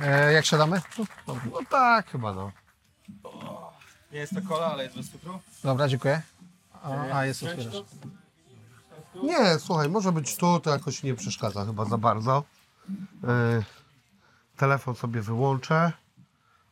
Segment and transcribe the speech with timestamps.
[0.00, 0.82] E, jak siadamy?
[1.26, 2.52] No tak chyba no.
[4.12, 5.40] Nie jest to kola, ale jest bez cukru.
[5.64, 6.22] Dobra, dziękuję.
[6.82, 7.74] A, a jest otwierasz.
[9.22, 12.44] Nie, słuchaj, może być tu, to jakoś nie przeszkadza chyba za bardzo.
[12.88, 13.64] Yy,
[14.56, 15.92] telefon sobie wyłączę.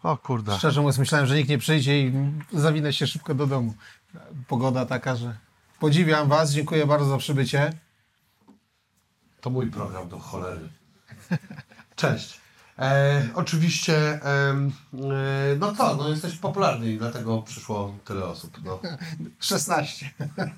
[0.03, 0.59] O kurde.
[0.59, 2.13] Szczerze mówiąc, myślałem, że nikt nie przyjdzie i
[2.53, 3.75] zawinę się szybko do domu.
[4.49, 5.37] Pogoda taka, że
[5.81, 7.73] podziwiam Was, dziękuję bardzo za przybycie.
[9.41, 10.69] To mój program do cholery.
[11.97, 12.42] Cześć.
[12.79, 14.57] E, oczywiście, e,
[15.59, 18.59] no co, no jesteś popularny i dlatego przyszło tyle osób.
[18.65, 18.81] No.
[19.41, 20.11] 16.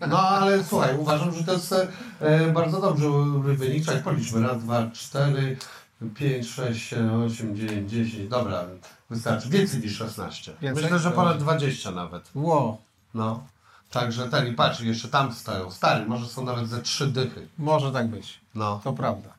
[0.09, 1.75] No ale słuchaj, uważam, że to jest
[2.21, 3.09] e, bardzo dobrze
[3.57, 3.85] wynik.
[3.85, 4.43] Czekaj, policzmy.
[4.43, 5.57] Raz, dwa, cztery,
[6.15, 8.29] pięć, sześć, siedem, osiem, dziewięć, dziesięć.
[8.29, 8.65] Dobra,
[9.11, 9.49] wystarczy.
[9.49, 10.53] Więcej niż 16.
[10.63, 10.83] Więcej?
[10.83, 12.31] Myślę, że ponad 20 nawet.
[12.35, 12.79] Ło,
[13.15, 13.43] No.
[13.91, 15.71] Także ten i patrz, jeszcze tam stoją.
[15.71, 17.49] Stary, może są nawet ze trzy dychy.
[17.59, 18.41] może tak być.
[18.55, 18.81] No.
[18.85, 19.34] To prawda.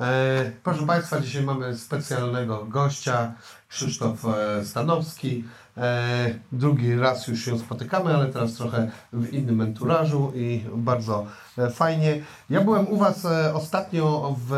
[0.00, 3.32] E, proszę Państwa, dzisiaj mamy specjalnego gościa,
[3.68, 5.44] Krzysztof e, Stanowski.
[5.76, 11.26] E, drugi raz już się spotykamy, ale teraz trochę w innym enturażu i bardzo
[11.74, 12.22] fajnie.
[12.50, 14.52] Ja byłem u Was ostatnio w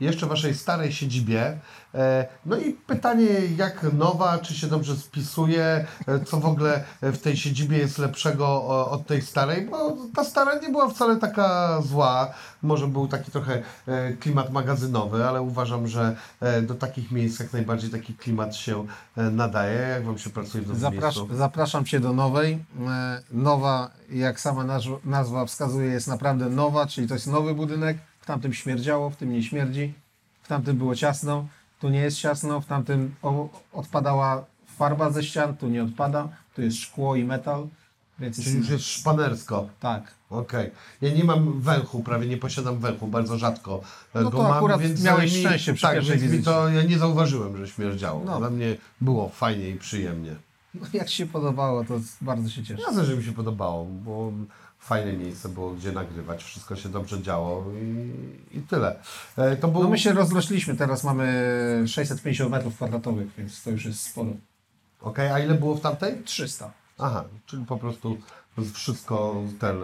[0.00, 1.58] jeszcze Waszej starej siedzibie.
[1.94, 7.18] E, no i pytanie, jak nowa, czy się dobrze spisuje, e, co w ogóle w
[7.18, 12.34] tej siedzibie jest lepszego od tej starej, bo ta stara nie była wcale taka zła.
[12.62, 16.16] Może był taki trochę e, klimat magazynowy, ale uważam, że
[16.62, 19.78] do takich miejsc jak najbardziej taki klimat się nadaje.
[19.78, 21.36] Jak Wam się pracuje w nowym Zaprasz, miejscu?
[21.36, 22.64] zapraszam Cię do nowej.
[23.30, 24.64] Nowa, jak sama
[25.04, 27.98] nazwa wskazuje, jest naprawdę nowa, czyli to jest nowy budynek.
[28.30, 29.94] W tamtym śmierdziało, w tym nie śmierdzi.
[30.42, 31.46] W tamtym było ciasno,
[31.80, 32.60] tu nie jest ciasno.
[32.60, 33.14] W tamtym
[33.72, 36.28] odpadała farba ze ścian, tu nie odpada.
[36.54, 37.66] Tu jest szkło i metal.
[38.18, 39.68] Więc Czyli już jest, jest szpanersko.
[39.80, 40.14] tak.
[40.30, 40.70] Okej.
[41.00, 43.80] Ja nie mam węchu, prawie nie posiadam węchu, bardzo rzadko
[44.14, 46.82] No go to mam, akurat więc miałeś mi, szczęście przy tak, więc mi to ja
[46.82, 48.22] nie zauważyłem, że śmierdziało.
[48.24, 48.38] No.
[48.38, 50.36] Dla mnie było fajnie i przyjemnie.
[50.74, 52.82] No, jak się podobało, to bardzo się cieszę.
[52.82, 54.32] Jasne, że mi się podobało, bo
[54.80, 58.10] fajne miejsce było, gdzie nagrywać, wszystko się dobrze działo i,
[58.58, 59.00] i tyle.
[59.36, 59.82] E, to był...
[59.82, 64.30] No my się rozrośliśmy, teraz mamy 650 metrów kwadratowych, więc to już jest sporo.
[65.00, 66.22] Okej, a ile było w tamtej?
[66.24, 66.70] 300.
[66.98, 68.18] Aha, czyli po prostu
[68.74, 69.76] wszystko ten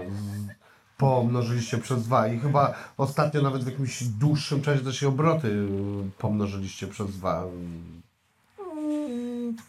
[0.97, 6.11] pomnożyliście przez dwa i chyba ostatnio nawet w jakimś dłuższym czasie też się obroty y,
[6.19, 7.45] pomnożyliście przez dwa.
[7.45, 8.03] Mm,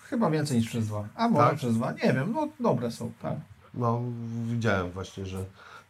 [0.10, 1.08] chyba więcej niż przez dwa.
[1.16, 1.58] A może Tak?
[1.58, 3.36] przez dwa, nie wiem, no dobre są, tak.
[3.78, 4.02] No,
[4.48, 5.46] widziałem właśnie, że,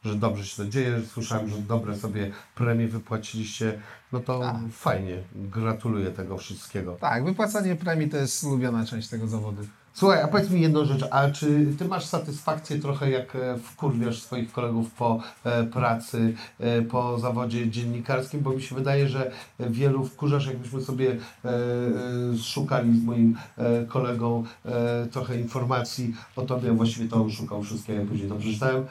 [0.05, 1.01] że dobrze się to dzieje.
[1.13, 3.79] Słyszałem, że dobre sobie premie wypłaciliście.
[4.11, 4.55] No to Tak.
[4.71, 5.17] fajnie.
[5.35, 6.95] Gratuluję tego wszystkiego.
[7.01, 9.61] Tak, wypłacanie premii to jest ulubiona część tego zawodu.
[9.99, 14.21] Słuchaj, a powiedz mi jedną rzecz, a czy ty masz satysfakcję trochę jak e, wkurwiasz
[14.21, 20.05] swoich kolegów po e, pracy, e, po zawodzie dziennikarskim, bo mi się wydaje, że wielu
[20.05, 21.17] wkurzasz, jakbyśmy sobie
[22.43, 23.37] szukali z moim
[23.87, 24.43] kolegą
[25.11, 28.85] trochę informacji o tobie, właściwie to szukał wszystkiego, ja później to przeczytałem,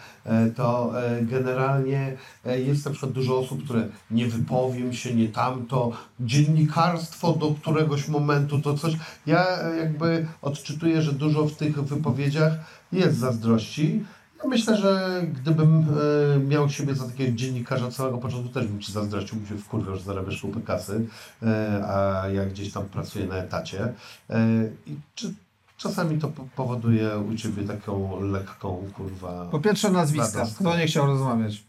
[0.57, 7.55] to generalnie jest na przykład dużo osób, które nie wypowiem się, nie tamto, dziennikarstwo do
[7.61, 8.93] któregoś momentu to coś.
[9.27, 9.47] Ja
[9.77, 12.53] jakby odczytuję, że dużo w tych wypowiedziach
[12.93, 14.05] jest zazdrości.
[14.43, 15.87] Ja myślę, że gdybym
[16.35, 19.65] e, miał siebie za takiego dziennikarza od samego początku, też bym Ci zazdrościł, bym się
[19.65, 21.07] wkurwiał, że zarabiasz kupę kasy,
[21.43, 23.93] e, a ja gdzieś tam pracuję na etacie.
[24.31, 24.39] E,
[24.87, 25.35] I czy
[25.77, 29.47] czasami to po- powoduje u Ciebie taką lekką, kurwa...
[29.51, 31.63] Po pierwsze nazwiska, kto nie chciał rozmawiać?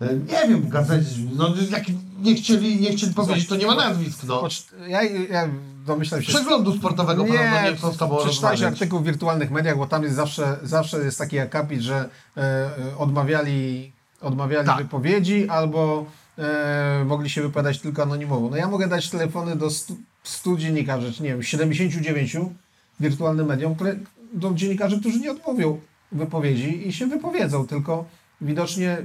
[0.00, 1.84] E, Nie wiem, w gazecie, no jak
[2.22, 4.48] nie chcieli, nie chcieli powiedzieć, to nie ma nazwisk, no.
[4.88, 5.48] Ja, ja
[5.88, 6.28] domyślam się...
[6.28, 7.38] Przeglądu sportowego Nie,
[7.80, 11.80] podobno nie przeczytałeś artykuł w wirtualnych mediach, bo tam jest zawsze, zawsze jest taki akapit,
[11.80, 14.78] że e, odmawiali, odmawiali Tak.
[14.78, 16.06] wypowiedzi albo
[16.38, 18.50] e, mogli się wypowiadać tylko anonimowo.
[18.50, 22.36] No ja mogę dać telefony do 100, 100 dziennikarzy, czy nie wiem, 79
[23.00, 23.96] wirtualnym mediom, które,
[24.32, 25.80] do dziennikarzy, którzy nie odmówią
[26.12, 28.04] wypowiedzi i się wypowiedzą, tylko
[28.40, 28.96] widocznie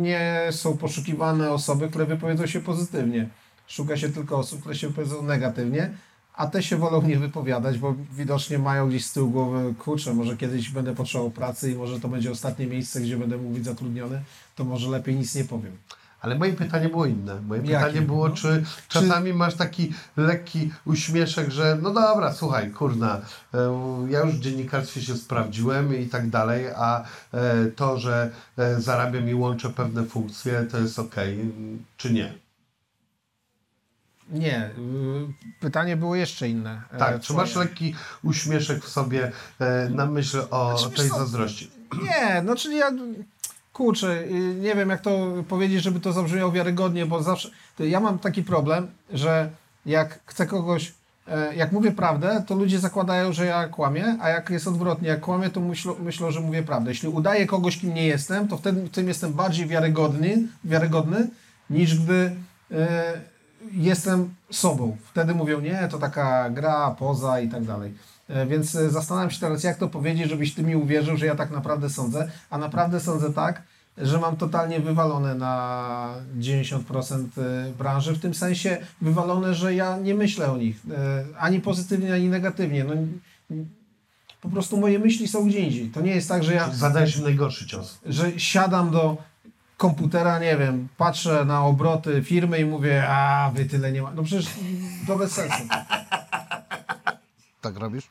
[0.00, 3.28] nie są poszukiwane osoby, które wypowiedzą się pozytywnie.
[3.66, 5.90] Szuka się tylko osób, które się wypowiedzą negatywnie,
[6.36, 10.36] a te się wolą nie wypowiadać, bo widocznie mają gdzieś z tyłu głowy, kurczę, może
[10.36, 14.22] kiedyś będę potrzebował pracy i może to będzie ostatnie miejsce, gdzie będę mógł być zatrudniony,
[14.56, 15.72] to może lepiej nic nie powiem.
[16.20, 17.40] Ale moje pytanie było inne.
[17.40, 17.86] Moje Jakie?
[17.86, 18.34] pytanie było, No.
[18.34, 23.20] czy czasami masz taki lekki uśmieszek, że no dobra, słuchaj, kurna,
[23.54, 23.58] e,
[24.10, 29.28] ja już w dziennikarstwie się sprawdziłem i tak dalej, a e, to, że e, zarabiam
[29.28, 31.38] i łączę pewne funkcje, to jest okej,
[31.96, 32.43] czy nie?
[34.30, 34.70] Nie, y,
[35.60, 36.82] pytanie było jeszcze inne.
[36.92, 41.70] e, Tak, czy masz lekki uśmieszek w sobie e, na myśl o Znaczy, tej zazdrości?
[42.02, 42.90] Nie, no czyli ja
[43.72, 48.18] kurczę, y, nie wiem jak to powiedzieć, żeby to zabrzmiało wiarygodnie, bo zawsze ja mam
[48.18, 49.50] taki problem, że
[49.86, 50.92] jak chcę kogoś
[51.28, 55.20] e, jak mówię prawdę, to ludzie zakładają, że ja kłamię, a jak jest odwrotnie, jak
[55.20, 56.90] kłamię, to myślą, myślą że mówię prawdę.
[56.90, 61.28] Jeśli udaję kogoś, kim nie jestem, to wtedy w tym jestem bardziej wiarygodny, wiarygodny
[61.70, 62.36] niż gdy
[62.72, 63.12] e,
[63.72, 64.96] jestem sobą.
[65.10, 67.94] Wtedy mówią, nie, to taka gra, poza i tak dalej.
[68.28, 71.34] E, Więc e, zastanawiam się teraz, jak to powiedzieć, żebyś ty mi uwierzył, że ja
[71.34, 73.62] tak naprawdę sądzę, a naprawdę sądzę tak,
[73.98, 77.24] że mam totalnie wywalone na 90%
[77.78, 82.28] branży, w tym sensie wywalone, że ja nie myślę o nich e, ani pozytywnie, ani
[82.28, 82.84] negatywnie.
[82.84, 82.94] No,
[84.40, 85.88] po prostu moje myśli są gdzie indziej.
[85.88, 87.98] To nie jest tak, że ja Zadajesz im najgorszy cios.
[88.06, 89.16] że siadam do
[89.84, 94.10] komputera, nie wiem, patrzę na obroty firmy i mówię, a wy tyle nie ma.
[94.10, 94.46] No przecież
[95.06, 95.62] to bez sensu.
[97.60, 98.10] Tak robisz?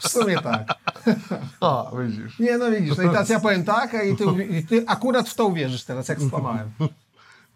[0.00, 0.74] W sumie tak.
[1.60, 2.38] O, widzisz.
[2.38, 5.28] Nie, no widzisz, no i teraz ja powiem tak, a i ty, i ty akurat
[5.28, 6.70] w to uwierzysz teraz, jak skłamałem.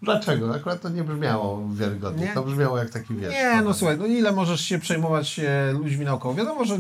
[0.03, 0.55] Dlaczego?
[0.55, 2.27] Akurat to nie brzmiało wiarygodnie.
[2.27, 2.35] Nie?
[2.35, 3.33] To brzmiało jak taki wiesz.
[3.33, 6.35] Nie, no słuchaj, no ile możesz się przejmować e, ludźmi naokoło?
[6.35, 6.79] Wiadomo, że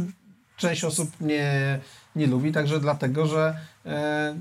[0.57, 1.81] część osób mnie
[2.17, 4.35] nie lubi, także dlatego, że e,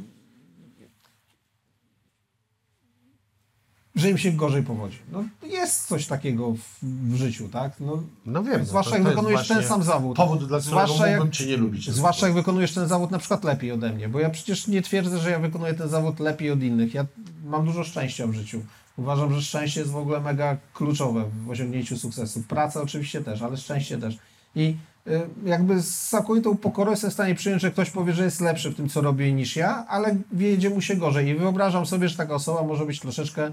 [4.00, 4.98] że im się gorzej powodzi.
[5.12, 7.72] No, jest coś takiego w, w życiu, tak?
[7.80, 8.66] No, No wiem.
[8.66, 10.18] Zwłaszcza no, jak to, jest wykonujesz ten sam zawód.
[10.18, 11.92] Powód, dla Zwłaszcza jak- mógłbym Cię nie lubić.
[11.92, 15.18] Zwłaszcza jak wykonujesz ten zawód na przykład lepiej ode mnie, bo ja przecież nie twierdzę,
[15.20, 16.94] że ja wykonuję ten zawód lepiej od innych.
[16.94, 17.06] Ja
[17.46, 18.62] mam dużo szczęścia w życiu.
[18.98, 22.44] Uważam, że szczęście jest w ogóle mega kluczowe w osiągnięciu sukcesu.
[22.48, 24.18] Praca oczywiście też, ale szczęście też.
[24.56, 24.76] I
[25.08, 28.70] y, jakby z całkowitą pokorą jestem w stanie przyjąć, że ktoś powie, że jest lepszy
[28.70, 31.28] w tym, co robi niż ja, ale wiedzie mu się gorzej.
[31.28, 33.52] I wyobrażam sobie, że taka osoba może być troszeczkę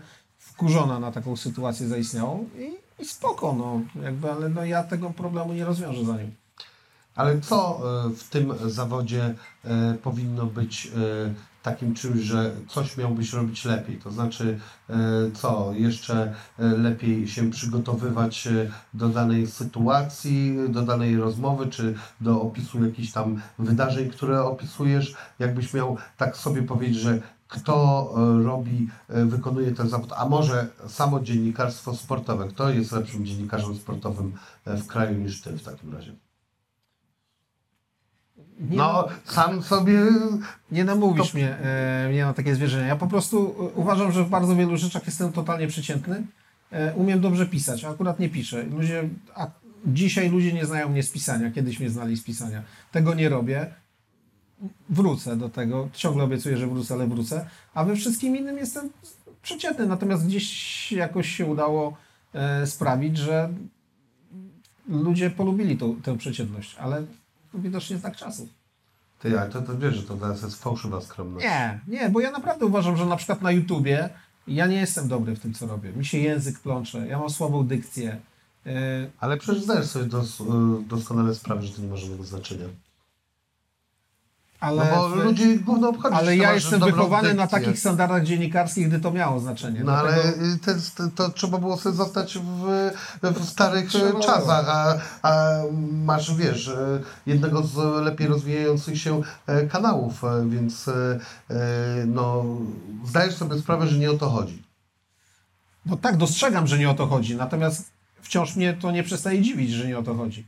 [0.57, 5.53] wkurzona na taką sytuację zaistniałą i, i spoko, no, jakby, ale no, ja tego problemu
[5.53, 6.31] nie rozwiążę za nim.
[7.15, 10.91] Ale co e, w tym zawodzie e, powinno być e,
[11.63, 13.97] takim czymś, że coś miałbyś robić lepiej?
[13.97, 14.61] To znaczy,
[15.35, 18.49] co jeszcze lepiej się przygotowywać
[18.95, 25.15] do danej sytuacji, do danej rozmowy, czy do opisu jakichś tam wydarzeń, które opisujesz?
[25.39, 27.21] Jakbyś miał tak sobie powiedzieć, że
[27.57, 33.27] kto e, robi, e, wykonuje ten zawód, a może samo dziennikarstwo sportowe, kto jest lepszym
[33.27, 34.33] dziennikarzem sportowym
[34.65, 36.13] e, w kraju niż ty w takim razie?
[38.61, 40.01] Nie No, sam sobie.
[40.71, 42.87] Nie namówisz mnie, e, mnie na takie zwierzenia.
[42.87, 46.27] Ja po prostu uważam, że w bardzo wielu rzeczach jestem totalnie przeciętny.
[46.73, 48.63] E, umiem dobrze pisać, a akurat nie piszę.
[48.63, 49.51] Ludzie, a
[49.87, 52.63] dzisiaj ludzie nie znają mnie z pisania, kiedyś mnie znali z pisania.
[52.93, 53.75] Tego nie robię.
[54.91, 55.89] Wrócę do tego.
[55.93, 57.47] Ciągle obiecuję, że wrócę, ale wrócę.
[57.75, 58.91] A we wszystkim innym jestem
[59.43, 59.87] przeciętny.
[59.87, 61.97] Natomiast gdzieś jakoś się udało
[62.35, 63.49] e, sprawić, że
[64.89, 67.03] ludzie polubili tą, tę przeciętność, ale
[67.55, 68.49] widocznie znak czasów.
[69.21, 71.47] Ty, ale to, to wiesz, że to teraz jest fałszywa skromność.
[71.47, 74.09] Nie, nie, bo ja naprawdę uważam, że na przykład na YouTubie
[74.47, 75.93] ja nie jestem dobry w tym, co robię.
[75.93, 78.21] Mi się język plącze, ja mam słabą dykcję.
[78.65, 78.73] Yy,
[79.21, 80.45] Ale przecież zdajesz sobie dos, y,
[80.89, 82.67] doskonale sprawę, że to nie ma żadnego znaczenia.
[84.61, 86.17] Ale no bo ludzi gówno obchodzi.
[86.17, 89.85] ale ja jestem wychowany na takich standardach dziennikarskich, gdy to miało znaczenie.
[89.85, 92.91] No ale y, te, te, to trzeba było sobie zostać w,
[93.23, 95.63] w starych Trzeba czasach, a, a
[96.05, 101.19] masz, wiesz, y, jednego z lepiej rozwijających się e, kanałów, e, więc e,
[102.07, 102.45] no,
[103.05, 104.63] zdajesz sobie sprawę, że nie o to chodzi.
[105.87, 107.91] Bo tak, dostrzegam, że nie o to chodzi, natomiast
[108.23, 110.47] wciąż mnie to nie przestaje dziwić, że nie o to chodzi.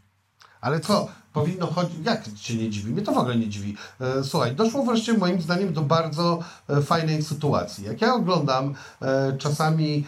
[0.60, 2.92] Ale co, powinno chodzić, jak Cię nie dziwi?
[2.92, 3.76] Mnie to w ogóle nie dziwi.
[4.00, 7.84] E, Słuchaj, doszło wreszcie moim zdaniem do bardzo e, fajnej sytuacji.
[7.84, 10.04] Jak ja oglądam e, czasami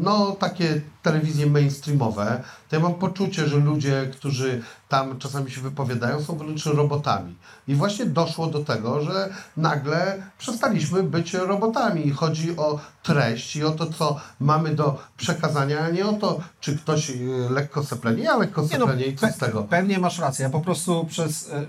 [0.00, 6.22] no takie telewizje mainstreamowe, to ja mam poczucie, że ludzie, którzy tam czasami się wypowiadają,
[6.22, 7.36] są wręcz robotami.
[7.68, 12.10] I właśnie doszło do tego, że nagle przestaliśmy być robotami.
[12.10, 16.78] Chodzi o treść i o to, co mamy do przekazania, a nie o to, czy
[16.78, 17.14] ktoś e,
[17.50, 18.22] lekko seplenie.
[18.22, 19.62] Ja lekko Nie no, seplenie i co z tego?
[19.62, 20.42] Pewnie masz rację.
[20.42, 21.50] Ja po prostu przez.
[21.50, 21.66] e, e,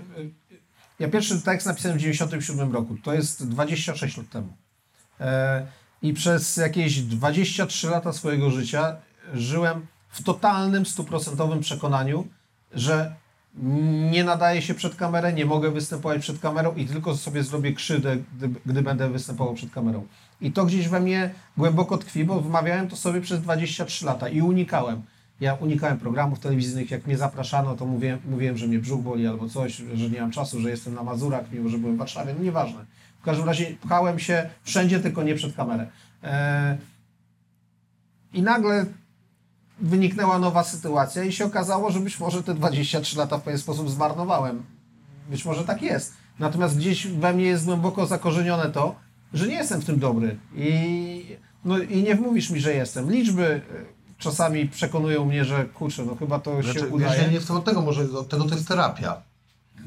[0.98, 2.96] Ja pierwszy tekst napisałem w 97 roku.
[3.02, 4.56] To jest 26 lat temu.
[5.20, 5.66] E,
[6.02, 8.96] I przez jakieś 23 lata swojego życia
[9.34, 12.26] żyłem w totalnym, stuprocentowym przekonaniu,
[12.72, 13.14] że
[14.10, 18.16] nie nadaję się przed kamerę, nie mogę występować przed kamerą i tylko sobie zrobię krzywdę,
[18.36, 20.06] gdy, gdy będę występował przed kamerą.
[20.40, 24.40] I to gdzieś we mnie głęboko tkwi, bo wmawiałem to sobie przez 23 lata i
[24.40, 25.02] unikałem.
[25.40, 29.48] Ja unikałem programów telewizyjnych, jak mnie zapraszano, to mówiłem, mówiłem, że mnie brzuch boli albo
[29.48, 32.44] coś, że nie mam czasu, że jestem na Mazurach, mimo że byłem w Warszawie, no
[32.44, 32.84] nieważne.
[33.20, 35.86] W każdym razie pchałem się wszędzie, tylko nie przed kamerę.
[36.22, 36.76] Eee,
[38.32, 38.86] I nagle
[39.80, 43.90] wyniknęła nowa sytuacja i się okazało, że być może te 23 lata w pewien sposób
[43.90, 44.62] zmarnowałem.
[45.30, 46.12] Być może tak jest.
[46.38, 48.94] Natomiast gdzieś we mnie jest głęboko zakorzenione to,
[49.32, 50.38] że nie jestem w tym dobry.
[50.56, 53.10] I, no, i nie wmówisz mi, że jestem.
[53.12, 53.60] Liczby, e,
[54.18, 57.22] czasami przekonują mnie, że kurczę, no chyba to się Znaczy, wiesz, udaje.
[57.22, 59.22] ja nie chcę od tego, może od tego to jest terapia.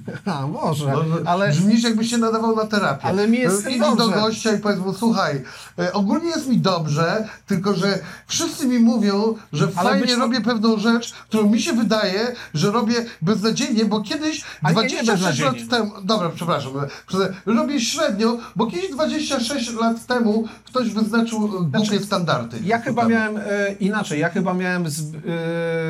[0.25, 3.03] A, może, No, no, ale Brzmisz jakbyś się nadawał na terapię.
[3.05, 4.15] Ale mi jest Idź do dobrze.
[4.21, 5.43] gościa i powiedz mu, słuchaj,
[5.79, 10.77] e, ogólnie jest mi dobrze, tylko że wszyscy mi mówią, że Ale fajnie robię pewną
[10.77, 15.55] rzecz, którą mi się wydaje, że robię beznadziejnie, bo kiedyś A nie, nie 26 lat
[15.69, 21.77] temu, dobra, przepraszam, e, prze- robię średnio, bo kiedyś 26 lat temu ktoś wyznaczył e,
[21.77, 22.57] głupie standardy.
[22.63, 23.13] ja chyba Temu.
[23.15, 24.99] miałem e, inaczej, ja chyba miałem z,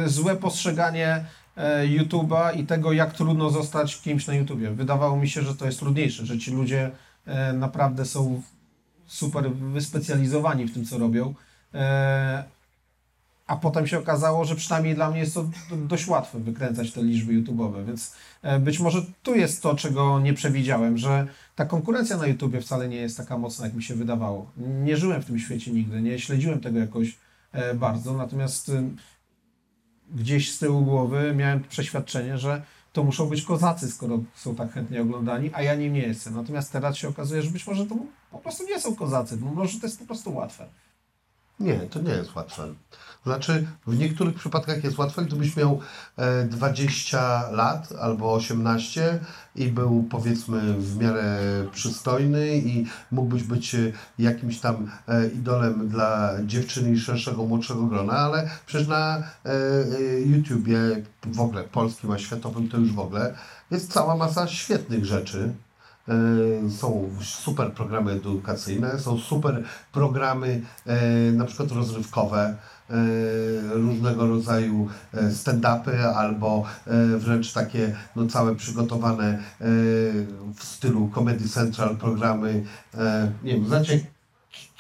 [0.05, 1.25] e, złe postrzeganie
[1.85, 4.71] YouTube'a i tego, jak trudno zostać kimś na YouTubie.
[4.71, 6.91] Wydawało mi się, że to jest trudniejsze, że ci ludzie
[7.25, 8.41] e, naprawdę są
[9.05, 11.33] super wyspecjalizowani w tym, co robią.
[11.73, 12.43] E,
[13.47, 17.03] a potem się okazało, że przynajmniej dla mnie jest to do- dość łatwe wykręcać te
[17.03, 22.17] liczby YouTube'owe, więc e, być może tu jest to, czego nie przewidziałem, że ta konkurencja
[22.17, 24.51] na YouTubie wcale nie jest taka mocna, jak mi się wydawało.
[24.57, 27.17] Nie żyłem w tym świecie nigdy, nie śledziłem tego jakoś
[27.51, 28.71] e, bardzo, natomiast
[30.15, 32.61] gdzieś z tyłu głowy miałem przeświadczenie, że
[32.93, 36.35] to muszą być kozacy, skoro są tak chętnie oglądani, a ja nim nie jestem.
[36.35, 37.95] Natomiast teraz się okazuje, że być może to
[38.31, 40.67] po prostu nie są kozacy, bo może to jest po prostu łatwe.
[41.59, 42.63] Nie, to nie jest łatwe.
[43.27, 45.79] Znaczy, w niektórych przypadkach jest łatwe, gdybyś miał
[46.17, 49.19] e, 20 lat albo 18
[49.55, 51.37] i był powiedzmy w miarę
[51.71, 58.13] przystojny i mógłbyś być e, jakimś tam e, idolem dla dziewczyny i szerszego, młodszego grona,
[58.13, 60.79] ale przecież na e, e, YouTubie,
[61.25, 63.33] w ogóle polskim, a światowym to już w ogóle,
[63.71, 65.53] jest cała masa świetnych rzeczy.
[66.07, 72.57] E, Są super programy edukacyjne, są super programy e, na przykład rozrywkowe, e,
[73.69, 79.39] różnego rodzaju e, stand-upy albo e, wręcz takie no, całe przygotowane e,
[80.55, 82.63] w stylu Comedy Central programy.
[82.97, 83.99] e, Nie wiem, znacie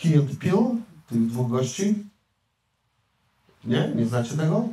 [0.01, 0.75] Key and Peele,
[1.09, 2.03] tych dwóch gości?
[3.65, 3.91] Nie?
[3.95, 4.67] Nie znacie tego?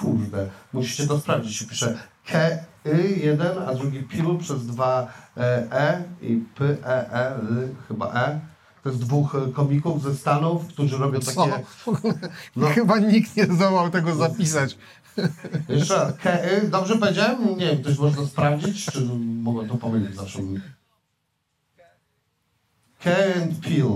[0.00, 1.56] Kurde, musicie to sprawdzić.
[1.56, 2.38] Się pisze K,
[2.86, 8.12] Y, jeden, a drugi Pil przez dwa e, E i P, E, E, L, chyba
[8.14, 8.40] E.
[8.82, 11.46] To jest dwóch e, komików ze Stanów, którzy robią Co?
[11.46, 11.64] takie...
[12.56, 12.66] No.
[12.68, 14.78] Chyba nikt nie zdołał tego zapisać.
[15.68, 17.58] Jeszcze raz, K, Y, dobrze powiedziałem?
[17.58, 19.04] Nie wiem, ktoś może to sprawdzić, czy
[19.42, 20.38] mogę to pomylić zawsze.
[23.04, 23.10] K
[23.42, 23.86] and Pil.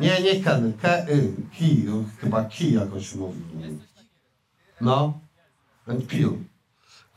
[0.00, 1.86] Nie, nie Ken, K, Y, Ki,
[2.18, 3.40] chyba Ki jakoś mówi.
[4.80, 5.18] No,
[5.86, 6.30] and Pil.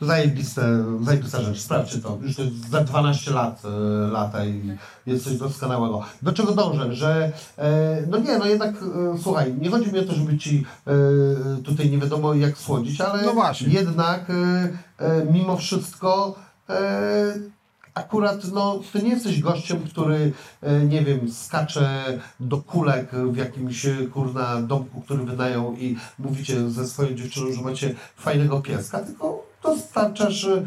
[0.01, 2.17] Zajebiste, zajebista rzecz, sprawdźcie to.
[2.21, 3.69] Już to jest za 12 lat, e,
[4.11, 6.01] lata i jest coś doskonałego.
[6.21, 6.93] Do czego dążę?
[6.93, 10.65] Że, e, no nie, no jednak, e, słuchaj, nie chodzi mi o to, żeby ci
[10.87, 10.91] e,
[11.63, 13.33] tutaj nie wiadomo jak słodzić, ale No
[13.67, 14.31] jednak
[15.33, 16.35] mimo wszystko
[17.93, 20.33] akurat no, ty nie jesteś gościem, który,
[20.89, 27.15] nie wiem, skacze do kulek w jakimś kurna domku, który wydają i mówicie ze swoją
[27.15, 30.65] dziewczyną, że macie fajnego pieska, tylko dostarczasz e,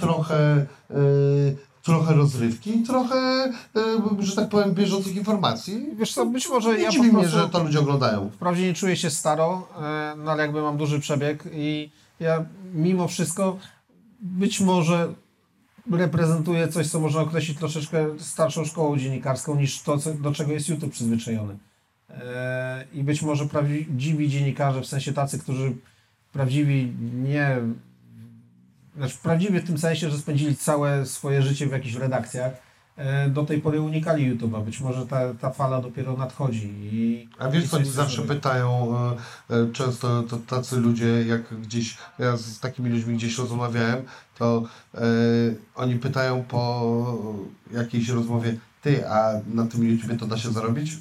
[0.00, 0.96] trochę, e,
[1.82, 3.16] trochę rozrywki, trochę,
[3.76, 5.86] e, że tak powiem, bieżących informacji.
[5.96, 8.30] Wiesz co, być może Nie ja dziwi po mnie, że to ludzie oglądają.
[8.30, 9.68] Wprawdzie nie czuję się staro,
[10.16, 11.90] no ale jakby mam duży przebieg i
[12.20, 13.56] ja mimo wszystko
[14.20, 15.14] być może
[15.90, 20.68] reprezentuję coś, co można określić troszeczkę starszą szkołą dziennikarską niż to, co, do czego jest
[20.68, 21.58] YouTube przyzwyczajony.
[22.92, 25.76] I być może prawdziwi dziennikarze, w sensie tacy, którzy
[26.32, 27.58] prawdziwi nie...
[28.96, 32.52] Znaczy prawdziwie w tym sensie, że spędzili całe swoje życie w jakichś redakcjach,
[32.96, 34.64] e, do tej pory unikali YouTube'a.
[34.64, 36.72] Być może ta, ta fala dopiero nadchodzi.
[36.82, 38.98] I, A wiesz, oni zawsze pytają,
[39.50, 44.02] e, e, często to tacy ludzie, jak gdzieś, ja z takimi ludźmi gdzieś rozmawiałem,
[44.38, 44.62] to
[44.94, 45.00] e,
[45.74, 50.92] oni pytają po jakiejś rozmowie, ty, a na tym YouTubie to da się zarobić?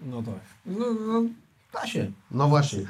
[0.00, 0.40] No tak.
[0.66, 1.22] No, no,
[1.74, 2.12] da się.
[2.30, 2.84] No właśnie, e,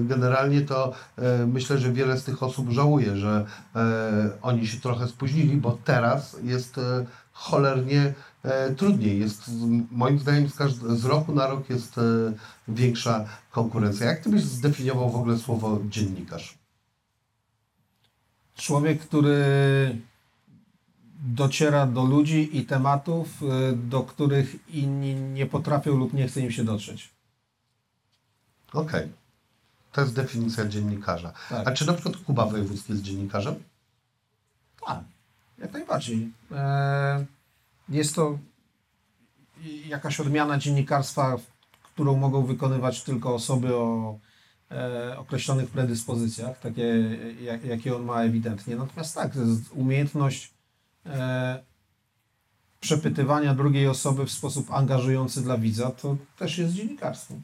[0.00, 3.46] generalnie to e, myślę, że wiele z tych osób żałuje, że
[3.76, 6.80] e, oni się trochę spóźnili, bo teraz jest
[7.32, 8.14] cholernie
[8.76, 9.20] trudniej.
[9.20, 9.50] Jest,
[9.90, 10.54] moim zdaniem z,
[11.00, 12.00] z roku na rok jest
[12.68, 14.06] większa konkurencja.
[14.06, 16.58] Jak ty byś zdefiniował w ogóle słowo dziennikarz?
[18.56, 19.44] Człowiek, który
[21.24, 23.28] dociera do ludzi i tematów,
[23.74, 27.10] do których inni nie potrafią lub nie chce im się dotrzeć.
[28.72, 29.12] Okej.
[29.92, 31.32] To jest definicja dziennikarza.
[31.48, 31.68] Tak.
[31.68, 33.54] A czy na przykład Kuba Wojewódzki jest dziennikarzem?
[34.86, 35.00] Tak,
[35.58, 36.32] jak najbardziej.
[36.52, 37.24] E,
[37.88, 38.38] Jest to
[39.86, 41.36] jakaś odmiana dziennikarstwa,
[41.82, 44.18] którą mogą wykonywać tylko osoby o
[44.70, 46.84] e, określonych predyspozycjach, takie
[47.42, 48.76] jak, jakie on ma ewidentnie.
[48.76, 50.54] Natomiast tak, to jest umiejętność
[51.06, 51.62] e,
[52.80, 57.34] przepytywania drugiej osoby w sposób angażujący dla widza, to też jest dziennikarstwo.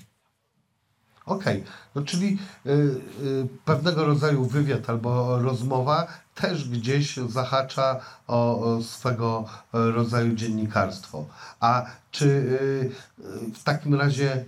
[1.26, 1.64] Okej,
[1.95, 9.45] no czyli y, y, pewnego rodzaju wywiad albo rozmowa też gdzieś zahacza o, o swego
[9.73, 11.25] rodzaju dziennikarstwo.
[11.61, 12.90] A czy y,
[13.54, 14.45] w takim razie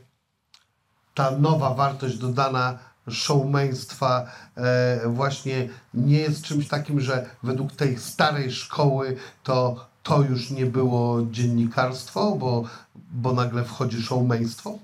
[1.14, 2.78] ta nowa wartość dodana
[3.11, 10.50] showmeństwa e, właśnie nie jest czymś takim, że według tej starej szkoły to to już
[10.50, 14.78] nie było dziennikarstwo, bo, bo nagle wchodzi showmeństwo?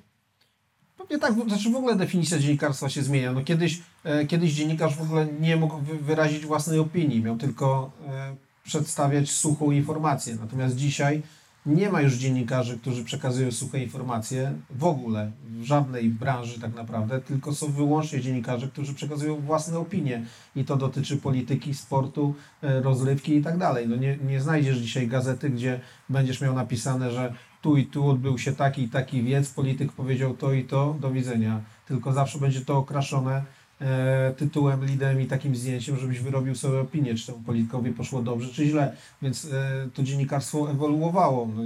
[1.09, 3.33] Pewnie tak, znaczy w ogóle definicja dziennikarstwa się zmienia.
[3.33, 7.91] No kiedyś, e, kiedyś dziennikarz w ogóle nie mógł wy- wyrazić własnej opinii, miał tylko
[8.09, 10.37] e, przedstawiać suchą informację.
[10.41, 11.23] Natomiast dzisiaj
[11.67, 17.21] nie ma już dziennikarzy, którzy przekazują suche informacje w ogóle, w żadnej branży tak naprawdę,
[17.21, 20.25] tylko są wyłącznie dziennikarze, którzy przekazują własne opinie.
[20.57, 23.89] I to dotyczy polityki, sportu, e, rozrywki i tak dalej.
[23.89, 27.35] No nie, nie znajdziesz dzisiaj gazety, gdzie będziesz miał napisane, że
[27.65, 31.11] tu i tu odbył się taki i taki wiec, polityk powiedział to i to, do
[31.11, 31.61] widzenia.
[31.89, 33.45] Tylko zawsze będzie to okraszone
[33.81, 38.49] e, tytułem, lidem i takim zdjęciem, żebyś wyrobił sobie opinię, czy temu politkowi poszło dobrze,
[38.49, 38.97] czy źle.
[39.23, 41.49] Więc e, to dziennikarstwo ewoluowało.
[41.57, 41.63] No,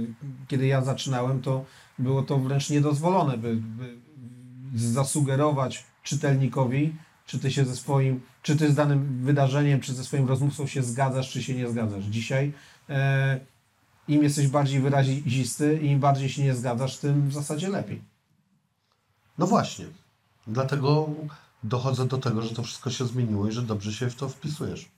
[0.47, 1.65] kiedy ja zaczynałem, to
[1.99, 3.97] było to wręcz niedozwolone, by, by
[4.75, 10.27] zasugerować czytelnikowi, czy ty się ze swoim, czy ty z danym wydarzeniem, czy ze swoim
[10.27, 12.03] rozmówcą się zgadzasz, czy się nie zgadzasz.
[12.03, 12.53] Dzisiaj
[12.89, 13.58] e,
[14.09, 18.01] im jesteś bardziej wyrazisty i im bardziej się nie zgadzasz, tym w zasadzie lepiej.
[19.37, 19.85] No właśnie.
[20.47, 21.09] Dlatego
[21.63, 24.89] dochodzę do tego, że to wszystko się zmieniło i że dobrze się w to wpisujesz.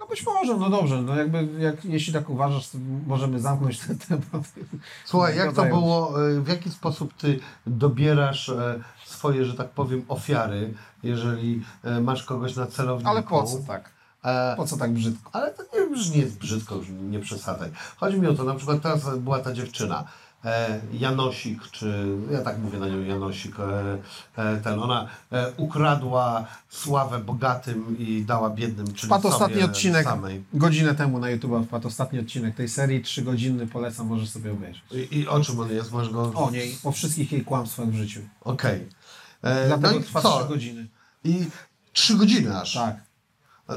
[0.00, 3.98] No być może, no dobrze, no jakby, jak, jeśli tak uważasz, to możemy zamknąć ten
[3.98, 4.52] temat.
[5.04, 10.04] Słuchaj, jak to było, e, w jaki sposób ty dobierasz e, swoje, że tak powiem,
[10.08, 13.10] ofiary, jeżeli e, masz kogoś na celowniku?
[13.10, 13.99] Ale po co tak?
[14.24, 15.30] E, Po co tak brzydko?
[15.32, 15.62] Ale to
[16.12, 17.70] nie, jest brzydko, już nie przesadzaj.
[17.96, 20.04] Chodzi mi o to, na przykład teraz była ta dziewczyna,
[20.44, 23.56] e, Janosik, czy ja tak mówię na nią Janosik,
[24.36, 25.08] e, ten, ona
[25.56, 30.44] ukradła sławę bogatym i dała biednym, czyli Wpadł ostatni odcinek, samej.
[30.54, 34.82] godzinę temu na YouTube wpadł ostatni odcinek tej serii, trzygodzinny, polecam, możesz sobie obejrzeć.
[34.90, 35.92] I, I o czym on jest?
[35.92, 36.32] Możesz go...
[36.34, 38.20] O niej, o wszystkich jej kłamstwach w życiu.
[38.40, 38.88] Okej.
[39.42, 40.38] E, Dlatego No trwa co?
[40.38, 40.88] trzy godziny.
[41.24, 41.46] I
[41.92, 42.74] trzy godziny aż.
[42.74, 42.96] Tak.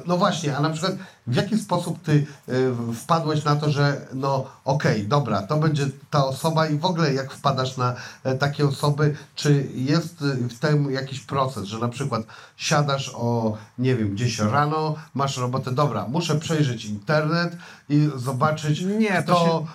[0.05, 0.93] No właśnie, a na przykład
[1.27, 6.25] w jaki sposób ty y, wpadłeś na to, że no okej, dobra, to będzie ta
[6.25, 10.91] osoba i w ogóle jak wpadasz na e, takie osoby, czy jest y, w tym
[10.91, 12.23] jakiś proces, że na przykład
[12.57, 17.57] siadasz o, nie wiem, gdzieś rano, masz robotę, dobra, muszę przejrzeć internet
[17.89, 19.65] i zobaczyć, Nie, to kto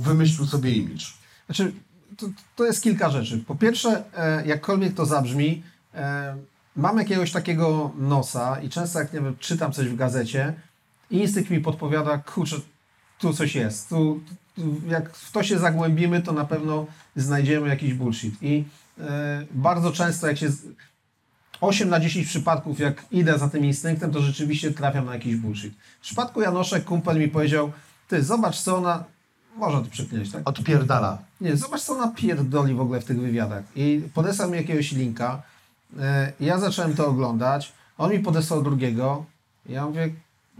[0.00, 1.18] wymyślił sobie imidż.
[1.46, 1.72] Znaczy,
[2.16, 2.26] to,
[2.56, 3.38] to jest kilka rzeczy.
[3.38, 5.62] Po pierwsze, e, jakkolwiek to zabrzmi,
[5.94, 6.36] e,
[6.78, 10.54] mam jakiegoś takiego nosa i często jak nie wiem, czytam coś w gazecie,
[11.10, 12.56] instynkt mi podpowiada, kurczę,
[13.18, 13.88] tu coś jest.
[13.88, 14.20] Tu,
[14.88, 16.86] jak w to się zagłębimy, to na pewno
[17.16, 18.42] znajdziemy jakiś bullshit.
[18.42, 18.64] I
[19.00, 20.50] e, bardzo często jak się...
[20.50, 20.66] Z,
[21.60, 25.74] 8 na 10 przypadków, jak idę za tym instynktem, to rzeczywiście trafiam na jakiś bullshit.
[26.00, 27.72] W przypadku Janoszek kumpel mi powiedział,
[28.08, 29.04] ty zobacz co ona...
[29.56, 30.48] Można to przeklinać, tak?
[30.48, 31.18] Odpierdala.
[31.40, 33.64] Nie, zobacz co ona pierdoli w ogóle w tych wywiadach.
[33.76, 35.42] I podesłał mi jakiegoś linka.
[36.00, 37.72] E, Ja zacząłem to oglądać.
[37.98, 39.24] On mi podesłał drugiego.
[39.66, 40.10] Ja mówię,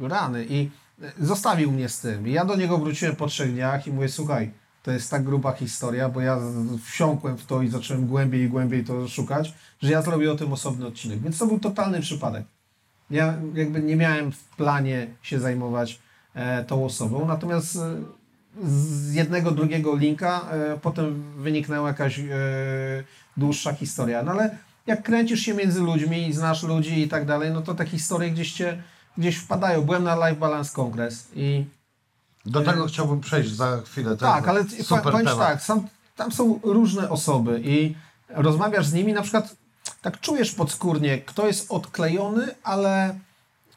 [0.01, 0.47] rany.
[0.49, 0.71] I
[1.03, 2.27] e, zostawił mnie z tym.
[2.29, 4.51] Ja do niego wróciłem po trzech dniach i mówię, słuchaj,
[4.83, 6.39] to jest tak gruba historia, bo ja
[6.85, 10.53] wsiąkłem w to i zacząłem głębiej i głębiej to szukać, że ja zrobię o tym
[10.53, 11.21] osobny odcinek.
[11.21, 12.45] Więc to był totalny przypadek.
[13.11, 15.99] Ja jakby nie miałem w planie się zajmować
[16.35, 17.97] e, tą osobą, natomiast e,
[18.65, 22.25] z jednego, drugiego linka e, potem wyniknęła jakaś e,
[23.37, 24.23] dłuższa historia.
[24.23, 24.59] No ale
[24.89, 28.31] jak kręcisz się między ludźmi i znasz ludzi i tak dalej, no to te historie
[28.31, 28.83] gdzieś cię
[29.19, 29.83] gdzieś wpadają.
[29.83, 31.65] Byłem na Life Balance Kongres i
[32.47, 34.11] Do tego chciałbym przejść za chwilę.
[34.11, 37.95] To tak, ale super tak, sam, tam są różne osoby i
[38.29, 39.57] rozmawiasz z nimi, na przykład
[40.03, 43.19] tak czujesz podskórnie, kto jest odklejony, ale,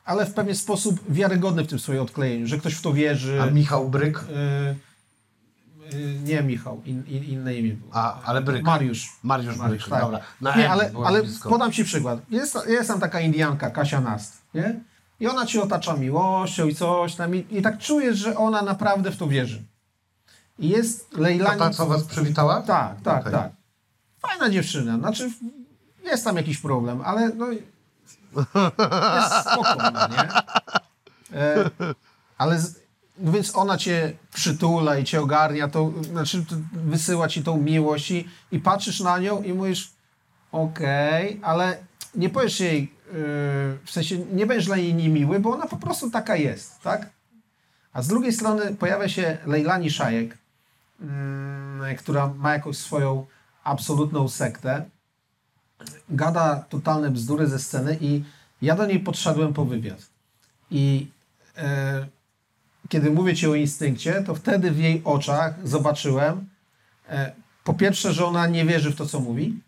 [0.06, 3.41] ale w pewien sposób wiarygodny w tym swoim odklejeniu, że ktoś w to wierzy.
[3.41, 4.17] A Michał Bryk?
[4.17, 4.76] Y, y,
[6.23, 7.91] nie Michał, in, in, inne imię było.
[7.95, 8.63] A, ale Bryk.
[8.63, 9.10] Mariusz.
[9.23, 10.01] Mariusz Bryk, tak.
[10.01, 10.19] dobra.
[10.41, 11.49] Na nie, M ale, ale blisko.
[11.49, 12.19] podam Ci przykład.
[12.30, 14.80] Jest, jest tam taka Indianka, Kasia Nast, nie?
[15.19, 19.12] I ona Cię otacza miłością i coś tam i, i tak czujesz, że ona naprawdę
[19.12, 19.63] w to wierzy.
[20.60, 21.60] I jest To Leilani...
[21.60, 22.62] ta, co was przywitała?
[22.62, 23.34] Tak, tak, Okej.
[23.34, 23.51] tak.
[24.19, 25.30] Fajna dziewczyna, znaczy
[26.04, 27.63] jest tam jakiś problem, ale no jest
[29.51, 30.30] spokojna, nie?
[31.38, 31.69] E,
[32.38, 32.80] ale z, no
[33.23, 38.60] więc ona cię przytula i cię ogarnia, to znaczy wysyła ci tą miłość i, i
[38.60, 39.91] patrzysz na nią i mówisz
[40.51, 41.77] okej, ale
[42.15, 43.13] nie powiesz jej, yy,
[43.86, 47.10] w sensie nie będziesz dla niej niemiły, bo ona po prostu taka jest, tak?
[47.93, 50.38] A z drugiej strony pojawia się Leilani Szajek,
[51.01, 53.25] mm, która ma jakąś swoją
[53.63, 54.86] absolutną sektę,
[56.10, 58.23] gada totalne bzdury ze sceny i
[58.62, 60.10] ja do niej podszedłem po wywiad.
[60.71, 61.07] I
[61.57, 62.07] e,
[62.91, 66.49] kiedy mówię Ci o instynkcie, to wtedy w jej oczach zobaczyłem
[67.10, 67.32] e,
[67.63, 69.62] po pierwsze, że ona nie wierzy w to, co mówi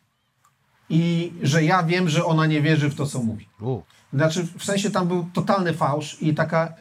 [0.90, 3.50] i że ja wiem, że ona nie wierzy w to, co mówi.
[3.62, 3.82] U.
[4.14, 6.74] Znaczy, w sensie tam był totalny fałsz i taka.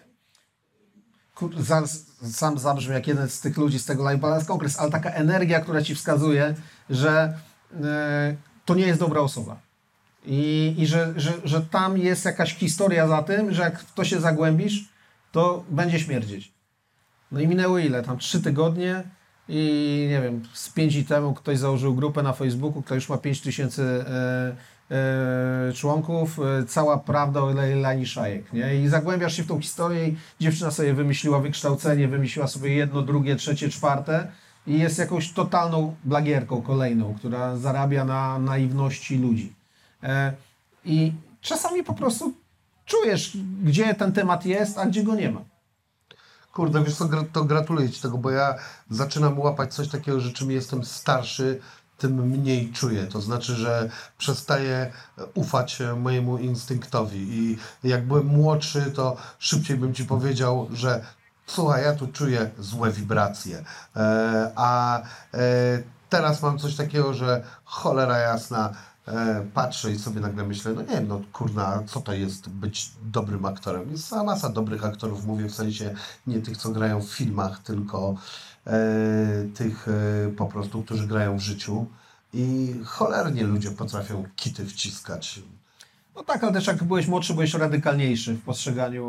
[1.35, 4.90] Kur, zaraz, sam zabrzmi jak jeden z tych ludzi z tego Live Balance Congress, ale
[4.90, 6.55] taka energia, która ci wskazuje,
[6.90, 7.38] że
[7.83, 9.57] e, to nie jest dobra osoba.
[10.26, 14.05] I, i że, że, że tam jest jakaś historia za tym, że jak w to
[14.05, 14.91] się zagłębisz,
[15.32, 16.52] to będzie śmierdzieć.
[17.32, 18.02] No i minęły ile?
[18.02, 19.04] Tam trzy tygodnie
[19.48, 23.18] i nie wiem, z pięć dni temu ktoś założył grupę na Facebooku, która już ma
[23.18, 24.56] 5 tysięcy e,
[24.90, 28.76] e, członków, e, cała prawda o Leilani Szajek, nie?
[28.82, 33.36] I zagłębiasz się w tą historię i dziewczyna sobie wymyśliła wykształcenie, wymyśliła sobie jedno, drugie,
[33.36, 34.32] trzecie, czwarte
[34.66, 39.52] i jest jakąś totalną blagierką kolejną, która zarabia na naiwności ludzi.
[40.84, 42.34] I czasami po prostu
[42.86, 45.40] czujesz, gdzie ten temat jest, a gdzie go nie ma.
[46.52, 46.96] Kurde, wiesz
[47.32, 48.54] to gratuluję Ci tego, bo ja
[48.90, 51.60] zaczynam łapać coś takiego, że czym jestem starszy,
[51.98, 53.06] tym mniej czuję.
[53.06, 54.92] To znaczy, że przestaję
[55.34, 61.04] ufać mojemu instynktowi i jak byłem młodszy, to szybciej bym Ci powiedział, że
[61.46, 63.64] słuchaj, ja tu czuję złe wibracje.
[63.96, 65.02] E, a e,
[66.08, 68.72] teraz mam coś takiego, że cholera jasna,
[69.54, 73.90] patrzę i sobie nagle myślę, no nie no kurna, co to jest być dobrym aktorem?
[73.90, 75.94] Jest cała masa dobrych aktorów, mówię w sensie
[76.26, 78.14] nie tych, co grają w filmach, tylko
[78.66, 78.78] e,
[79.54, 81.86] tych e, po prostu, którzy grają w życiu
[82.32, 85.42] i cholernie ludzie potrafią kity wciskać.
[86.16, 89.07] No tak, ale też jak byłeś młodszy, byłeś radykalniejszy w postrzeganiu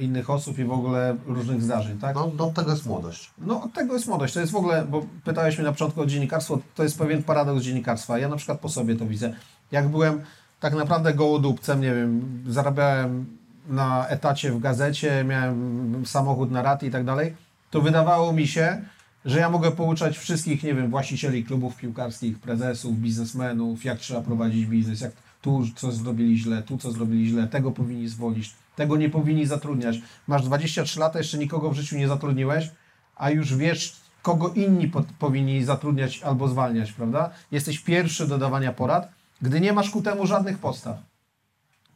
[0.00, 2.14] innych osób i w ogóle różnych zdarzeń, tak?
[2.14, 3.30] No, do tego jest młodość.
[3.38, 4.34] No od tego jest młodość.
[4.34, 7.62] To jest w ogóle, bo pytałeś mnie na początku o dziennikarstwo, to jest pewien paradoks
[7.62, 8.18] dziennikarstwa.
[8.18, 9.34] Ja na przykład po sobie to widzę.
[9.70, 10.22] Jak byłem
[10.60, 13.26] tak naprawdę gołodupcem, nie wiem, zarabiałem
[13.68, 17.34] na etacie w gazecie, miałem samochód na raty i tak dalej,
[17.70, 18.82] to wydawało mi się,
[19.24, 24.66] że ja mogę pouczać wszystkich, nie wiem, właścicieli klubów piłkarskich, prezesów, biznesmenów, jak trzeba prowadzić
[24.66, 25.12] biznes, jak
[25.46, 29.96] tu co zrobili źle, tu co zrobili źle, tego powinni zwolić, tego nie powinni zatrudniać.
[30.26, 32.70] Masz 23 lata, jeszcze nikogo w życiu nie zatrudniłeś,
[33.16, 37.30] a już wiesz, kogo inni po, powinni zatrudniać albo zwalniać, prawda?
[37.50, 39.08] Jesteś pierwszy do dawania porad,
[39.42, 40.96] gdy nie masz ku temu żadnych podstaw.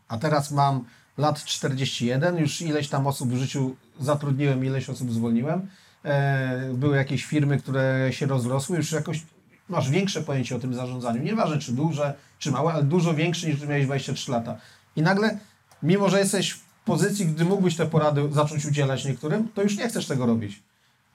[0.08, 0.84] A teraz mam
[1.18, 5.68] lat 41, już ileś tam osób w życiu zatrudniłem, ileś osób zwolniłem.
[6.04, 9.22] E, były jakieś firmy, które się rozrosły, już jakoś
[9.70, 11.22] masz większe pojęcie o tym zarządzaniu.
[11.22, 14.56] Nieważne czy duże, czy małe, ale dużo większe niż gdy miałeś 23 lata.
[14.96, 15.38] I nagle,
[15.82, 19.88] mimo że jesteś w pozycji, gdy mógłbyś te porady zacząć udzielać niektórym, to już nie
[19.88, 20.62] chcesz tego robić.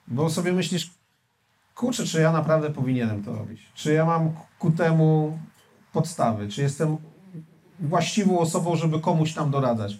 [0.08, 0.90] Bo sobie myślisz,
[1.74, 3.60] kurczę, czy ja naprawdę powinienem to robić?
[3.74, 5.38] Czy ja mam ku temu
[5.92, 6.48] podstawy?
[6.48, 6.96] Czy jestem
[7.80, 9.98] właściwą osobą, żeby komuś tam doradzać?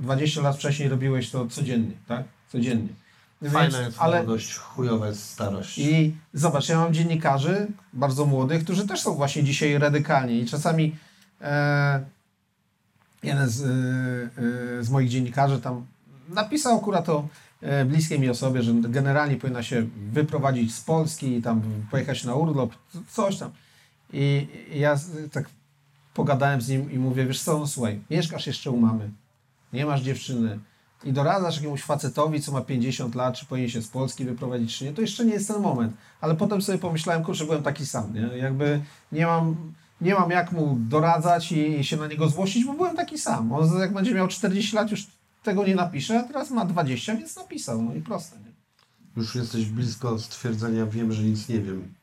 [0.00, 2.24] 20 lat wcześniej robiłeś to codziennie, tak?
[2.48, 2.88] Codziennie.
[3.42, 5.78] Fajna Więc- jest ale młodość, chujowa jest starość.
[5.78, 10.96] i zobacz, ja mam dziennikarzy bardzo młodych, którzy też są właśnie dzisiaj radykalni i czasami
[11.40, 12.04] e,
[13.22, 13.66] jeden z, e,
[14.78, 15.86] e, z moich dziennikarzy tam
[16.28, 17.28] napisał akurat o
[17.60, 22.34] e, bliskiej mi osobie, że generalnie powinna się wyprowadzić z Polski i tam pojechać na
[22.34, 22.74] urlop,
[23.08, 23.50] coś tam.
[24.12, 24.98] I i ja
[25.32, 25.48] tak
[26.14, 29.10] pogadałem z nim i mówię, wiesz co, słuchaj, mieszkasz jeszcze u mamy,
[29.72, 30.58] nie masz dziewczyny
[31.04, 34.84] i doradzasz jakiemuś facetowi, co ma 50 lat, czy powinien się z Polski wyprowadzić, czy
[34.84, 35.92] nie, to jeszcze nie jest ten moment.
[36.20, 38.38] Ale potem sobie pomyślałem, kurczę, byłem taki sam, nie?
[38.38, 38.80] Jakby
[39.12, 39.56] nie mam,
[40.00, 43.52] nie mam jak mu doradzać i się na niego złościć, bo byłem taki sam.
[43.52, 45.06] On jak będzie miał 40 lat, już
[45.42, 48.50] tego nie napisze, a teraz ma 20, więc napisał, no i proste, nie?
[49.16, 51.94] Już jesteś blisko stwierdzenia, wiem, że nic nie wiem.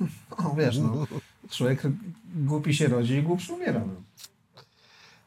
[0.42, 1.06] No wiesz, no,
[1.50, 1.82] człowiek
[2.34, 3.94] głupi się rodzi i głupszy umiera, no.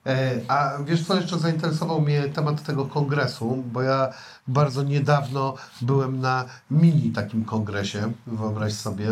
[0.10, 4.14] E, A wiesz co, jeszcze zainteresował mnie temat tego kongresu, bo ja
[4.48, 9.08] bardzo niedawno byłem na mini takim kongresie, wyobraź sobie.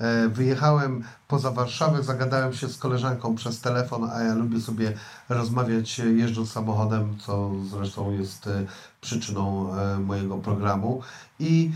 [0.00, 4.92] E, Wyjechałem poza Warszawę, zagadałem się z koleżanką przez telefon, a ja lubię sobie
[5.28, 8.66] rozmawiać e, jeżdżąc samochodem, co zresztą jest e,
[9.00, 11.02] przyczyną mojego programu.
[11.38, 11.70] I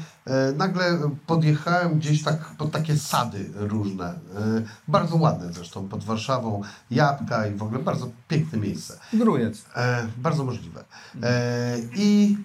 [0.57, 4.15] nagle podjechałem gdzieś tak pod takie sady różne,
[4.89, 8.99] bardzo ładne zresztą, pod Warszawą, jabłka i w ogóle bardzo piękne miejsce.
[9.13, 9.65] Grujec.
[10.17, 10.85] Bardzo możliwe.
[11.23, 12.37] E, I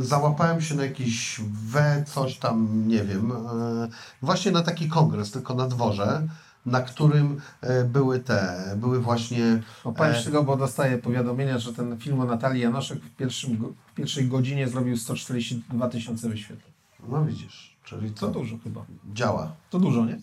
[0.00, 3.88] załapałem się na jakiś we coś tam, nie wiem, e,
[4.22, 6.28] właśnie na taki kongres, tylko na dworze,
[6.66, 10.20] na którym e, były te, były właśnie Opowiem E.
[10.20, 14.28] z tego, bo dostaję powiadomienia, że ten film o Natalii Janoszek w, pierwszym, w pierwszej
[14.28, 16.72] godzinie zrobił 142 tysiące wyświetleń.
[17.08, 18.28] No widzisz, Czyli To co?
[18.28, 18.84] dużo chyba.
[19.14, 19.52] Działa.
[19.70, 20.18] To dużo, nie?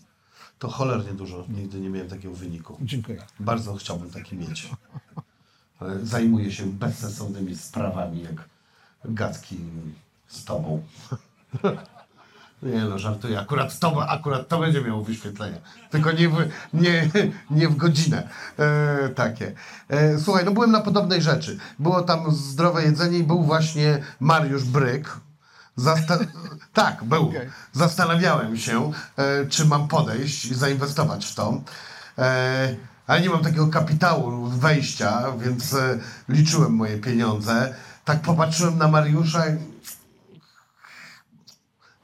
[0.58, 1.44] To cholernie dużo.
[1.48, 2.76] Nigdy nie miałem takiego wyniku.
[2.82, 3.22] Dziękuję.
[3.40, 4.70] Bardzo chciałbym taki mieć.
[5.80, 8.48] Ale zajmuję się bezsensownymi sprawami, jak
[9.04, 9.58] gadki
[10.28, 10.82] z tobą.
[12.62, 13.40] Nie no, żartuję.
[13.40, 15.58] Akurat to, akurat to będzie miało wyświetlenia.
[15.90, 16.36] Tylko nie w,
[16.72, 17.10] nie,
[17.50, 18.28] nie w godzinę.
[18.58, 19.52] E, takie.
[19.88, 21.58] E, słuchaj, no byłem na podobnej rzeczy.
[21.78, 25.16] Było tam zdrowe jedzenie i był właśnie Mariusz Bryk.
[25.78, 26.26] Zasta-
[26.74, 27.28] tak, był.
[27.28, 27.50] Okej.
[27.72, 31.60] Zastanawiałem się, e, czy mam podejść i zainwestować w to.
[32.18, 37.74] E, ale nie mam takiego kapitału wejścia, więc e, liczyłem moje pieniądze.
[38.08, 39.56] Tak popatrzyłem na Mariusza i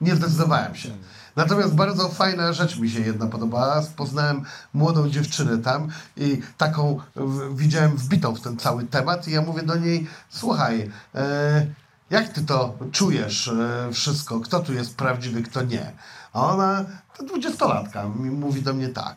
[0.00, 0.88] nie zdecydowałem się.
[1.36, 3.82] Natomiast bardzo fajna rzecz mi się jedna podobała.
[3.96, 9.42] Poznałem młodą dziewczynę tam i taką w, widziałem wbitą w ten cały temat i ja
[9.42, 11.66] mówię do niej, słuchaj, e,
[12.10, 14.40] jak ty to czujesz e, wszystko?
[14.40, 15.92] Kto tu jest prawdziwy, kto nie?
[16.32, 16.84] A ona,
[17.16, 19.16] to dwudziestolatka, mówi do mnie tak.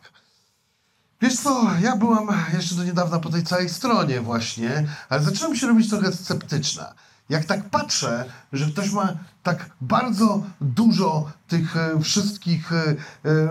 [1.22, 5.68] Wiesz co, ja byłam jeszcze do niedawna po tej całej stronie właśnie, ale zaczynam się
[5.68, 6.94] robić trochę sceptyczna.
[7.30, 12.96] Jak tak patrzę, że ktoś ma tak bardzo dużo tych e, wszystkich e, e,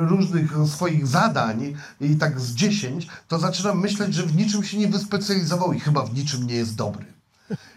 [0.00, 4.88] różnych swoich zadań i tak z 10, to zaczynam myśleć, że w niczym się nie
[4.88, 7.06] wyspecjalizował i chyba w niczym nie jest dobry.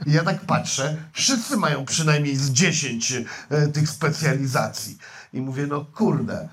[0.06, 3.14] I ja tak patrzę, wszyscy mają przynajmniej z 10
[3.50, 4.98] e, tych specjalizacji.
[5.34, 6.50] I mówię, no kurde,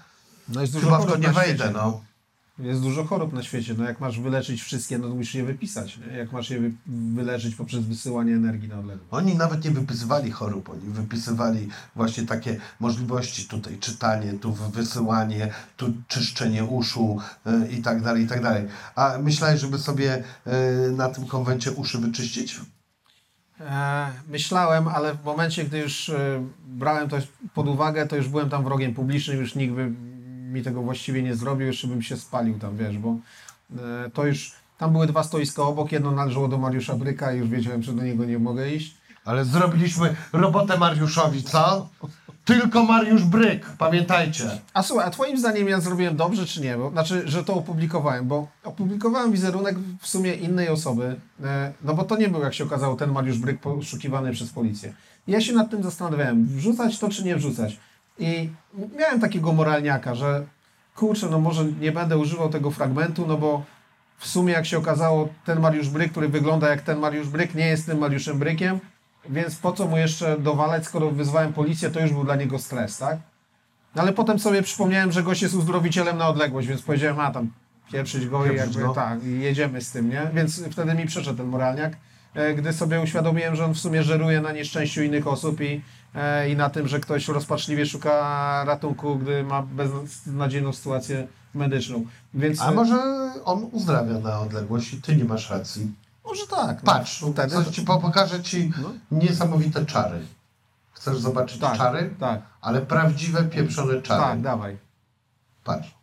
[0.48, 2.00] No chyba w to nie wejdę, no.
[2.58, 3.74] Jest dużo chorób na świecie.
[3.78, 5.98] No jak masz wyleczyć wszystkie, no to musisz je wypisać.
[5.98, 6.16] Nie?
[6.16, 6.72] Jak masz je wy-
[7.14, 9.08] wyleczyć poprzez wysyłanie energii na odległość.
[9.10, 15.92] Oni nawet nie wypisywali chorób, oni wypisywali właśnie takie możliwości tutaj, czytanie, tu wysyłanie, tu
[16.08, 18.64] czyszczenie uszu y, i tak dalej, i tak dalej.
[18.94, 20.24] A myślałeś, żeby sobie
[20.88, 22.60] y, na tym konwencie uszy wyczyścić?
[23.60, 26.10] E, myślałem, ale w momencie, gdy już
[26.68, 27.16] brałem to
[27.54, 29.92] pod uwagę, to już byłem tam wrogiem publicznym, już nikt by
[30.52, 33.16] mi tego właściwie nie zrobił, jeszcze bym się spalił tam, wiesz, bo
[33.76, 37.48] e, to już, tam były dwa stoiska obok, jedno należało do Mariusza Bryka i już
[37.48, 38.96] wiedziałem, że do niego nie mogę iść.
[39.24, 41.88] Ale zrobiliśmy robotę Mariuszowi, co?
[42.44, 44.50] Tylko Mariusz Bryk, pamiętajcie.
[44.74, 46.76] A słuchaj, a twoim zdaniem ja zrobiłem dobrze, czy nie?
[46.76, 52.04] Bo, znaczy, że to opublikowałem, bo opublikowałem wizerunek w sumie innej osoby, e, no bo
[52.04, 54.94] to nie był, jak się okazało, ten Mariusz Bryk poszukiwany przez policję.
[55.26, 57.78] Ja się nad tym zastanawiałem, wrzucać to, czy nie wrzucać.
[58.18, 58.50] I
[58.98, 60.46] miałem takiego moralniaka, że
[60.96, 63.64] kurczę, no może nie będę używał tego fragmentu, no bo
[64.18, 67.66] w sumie, jak się okazało, ten Mariusz Bryk, który wygląda jak ten Mariusz Bryk, nie
[67.66, 68.80] jest tym Mariuszem Brykiem,
[69.28, 72.98] więc po co mu jeszcze dowalać, skoro wyzwałem policję, to już był dla niego stres,
[72.98, 73.18] tak?
[73.94, 77.50] No ale potem sobie przypomniałem, że gość jest uzdrowicielem na odległość, więc powiedziałem, a tam
[77.92, 78.94] pieprzyć go i jakby go.
[78.94, 80.30] tak, i jedziemy z tym, nie?
[80.34, 81.96] Więc wtedy mi przeszedł ten moralniak,
[82.34, 85.82] e, gdy sobie uświadomiłem, że on w sumie żeruje na nieszczęściu innych osób i,
[86.50, 92.06] i na tym, że ktoś rozpaczliwie szuka ratunku, gdy ma beznadziejną sytuację medyczną.
[92.34, 92.96] Więc A może
[93.44, 95.92] on uzdrawia na odległość i ty nie masz racji.
[96.24, 96.82] może tak.
[96.82, 96.92] no.
[96.92, 98.90] Patrz, wtedy, coś ci po- pokażę ci No.
[99.10, 100.18] niesamowite czary.
[100.92, 102.14] Chcesz zobaczyć tak, czary?
[102.20, 104.20] tak, Ale prawdziwe, pieprzone czary.
[104.22, 104.76] tak, dawaj.
[105.64, 105.94] Patrz.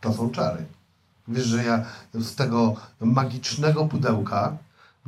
[0.00, 0.66] To są czary.
[1.28, 4.56] Wiesz, że ja z tego magicznego pudełka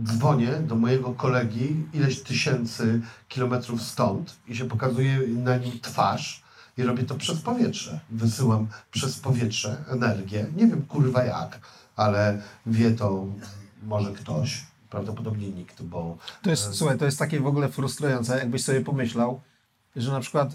[0.02, 6.42] dzwonię do mojego kolegi ileś tysięcy kilometrów stąd i się pokazuje na nim twarz
[6.76, 8.00] i robię to przez powietrze.
[8.10, 10.46] Wysyłam przez powietrze energię.
[10.56, 11.60] Nie wiem kurwa jak,
[11.96, 13.26] ale wie to
[13.82, 14.64] może ktoś.
[14.90, 19.40] Prawdopodobnie nikt, bo To jest, słuchaj, to jest takie w ogóle frustrujące, jakbyś sobie pomyślał,
[19.96, 20.54] że na przykład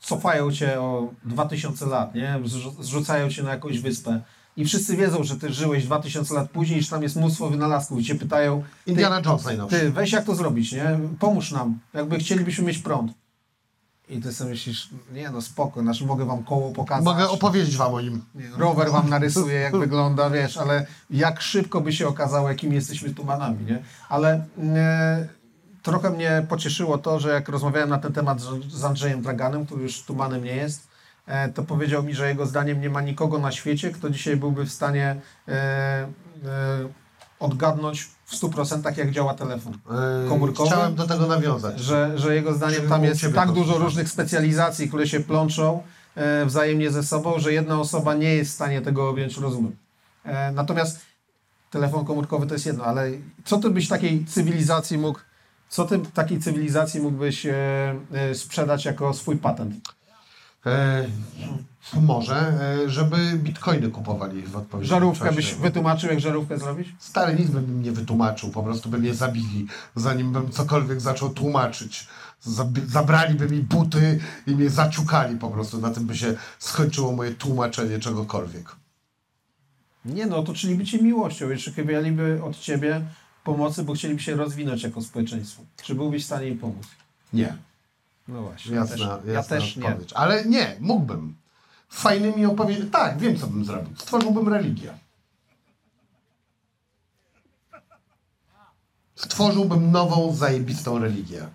[0.00, 2.40] cofają cię o 2000 lat, nie?
[2.44, 4.20] Zrzu- Zrzucają cię na jakąś wyspę
[4.56, 8.04] i wszyscy wiedzą, że ty żyłeś 2000 lat później, że tam jest mnóstwo wynalazków i
[8.04, 9.80] cię pytają, Indiana Jones najnowszy.
[9.80, 10.98] ty weź jak to zrobić, nie?
[11.18, 13.12] Pomóż nam, jakby chcielibyśmy mieć prąd.
[14.08, 17.04] I ty sobie myślisz, nie no spoko, znaczy mogę wam koło pokazać.
[17.04, 18.22] Mogę opowiedzieć wam o nim.
[18.56, 23.64] Rower wam narysuję, jak wygląda, wiesz, ale jak szybko by się okazało, jakimi jesteśmy tumanami,
[23.64, 23.82] nie?
[24.08, 25.28] Ale e,
[25.82, 29.82] trochę mnie pocieszyło to, że jak rozmawiałem na ten temat z, z Andrzejem Draganem, który
[29.82, 30.88] już tumanem nie jest,
[31.54, 34.72] to powiedział mi, że jego zdaniem nie ma nikogo na świecie, kto dzisiaj byłby w
[34.72, 35.16] stanie
[35.48, 36.08] e, e,
[37.40, 39.78] odgadnąć w 100% jak działa telefon.
[40.28, 40.70] Komórkowy?
[40.70, 41.80] Chciałem do tego nawiązać.
[41.80, 45.82] Że, że jego zdaniem Czyli tam jest tak dużo różnych specjalizacji, które się plączą
[46.14, 49.76] e, wzajemnie ze sobą, że jedna osoba nie jest w stanie tego objąć rozumem.
[50.24, 51.00] E, natomiast
[51.70, 53.10] telefon komórkowy to jest jedno, ale
[53.44, 55.18] co ty byś takiej cywilizacji mógł,
[55.68, 57.54] co ty takiej cywilizacji mógłbyś e,
[58.12, 59.74] e, sprzedać jako swój patent?
[60.66, 61.06] E,
[62.00, 65.36] może, e, żeby bitcoiny kupowali w odpowiednim Żarówkę czasie.
[65.36, 66.88] byś wytłumaczył, jak żarówkę zrobić?
[66.98, 72.06] Stary, nic bym nie wytłumaczył, po prostu by mnie zabili, zanim bym cokolwiek zaczął tłumaczyć.
[72.46, 77.30] Zab- zabraliby mi buty i mnie zaciukali po prostu, na tym by się skończyło moje
[77.34, 78.76] tłumaczenie czegokolwiek.
[80.04, 83.00] Nie no, to czyli cię miłością, jeszcze chcieliby od ciebie
[83.44, 85.62] pomocy, bo chcieliby się rozwinąć jako społeczeństwo.
[85.82, 86.86] Czy byłbyś w stanie im pomóc?
[87.32, 87.56] Nie.
[88.28, 88.74] No właśnie.
[88.74, 89.86] Jasna, ja też, ja jasna też nie.
[89.86, 90.12] odpowiedź.
[90.12, 91.36] Ale nie, mógłbym.
[91.88, 92.90] Fajnymi opowieściami.
[92.90, 93.96] Tak, wiem co bym zrobił.
[93.96, 94.94] Stworzyłbym religię.
[99.14, 101.48] Stworzyłbym nową, zajebistą religię.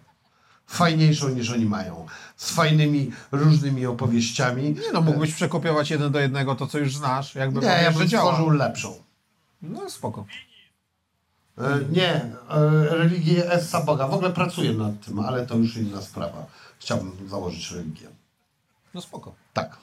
[0.67, 2.05] Fajniejszą niż oni mają.
[2.38, 4.63] Z fajnymi, różnymi opowieściami.
[4.63, 8.01] Nie no, mógłbyś przekopiować jeden do jednego to, co już znasz, jakby Nie, ja bym
[8.01, 8.31] że działa.
[8.31, 8.95] stworzył lepszą.
[9.62, 10.25] No spoko.
[11.57, 12.13] E, Nie,
[12.49, 14.07] e, religię Essa Boga.
[14.07, 16.45] W ogóle pracuję nad tym, ale to już inna sprawa.
[16.79, 18.07] Chciałbym założyć religię.
[18.93, 19.35] No spoko.
[19.53, 19.77] Tak.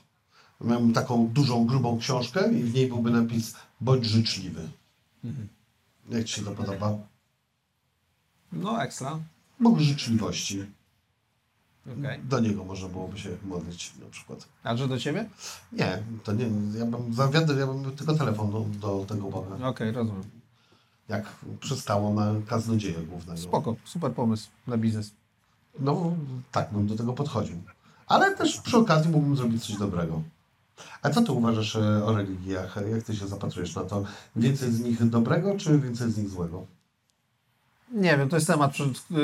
[0.60, 4.68] Miałem taką dużą, grubą książkę i w niej byłby napis bądź życzliwy.
[6.08, 6.98] Jak Ci się to podoba?
[8.52, 9.18] No ekstra.
[9.60, 10.66] Bóg życzliwości.
[11.98, 12.20] Okej.
[12.24, 14.48] Do niego można byłoby się modlić na przykład.
[14.62, 15.28] A że do ciebie?
[15.72, 16.44] Nie, to nie,
[16.78, 19.68] ja bym zawiadł, ja bym miał tylko telefon do, do tego Boga.
[19.68, 20.22] Okej, rozumiem.
[21.08, 21.24] Jak
[21.60, 23.40] przystało na kaznodzieja głównego.
[23.40, 25.10] Spoko, super pomysł na biznes.
[25.80, 26.12] No,
[26.52, 27.56] tak bym do tego podchodził.
[28.06, 30.22] Ale też przy okazji mógłbym zrobić coś dobrego.
[31.02, 32.78] A co ty uważasz e, o religiach?
[32.92, 34.04] Jak ty się zapatrujesz na to?
[34.36, 36.66] Więcej z nich dobrego, czy więcej z nich złego?
[37.92, 38.72] Nie wiem, to jest temat,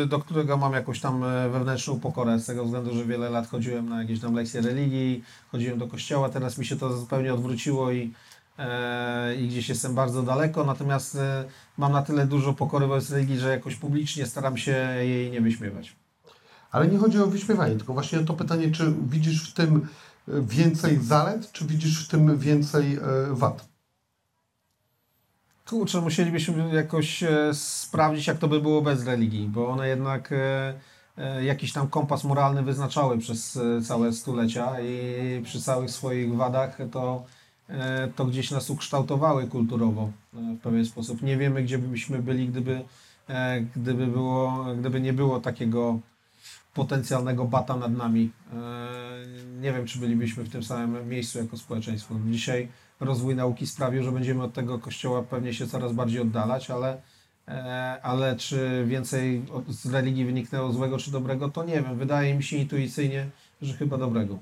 [0.08, 3.88] do którego mam jakąś tam e, wewnętrzną pokorę, z tego względu, że wiele lat chodziłem
[3.88, 8.12] na jakieś tam lekcje religii, chodziłem do kościoła, teraz mi się to zupełnie odwróciło i,
[9.38, 11.44] i gdzieś jestem bardzo daleko, natomiast e,
[11.76, 15.96] mam na tyle dużo pokory wobec religii, że jakoś publicznie staram się jej nie wyśmiewać.
[16.70, 19.88] Ale nie chodzi o wyśmiewanie, tylko właśnie to pytanie, czy widzisz w tym
[20.28, 23.68] e, więcej zalet, czy widzisz w tym więcej e, wad?
[25.68, 30.74] Kurczę, musielibyśmy jakoś e, sprawdzić, jak to by było bez religii, bo one jednak e,
[31.18, 36.78] e, jakiś tam kompas moralny wyznaczały przez e, całe stulecia i przy całych swoich wadach
[36.92, 37.33] to, e,
[38.16, 41.22] to gdzieś nas ukształtowały kulturowo e, w pewien sposób.
[41.22, 42.84] Nie wiemy, gdzie byśmy byli, gdyby,
[43.28, 45.98] e, gdyby, było, gdyby nie było takiego
[46.74, 48.30] potencjalnego bata nad nami.
[48.52, 48.56] E,
[49.60, 52.14] Nie wiem, czy bylibyśmy w tym samym miejscu jako społeczeństwo.
[52.30, 52.68] Dzisiaj
[53.00, 57.02] rozwój nauki sprawił, że będziemy od tego kościoła pewnie się coraz bardziej oddalać, ale,
[57.48, 61.98] e, ale czy więcej z religii wyniknęło złego czy dobrego, to nie wiem.
[61.98, 63.30] Wydaje mi się intuicyjnie,
[63.62, 64.38] że chyba dobrego.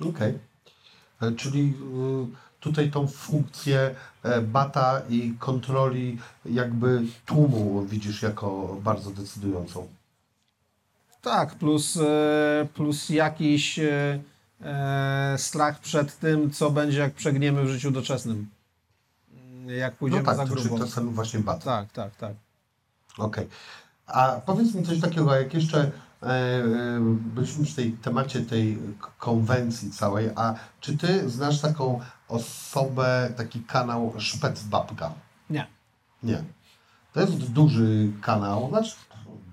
[0.00, 0.30] Okej.
[0.30, 0.38] E,
[1.36, 1.74] Czyli
[2.32, 9.88] y, tutaj tą funkcję e, bata i kontroli jakby tłumu widzisz jako bardzo decydującą.
[11.22, 14.18] Tak, plus, e, plus jakiś e,
[14.62, 18.48] e, strach przed tym, co będzie, jak przegniemy w życiu doczesnym.
[19.66, 20.78] Jak pójdziemy no tak, za to, czyli grubo.
[20.78, 21.64] to jest ten właśnie bat.
[21.64, 22.32] Tak, tak, tak.
[23.18, 23.48] Okej.
[24.06, 25.90] A powiedz mi coś takiego, jak jeszcze e, e,
[27.08, 28.78] byliśmy przy tej temacie tej
[29.18, 35.12] konwencji całej, a czy ty znasz taką osobę, taki kanał Szpecbabka?
[35.50, 35.66] Nie.
[36.22, 36.44] Nie.
[37.12, 38.94] To jest duży kanał, znaczy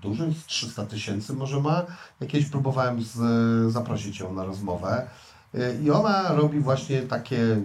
[0.02, 1.82] duży, z 300 tysięcy może ma.
[2.20, 5.08] Jakieś próbowałem z, zaprosić ją na rozmowę.
[5.54, 7.60] Y, I ona robi właśnie takie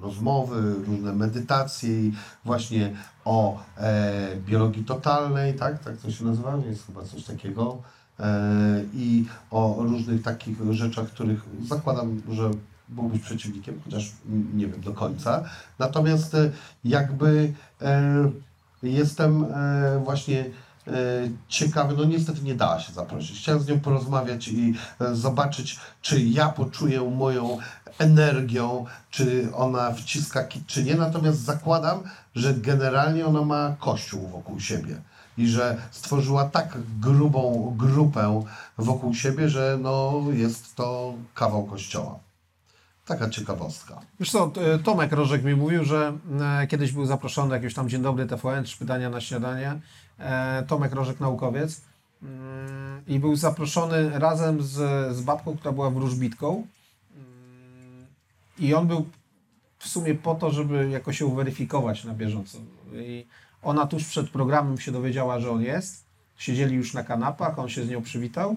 [0.00, 1.90] rozmowy, różne medytacje
[2.44, 5.84] właśnie o e, biologii totalnej, tak?
[5.84, 6.56] Tak to się nazywa?
[6.68, 7.82] Jest chyba coś takiego.
[8.20, 12.50] E, I o różnych takich rzeczach, których zakładam, że
[12.88, 14.12] byłbyś przeciwnikiem, chociaż
[14.54, 15.44] nie wiem do końca.
[15.78, 16.50] Natomiast e,
[16.84, 17.52] jakby
[17.82, 18.30] e,
[18.82, 19.46] jestem
[20.04, 20.44] właśnie
[21.48, 23.38] ciekawy, no niestety nie dała się zaprosić.
[23.38, 24.74] Chciałem z nią porozmawiać i
[25.12, 27.58] zobaczyć, czy ja poczuję moją
[27.98, 30.94] energią, czy ona wciska kit, czy nie.
[30.94, 32.02] Natomiast zakładam,
[32.34, 35.00] że generalnie ona ma kościół wokół siebie
[35.38, 38.42] i że stworzyła tak grubą grupę
[38.78, 42.18] wokół siebie, że no, jest to kawał kościoła.
[43.06, 44.00] Taka ciekawostka.
[44.20, 44.52] Wiesz co,
[44.84, 48.78] Tomek Rożek mi mówił, że e, kiedyś był zaproszony jakiś tam Dzień Dobry TVN, czy
[48.78, 49.80] pytania na śniadanie.
[50.18, 51.80] E, Tomek Rożek, naukowiec.
[52.22, 54.72] Mm, I był zaproszony razem z,
[55.16, 56.66] z babką, która była wróżbitką.
[57.16, 58.06] Mm,
[58.58, 59.06] I on był
[59.78, 62.58] w sumie po to, żeby jakoś się uweryfikować na bieżąco.
[62.94, 63.26] I
[63.62, 66.04] ona tuż przed programem się dowiedziała, że on jest.
[66.36, 68.56] Siedzieli już na kanapach, on się z nią przywitał.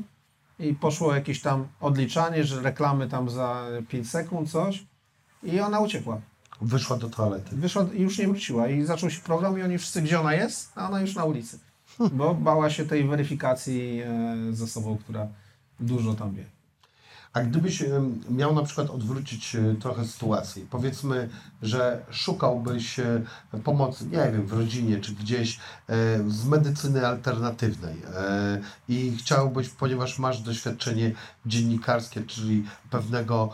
[0.60, 4.86] I poszło jakieś tam odliczanie, że reklamy tam za 5 sekund, coś.
[5.44, 6.22] I ona uciekła.
[6.62, 7.56] Wyszła do toalety.
[7.56, 8.68] Wyszła i już nie wróciła.
[8.68, 11.60] I zaczął się program i oni wszyscy, gdzie ona jest, a ona już na ulicy.
[12.12, 15.28] Bo bała się tej weryfikacji e, z osobą, która
[15.80, 16.59] dużo tam wie.
[17.34, 17.84] A gdybyś
[18.30, 21.30] miał na przykład odwrócić e, trochę sytuację, powiedzmy,
[21.62, 23.22] że szukałbyś e,
[23.64, 25.60] pomocy, nie wiem, w rodzinie czy gdzieś e,
[26.28, 27.96] z medycyny alternatywnej
[28.90, 31.12] i chciałbyś, ponieważ masz doświadczenie
[31.46, 33.50] dziennikarskie, czyli pewnego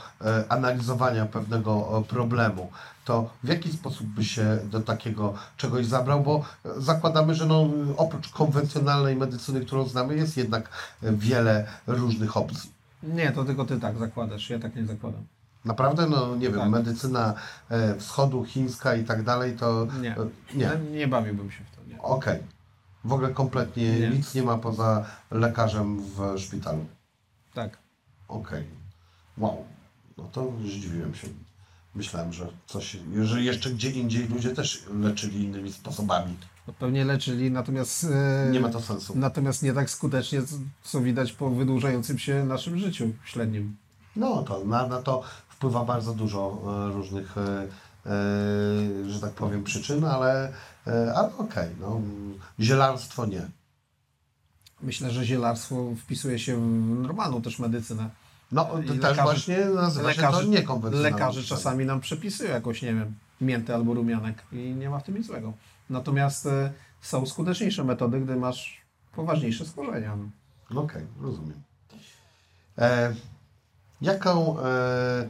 [0.50, 2.72] analizowania pewnego problemu,
[3.06, 6.24] to w jaki sposób by się do takiego czegoś zabrał?
[6.24, 6.46] Bo
[6.78, 10.70] zakładamy, że no, oprócz konwencjonalnej medycyny, którą znamy, jest jednak
[11.02, 12.75] wiele różnych opcji.
[13.06, 15.26] Nie, to tylko ty tak zakładasz, ja tak nie zakładam.
[15.66, 16.70] Naprawdę, no nie wiem, Tak.
[16.70, 17.34] medycyna
[17.70, 20.18] e, wschodu, chińska i tak dalej, to Nie.
[20.18, 20.72] e, nie.
[20.92, 22.04] Nie, bawiłbym się w to.
[22.04, 22.40] Okej.
[23.06, 24.10] W ogóle kompletnie Nie.
[24.10, 26.86] nic nie ma poza lekarzem w szpitalu.
[27.54, 27.78] Tak.
[28.28, 28.64] Okej.
[29.38, 29.66] Wow.
[30.18, 31.28] No to zdziwiłem się.
[31.96, 36.38] Myślałem, że coś, że jeszcze gdzie indziej ludzie też leczyli innymi sposobami.
[36.68, 39.14] No pewnie leczyli, natomiast e, Nie ma to sensu.
[39.16, 40.42] natomiast nie tak skutecznie,
[40.84, 43.76] co- widać po wydłużającym się naszym życiu średnim.
[44.16, 47.68] No to na, na to wpływa bardzo dużo e, różnych, e,
[49.10, 50.54] że tak powiem, przyczyn, ale,
[51.16, 51.70] ale okej.
[51.82, 52.02] no.
[52.60, 53.42] Zielarstwo nie.
[54.82, 58.10] Myślę, że zielarstwo wpisuje się w normalną też medycynę.
[58.52, 61.10] No to też lekarze- właśnie nazywa się to lekarze- niekonwencjonalne.
[61.18, 61.58] Lekarze leczenie.
[61.58, 65.28] czasami nam przepisują jakoś, nie wiem, miętę albo rumianek i nie ma w tym nic
[65.28, 65.54] złego.
[65.90, 68.82] Natomiast e, są skuteczniejsze metody, gdy masz
[69.16, 70.16] poważniejsze schorzenia.
[70.16, 70.30] no.
[70.72, 71.62] No Okej, rozumiem.
[72.78, 73.16] E,
[74.02, 75.30] jaką, e,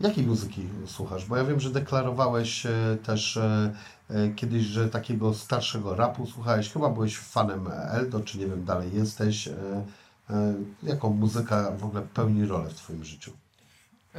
[0.00, 1.26] jakiej muzyki słuchasz?
[1.26, 3.74] Bo ja wiem, że deklarowałeś e, też e,
[4.10, 6.72] e, kiedyś, że takiego starszego rapu słuchałeś.
[6.72, 9.48] Chyba byłeś fanem Eldo, czy nie wiem, dalej jesteś.
[10.82, 13.32] Jaką muzyka w ogóle pełni rolę w Twoim życiu?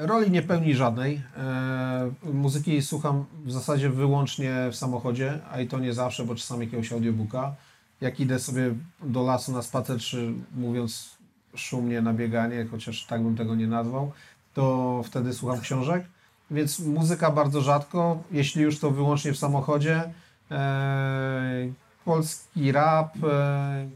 [0.01, 1.21] Roli nie pełni żadnej.
[1.37, 6.65] E, muzyki słucham w zasadzie wyłącznie w samochodzie, a i to nie zawsze, bo czasami
[6.65, 7.55] jakiegoś audiobooka.
[8.01, 11.17] Jak idę sobie do lasu na spacer, czy mówiąc
[11.55, 14.11] szumnie na bieganie, chociaż tak bym tego nie nazwał,
[14.53, 16.05] to wtedy słucham książek.
[16.51, 20.13] Więc muzyka bardzo rzadko, jeśli już to wyłącznie w samochodzie.
[20.51, 21.71] E,
[22.05, 23.89] polski rap, e,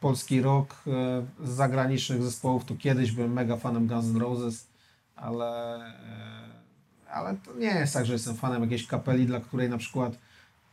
[0.00, 0.90] polski rock e,
[1.46, 4.69] z zagranicznych zespołów, to kiedyś byłem mega fanem Guns N' Roses
[5.20, 9.78] ale, e, ale to nie jest tak, że jestem fanem jakiejś kapeli, dla której na
[9.78, 10.12] przykład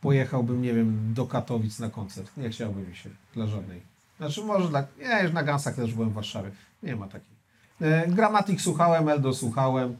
[0.01, 2.37] pojechałbym, nie wiem, do Katowic na koncert.
[2.37, 3.81] Nie chciałbym się dla żadnej.
[4.17, 4.87] Znaczy może dla...
[4.99, 6.51] Ja już na Gansach też byłem w Warszawie.
[6.83, 7.37] Nie ma takiej.
[7.81, 9.97] E, Grammatik słuchałem, Eldo słuchałem.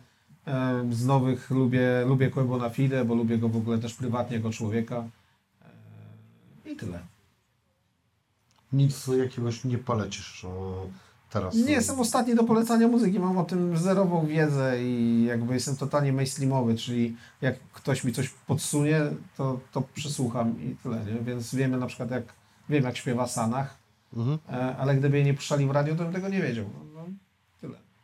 [0.48, 4.50] E, z nowych lubię, lubię Koebo Fide, bo lubię go w ogóle też prywatnie jako
[4.50, 5.04] człowieka.
[6.66, 7.00] I tyle.
[8.74, 10.45] Nic jakiegoś nie polecisz
[11.30, 11.55] teraz?
[11.55, 16.13] Nie jestem ostatni do polecania muzyki, mam o tym zerową wiedzę i jakby jestem totalnie
[16.13, 19.01] mainstreamowy, czyli jak ktoś mi coś podsunie,
[19.38, 21.21] to, to przesłucham i tyle, nie?
[21.21, 22.23] Więc wiemy na przykład jak,
[22.69, 23.78] wiem jak śpiewa Sanach,
[24.13, 24.38] Mhm.
[24.49, 26.65] e, ale gdyby jej nie puszczali w radio, to bym tego nie wiedział.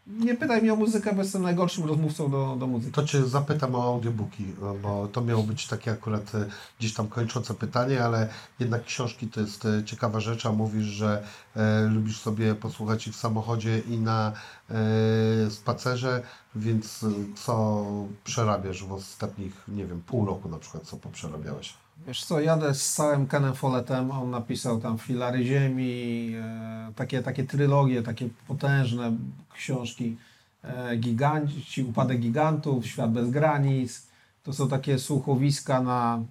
[0.08, 2.91] Nie pytaj mnie o muzykę, bo jestem najgorszym rozmówcą do, do muzyki.
[2.91, 4.45] To Cię zapytam o audiobooki,
[4.82, 6.45] bo to miało być takie akurat e,
[6.80, 8.30] gdzieś tam kończące pytanie, ale
[8.60, 11.24] jednak książki to jest e, ciekawa rzecz, a mówisz, że
[11.56, 14.32] e, lubisz sobie posłuchać ich w samochodzie i na
[14.70, 16.24] e, spacerze,
[16.56, 17.86] więc co
[18.24, 21.83] przerabiasz w ostatnich, nie wiem, pół roku na przykład, co poprzerabiałeś?
[22.08, 27.43] Wiesz co, jadę z całym Kenem Follettem, on napisał tam Filary Ziemi, e, takie, takie
[27.43, 29.18] trylogie, takie potężne
[29.54, 30.18] książki,
[30.64, 34.08] e, Giganci, Upadek Gigantów, Świat bez granic,
[34.43, 36.24] to są takie słuchowiska na,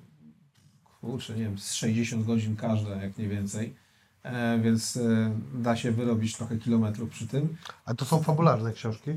[1.00, 3.74] kurczę, nie wiem, z 60 godzin każde, jak nie więcej,
[4.22, 7.56] e, więc e, da się wyrobić trochę kilometrów przy tym.
[7.84, 9.10] A to są fabularne książki?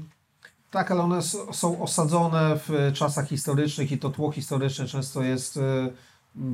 [0.72, 5.90] Tak, ale one są osadzone w czasach historycznych i to tło historyczne często jest e,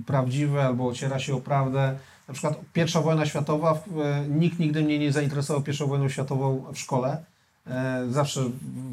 [0.05, 1.97] prawdziwe albo ociera się o prawdę.
[2.27, 6.77] Na przykład pierwsza wojna światowa, e, nikt nigdy mnie nie zainteresował pierwszą wojną światową w
[6.79, 7.23] szkole.
[7.67, 8.41] E, Zawsze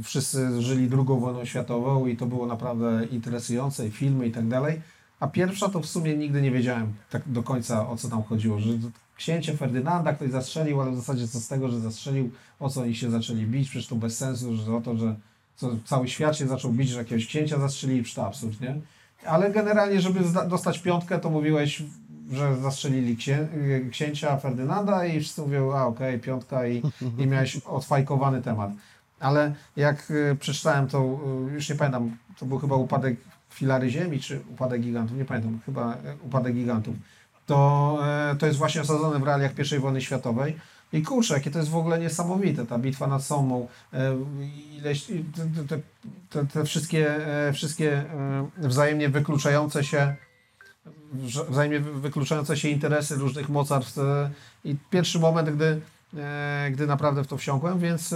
[0.03, 4.81] wszyscy żyli drugą wojną światową i to było naprawdę interesujące, i filmy i tak dalej.
[5.21, 8.59] A pierwsza to w sumie nigdy nie wiedziałem tak do końca o co tam chodziło,
[8.59, 8.71] że
[9.17, 12.31] księcie Ferdynanda ktoś zastrzelił, ale w zasadzie co z tego, że zastrzelił,
[12.61, 15.17] o co oni się zaczęli bić, przecież to bez sensu, że o to, że
[15.85, 18.81] cały świat się zaczął bić, że jakiegoś księcia zastrzelili, przecież to absurd, nie?
[19.27, 21.83] Ale generalnie, żeby dostać piątkę, to mówiłeś,
[22.33, 23.49] że zastrzelili księ,
[23.91, 26.83] księcia Ferdynanda i wszyscy mówią, a okej, piątka i,
[27.19, 28.71] i miałeś odfajkowany temat.
[29.21, 33.17] Ale jak y, przeczytałem to, y, już nie pamiętam, to był chyba upadek
[33.51, 36.95] filary ziemi, czy upadek gigantów, nie pamiętam, chyba y, upadek gigantów,
[37.49, 37.99] to,
[38.31, 40.57] e, to jest właśnie osadzone w realiach I wojny światowej.
[40.93, 44.17] I kurczę, jakie to jest w ogóle niesamowite, ta bitwa nad Somą, e,
[44.79, 45.07] ileś,
[45.69, 45.79] te,
[46.31, 50.17] te, te, wszystkie, e, wszystkie e, wzajemnie wykluczające się
[51.49, 53.99] wzajemnie wy- wykluczające się interesy różnych mocarstw
[54.65, 55.81] i pierwszy moment, gdy,
[56.71, 58.15] gdy naprawdę w to wsiąkłem, więc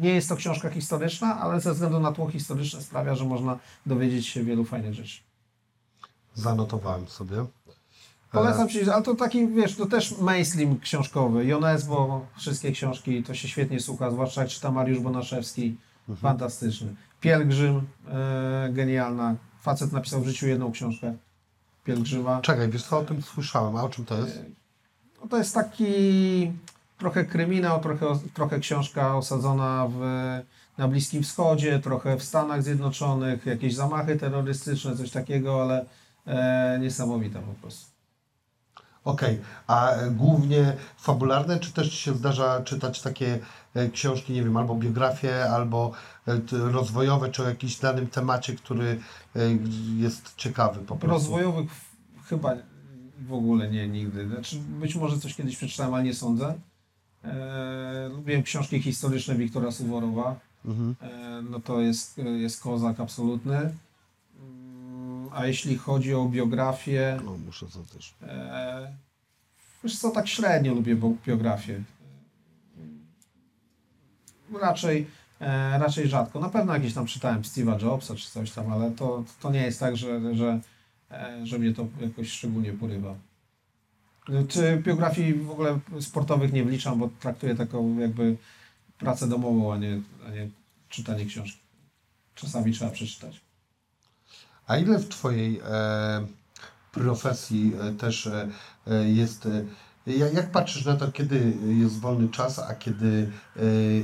[0.00, 4.26] nie jest to książka historyczna, ale ze względu na tło historyczne sprawia, że można dowiedzieć
[4.26, 5.20] się wielu fajnych rzeczy.
[6.34, 7.46] Zanotowałem sobie.
[8.32, 11.44] Polecam Ci, ale to taki, wiesz, to też mainstream książkowy.
[11.44, 15.76] Jones, bo wszystkie książki to się świetnie słucha, zwłaszcza jak czyta Mariusz Bonaszewski.
[16.16, 16.94] Fantastyczny.
[17.20, 19.36] Pielgrzym, e, genialna.
[19.60, 21.14] Facet napisał w życiu jedną książkę.
[21.84, 22.40] Pielgrzyma.
[22.40, 23.76] Czekaj, wiesz co, o tym słyszałem.
[23.76, 24.42] A o czym to jest?
[25.22, 26.52] No to jest taki
[26.98, 30.00] trochę kryminał, trochę, trochę książka osadzona w,
[30.78, 35.84] na Bliskim Wschodzie, trochę w Stanach Zjednoczonych, jakieś zamachy terrorystyczne, coś takiego, ale
[36.26, 37.89] e, niesamowita po prostu.
[39.04, 43.38] Okej, a e, głównie fabularne, czy też się zdarza czytać takie
[43.74, 45.92] e, książki, nie wiem, albo biografie, albo
[46.28, 49.00] e, rozwojowe, czy o jakimś danym temacie, który
[49.36, 49.40] e,
[49.96, 51.06] jest ciekawy po prostu?
[51.06, 51.70] Rozwojowych
[52.24, 52.54] chyba
[53.26, 54.28] w ogóle nie, nigdy.
[54.28, 56.54] Znaczy, być może coś kiedyś przeczytałem, ale nie sądzę.
[57.24, 60.40] E, lubiłem książki historyczne Wiktora Suworowa.
[60.64, 60.96] Mhm.
[61.00, 63.72] E, no to jest, jest kozak absolutny.
[65.32, 68.14] A jeśli chodzi o biografię, No, muszę to też.
[68.22, 68.92] e,
[69.84, 71.82] wiesz co, tak średnio lubię biografię.
[74.60, 75.06] Raczej,
[75.40, 76.40] e, raczej rzadko.
[76.40, 79.80] Na pewno jakieś tam czytałem Steve'a Jobsa czy coś tam, ale to, to nie jest
[79.80, 80.60] tak, że, że,
[81.10, 83.14] e, że mnie to jakoś szczególnie porywa.
[84.48, 88.36] Czy biografii w ogóle sportowych nie wliczam, bo traktuję taką jakby
[88.98, 90.48] pracę domową, a nie, a nie
[90.88, 91.60] czytanie książki.
[92.34, 93.40] Czasami trzeba przeczytać.
[94.70, 96.26] A ile w Twojej e,
[96.92, 98.48] profesji e, też e,
[99.04, 99.48] jest.
[100.06, 103.30] Jak, patrzysz na to, kiedy jest wolny czas, a kiedy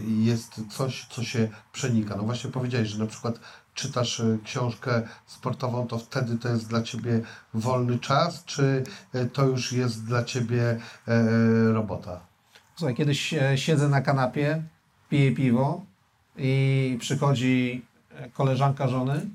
[0.06, 2.16] jest coś, co się przenika?
[2.16, 3.40] No właśnie powiedziałeś, że na przykład
[3.74, 7.20] czytasz książkę sportową, to wtedy to jest dla Ciebie
[7.54, 8.84] wolny czas, czy
[9.32, 10.80] to już jest dla Ciebie
[11.72, 12.20] robota?
[12.76, 14.62] Słuchaj, kiedyś siedzę na kanapie,
[15.08, 15.84] piję piwo
[16.36, 17.86] i przychodzi
[18.32, 19.30] koleżanka żony,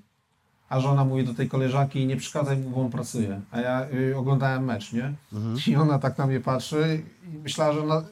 [0.71, 3.41] a żona mówi do tej koleżanki nie przeszkadzaj mu, bo on pracuje.
[3.51, 5.13] A ja y, oglądałem mecz, nie?
[5.67, 7.03] I ona tak na mnie patrzy
[7.33, 8.03] i myślała, że ona,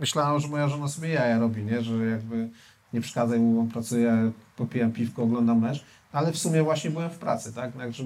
[0.00, 1.82] myślałam, że moja żona sobie jaja robi, nie?
[1.82, 2.48] Że jakby
[2.92, 4.16] nie przeszkadzaj mu, bo on pracuje, ja
[4.56, 5.84] popijam piwko, oglądam mecz.
[6.12, 7.76] Ale w sumie właśnie byłem w pracy, tak?
[7.76, 8.04] Także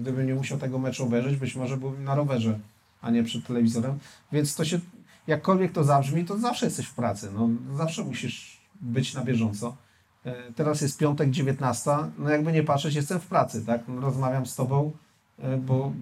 [0.00, 2.58] gdybym nie musiał tego meczu obejrzeć, być może byłbym na rowerze,
[3.02, 3.98] a nie przed telewizorem.
[4.32, 4.80] Więc to się,
[5.26, 7.30] jakkolwiek to zabrzmi, to zawsze jesteś w pracy.
[7.34, 9.76] No, zawsze musisz być na bieżąco.
[10.24, 11.90] E, Teraz jest piątek, 19.
[12.18, 13.80] No jakby nie patrzeć, jestem w pracy, tak?
[14.00, 14.92] Rozmawiam z tobą,
[15.38, 15.92] e, bo,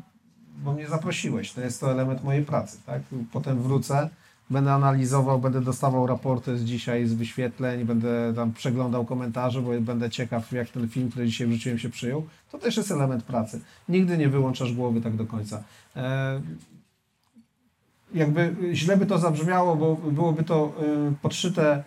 [0.58, 1.52] bo mnie zaprosiłeś.
[1.52, 3.02] To jest to element mojej pracy, tak?
[3.32, 4.08] Potem wrócę,
[4.50, 10.10] będę analizował, będę dostawał raporty z dzisiaj, z wyświetleń, będę tam przeglądał komentarze, bo będę
[10.10, 12.26] ciekaw, jak ten film, który dzisiaj wrzuciłem, się przyjął.
[12.52, 13.60] To też jest element pracy.
[13.88, 15.62] Nigdy nie wyłączasz głowy tak do końca.
[15.96, 16.40] E,
[18.14, 20.72] jakby źle by to zabrzmiało, bo byłoby to
[21.22, 21.84] podszyte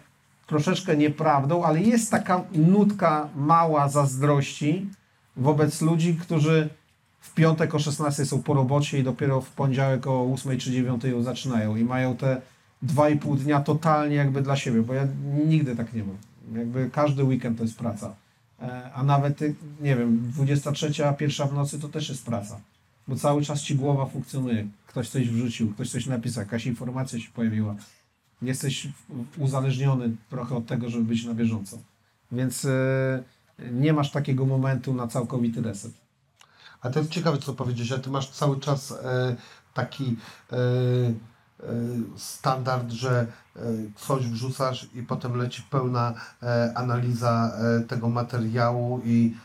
[0.50, 4.90] troszeczkę nieprawdą, ale jest taka nutka mała zazdrości
[5.38, 6.70] wobec ludzi, którzy
[7.20, 11.04] w piątek o 16 są po robocie i dopiero w poniedziałek o 8 czy 9
[11.04, 12.42] ją zaczynają i mają te
[12.84, 15.08] 2,5 dnia totalnie jakby dla siebie, bo ja
[15.46, 16.18] nigdy tak nie mam.
[16.60, 18.16] Jakby każdy weekend to jest praca.
[18.62, 22.60] E, A nawet, y, nie wiem, 23, pierwsza w nocy to też jest praca
[23.10, 24.68] bo cały czas ci głowa funkcjonuje.
[24.88, 27.76] Ktoś coś wrzucił, ktoś coś napisał, jakaś informacja się pojawiła.
[28.42, 28.88] Jesteś
[29.38, 31.78] uzależniony trochę od tego, żeby być na bieżąco.
[32.32, 33.24] Więc e,
[33.72, 35.92] nie masz takiego momentu na całkowity reset.
[36.82, 39.36] A to jest ciekawe, co powiedziałeś, a ty masz cały czas e,
[39.74, 40.16] taki
[40.52, 40.58] e,
[42.16, 43.28] standard, że
[43.96, 46.14] coś wrzucasz i potem leci pełna
[46.76, 47.52] analiza
[47.88, 49.36] tego materiału i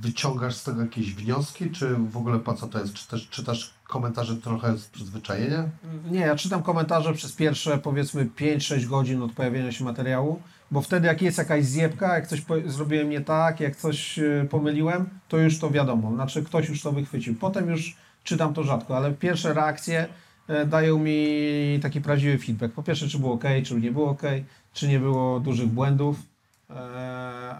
[0.00, 2.94] wyciągasz z tego jakieś wnioski, czy w ogóle po co to jest?
[2.94, 5.68] Czy też czytasz komentarze trochę z przyzwyczajenia?
[6.10, 11.06] Nie, ja czytam komentarze przez pierwsze powiedzmy 5-6 godzin od pojawienia się materiału, bo wtedy
[11.06, 15.58] jak jest jakaś zjebka, jak coś zrobiłem nie tak, jak coś e, pomyliłem, to już
[15.58, 17.34] to wiadomo, znaczy ktoś już to wychwycił.
[17.34, 20.06] Potem już czytam to rzadko, ale pierwsze reakcje
[20.48, 21.18] e, dają mi
[21.82, 22.74] taki prawdziwy feedback.
[22.74, 24.22] Po pierwsze, czy było ok, czy nie było ok,
[24.72, 26.37] czy nie było dużych błędów, e,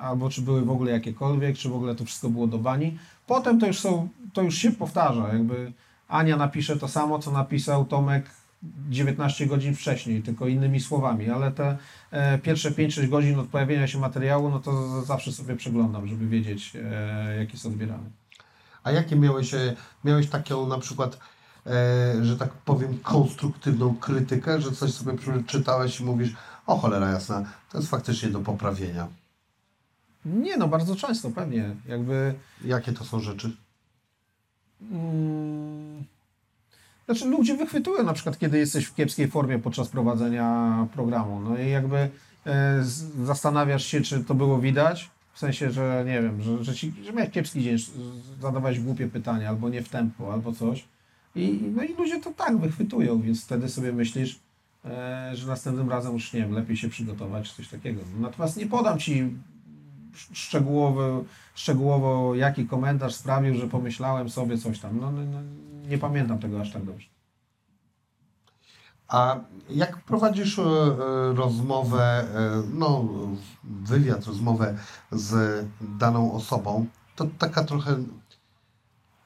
[0.00, 2.98] albo czy były w ogóle jakiekolwiek, czy w ogóle to wszystko było do bani.
[3.26, 5.72] Potem to już są, to już się powtarza, jakby
[6.08, 8.30] Ania napisze to samo, co napisał Tomek
[8.90, 11.76] 19 godzin wcześniej, tylko innymi słowami, ale te
[12.10, 16.76] e, pierwsze 5-6 godzin od pojawienia się materiału, no to zawsze sobie przeglądam, żeby wiedzieć,
[16.76, 18.10] e, jak jest odbierany.
[18.82, 21.18] A jakie miałeś, e, miałeś taką na przykład,
[21.66, 26.34] e, że tak powiem, konstruktywną krytykę, że coś sobie przeczytałeś i mówisz,
[26.68, 29.08] o cholera jasna, to jest faktycznie do poprawienia.
[30.24, 33.56] Nie no, bardzo często pewnie, jakby Jakie to są rzeczy?
[34.90, 36.04] Mm,
[37.06, 41.40] Znaczy ludzie wychwytują na przykład, kiedy jesteś w kiepskiej formie podczas prowadzenia programu.
[41.40, 42.10] No i jakby
[42.46, 42.84] e,
[43.24, 47.12] zastanawiasz się, czy to było widać, w sensie, że nie wiem, że, że, ci, że
[47.12, 47.76] miałeś kiepski dzień,
[48.40, 50.84] zadawałeś głupie pytania, albo nie w tempo, albo coś.
[51.34, 54.38] I, no i ludzie to tak wychwytują, więc wtedy sobie myślisz,
[55.34, 58.00] że następnym razem już nie wiem, lepiej się przygotować, coś takiego.
[58.20, 59.36] Natomiast nie podam ci
[60.14, 61.24] sz- szczegółowo,
[61.54, 65.00] szczegółowo jaki komentarz sprawił, że pomyślałem sobie coś tam.
[65.00, 65.38] No, no, no,
[65.88, 67.06] nie pamiętam tego aż tak dobrze.
[69.08, 69.36] A
[69.70, 70.96] jak prowadzisz e, e,
[71.34, 72.02] rozmowę,
[72.34, 73.08] e, no
[73.64, 74.78] wywiad, rozmowę
[75.12, 77.96] z daną osobą, to taka trochę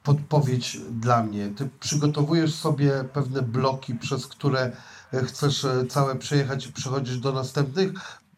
[0.03, 1.49] podpowiedź dla mnie.
[1.49, 4.73] Ty przygotowujesz sobie pewne bloki, przez które e,
[5.27, 7.93] chcesz e, całe przejechać i przechodzisz do następnych,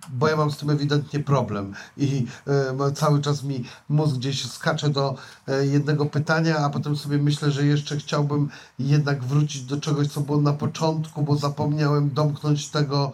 [0.09, 2.27] bo ja mam z tym ewidentnie problem i
[2.77, 5.15] ma- cały czas mi mózg gdzieś skacze do
[5.49, 8.49] e, jednego pytania, a potem sobie myślę, że jeszcze chciałbym
[8.79, 13.13] jednak wrócić do czegoś, co było na początku, bo zapomniałem domknąć tego,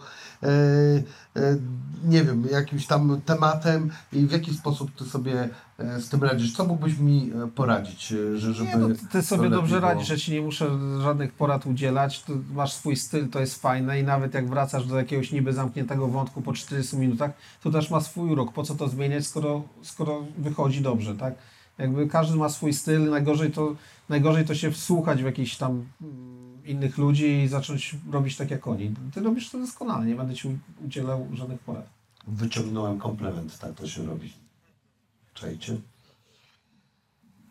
[2.03, 6.53] nie wiem, jakimś tam tematem i w jaki sposób ty sobie e, z tym radzisz?
[6.53, 10.09] Co mógłbyś mi e, poradzić, e, że, żeby Nie, no, ty sobie dobrze lepiej radzisz,
[10.09, 10.69] ja ci nie muszę
[11.01, 14.97] żadnych porad udzielać, tu masz swój styl, to jest fajne i nawet jak wracasz do
[14.97, 17.31] jakiegoś niby zamkniętego wątku po 40 minutach,
[17.63, 18.53] to też ma swój urok.
[18.53, 21.33] Po co to zmieniać, skoro, skoro wychodzi dobrze, tak?
[21.77, 23.75] Jakby każdy ma swój styl, najgorzej to,
[24.09, 25.85] najgorzej to się wsłuchać w jakichś tam
[26.65, 28.95] innych ludzi i zacząć robić tak jak oni.
[29.13, 31.85] Ty robisz to doskonale, nie będę ci udzielał żadnych porad.
[32.27, 34.33] Wyciągnąłem komplement, tak to się robi.
[35.33, 35.77] Czajcie?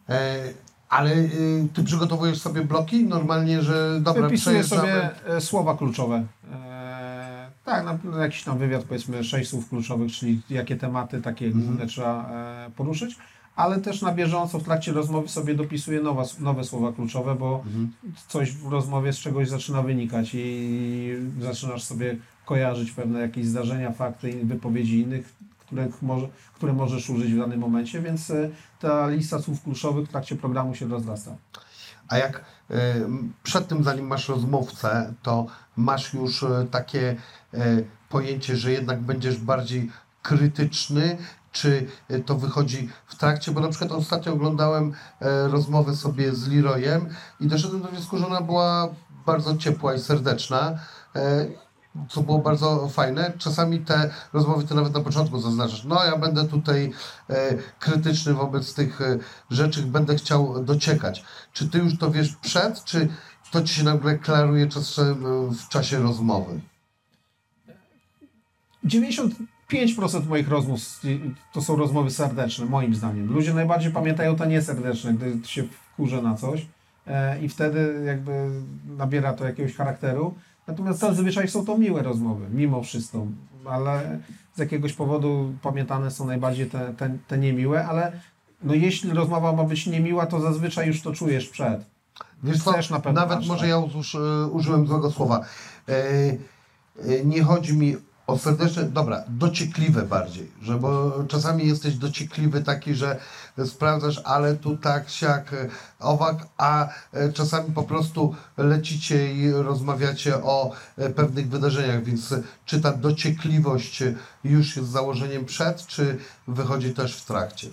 [0.09, 0.53] E,
[0.89, 6.27] ale y, ty przygotowujesz sobie bloki normalnie, że dobra, Wypisuję sobie e, słowa kluczowe.
[6.53, 11.51] E, tak, na, na jakiś tam wywiad, powiedzmy, sześć słów kluczowych, czyli jakie tematy takie
[11.51, 13.17] główne trzeba e, poruszyć,
[13.61, 17.65] ale też na bieżąco w trakcie rozmowy sobie dopisuję nowa, nowe słowa kluczowe, bo
[18.29, 24.31] coś w rozmowie z czegoś zaczyna wynikać i zaczynasz sobie kojarzyć pewne jakieś zdarzenia, fakty
[24.31, 28.51] i wypowiedzi innych, których może, które możesz użyć w danym momencie, więc e,
[28.81, 31.37] ta lista słów kluczowych w trakcie programu się rozrasta.
[32.09, 32.75] A jak y,
[33.43, 35.47] przed tym, zanim masz rozmówcę, to
[35.77, 37.17] masz już y, takie
[37.55, 39.91] y, pojęcie, że jednak będziesz bardziej
[40.23, 41.17] krytyczny,
[41.53, 43.53] czy y, to wychodzi w trakcie?
[43.53, 47.09] Bo na przykład ostatnio oglądałem e, rozmowę sobie z Leroyem
[47.41, 48.89] i doszedłem do wniosku, że ona była
[49.27, 50.79] bardzo ciepła i serdeczna.
[51.17, 51.47] e,
[52.09, 53.33] co było bardzo fajne.
[53.39, 56.93] Czasami te rozmowy ty nawet na początku zaznaczasz, no ja będę tutaj
[57.31, 59.19] e, krytyczny wobec tych e,
[59.51, 61.25] rzeczy, będę chciał dociekać.
[61.53, 63.09] Czy ty już to wiesz przed, czy
[63.51, 66.61] to ci się nagle klaruje czasem e, w czasie rozmowy?
[69.71, 70.81] 95% moich rozmów
[71.53, 73.33] to są rozmowy serdeczne, moim zdaniem.
[73.33, 76.67] Ludzie najbardziej pamiętają te nieserdeczne, gdy się wkurzę na coś
[77.07, 78.51] e, i wtedy jakby
[78.97, 80.35] nabiera to jakiegoś charakteru.
[80.67, 83.27] Natomiast zazwyczaj są to miłe rozmowy, mimo wszystko,
[83.65, 84.19] ale
[84.55, 88.13] z jakiegoś powodu pamiętane są najbardziej te, te, te niemiłe, ale
[88.63, 91.85] no jeśli rozmowa ma być niemiła, to zazwyczaj już to czujesz przed.
[92.43, 93.69] Wiesz co, na pewno nawet masz, może tak.
[93.69, 95.41] ja uż, e, użyłem złego słowa.
[95.89, 97.97] E, e, nie chodzi mi
[98.31, 103.19] o serdeczne, dobra, dociekliwe bardziej, że bo czasami jesteś dociekliwy taki, że
[103.67, 105.69] sprawdzasz, ale tu tak, siak, e,
[105.99, 112.81] owak, a e, czasami po prostu lecicie i rozmawiacie o e, pewnych wydarzeniach, więc czy
[112.81, 114.03] ta dociekliwość
[114.45, 116.19] już jest założeniem przed, czy
[116.49, 117.69] wychodzi też w trakcie?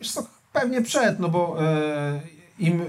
[0.00, 1.56] Wiesz co, pewnie przed, no bo
[2.58, 2.82] im,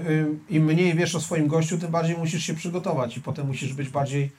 [0.48, 3.88] im, mniej wiesz o swoim gościu, tym bardziej musisz się przygotować i potem musisz być
[3.88, 4.32] bardziej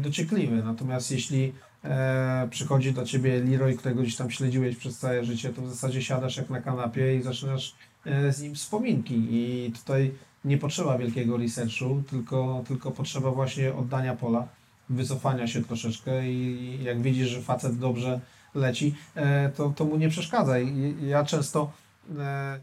[0.00, 0.62] dociekliwy.
[0.62, 1.52] Natomiast jeśli
[1.84, 6.02] e, przychodzi do ciebie Leroy, którego gdzieś tam śledziłeś przez całe życie, to w zasadzie
[6.02, 7.74] siadasz jak na kanapie i zaczynasz
[8.06, 9.26] e, z nim wspominki.
[9.30, 10.14] I tutaj
[10.44, 14.48] nie potrzeba wielkiego researchu, tylko, tylko potrzeba właśnie oddania pola,
[14.90, 18.20] wycofania się troszeczkę i jak widzisz, że facet dobrze
[18.54, 20.58] leci, e, to, to mu nie przeszkadza.
[20.58, 21.72] I ja często
[22.18, 22.60] e,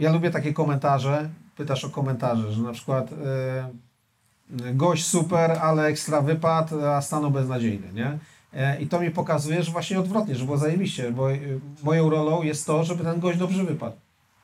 [0.00, 6.20] ja lubię takie komentarze, pytasz o komentarze, że na przykład e, gość super, ale ekstra
[6.20, 8.18] wypad, a stanął beznadziejny, nie?
[8.54, 11.38] E, I to mi pokazuje, że właśnie odwrotnie, że było zajebiście, bo e,
[11.82, 13.96] moją rolą jest to, żeby ten gość dobrze wypadł.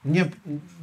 [0.04, 0.28] Nie,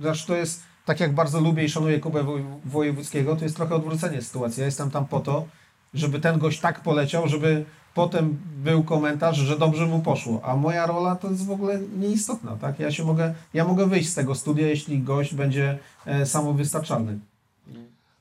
[0.01, 3.75] znaczy to jest, tak jak bardzo lubię i szanuję Kubę Woj- Wojewódzkiego, to jest trochę
[3.75, 4.59] odwrócenie sytuacji.
[4.59, 5.45] Ja jestem tam po to,
[5.93, 10.86] żeby ten gość tak poleciał, żeby potem był komentarz, że dobrze mu poszło, a moja
[10.88, 12.80] rola to jest w ogóle nieistotna, tak?
[12.80, 17.19] Ja się mogę, ja mogę wyjść z tego studia, jeśli gość będzie e, samowystarczalny.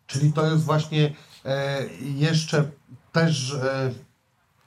[0.07, 1.12] Czyli to jest właśnie
[1.44, 2.64] e, jeszcze
[3.12, 3.90] też e,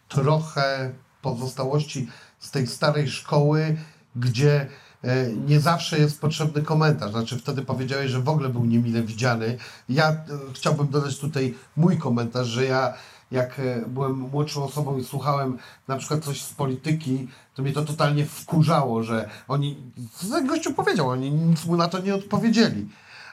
[0.09, 2.07] trochę pozostałości
[2.39, 3.77] z tej starej szkoły,
[4.15, 4.67] gdzie
[5.03, 7.11] e, nie zawsze jest potrzebny komentarz.
[7.11, 9.57] Znaczy wtedy powiedziałeś, że w ogóle był niemile widziany.
[9.89, 10.17] Ja e,
[10.53, 12.93] chciałbym dodać tutaj mój komentarz, że ja
[13.31, 15.57] jak e, byłem młodszą osobą i słuchałem
[15.87, 19.77] na przykład coś z polityki, to mnie to totalnie wkurzało, że oni,
[20.13, 22.89] co gościu powiedział, oni nic mu na to nie odpowiedzieli.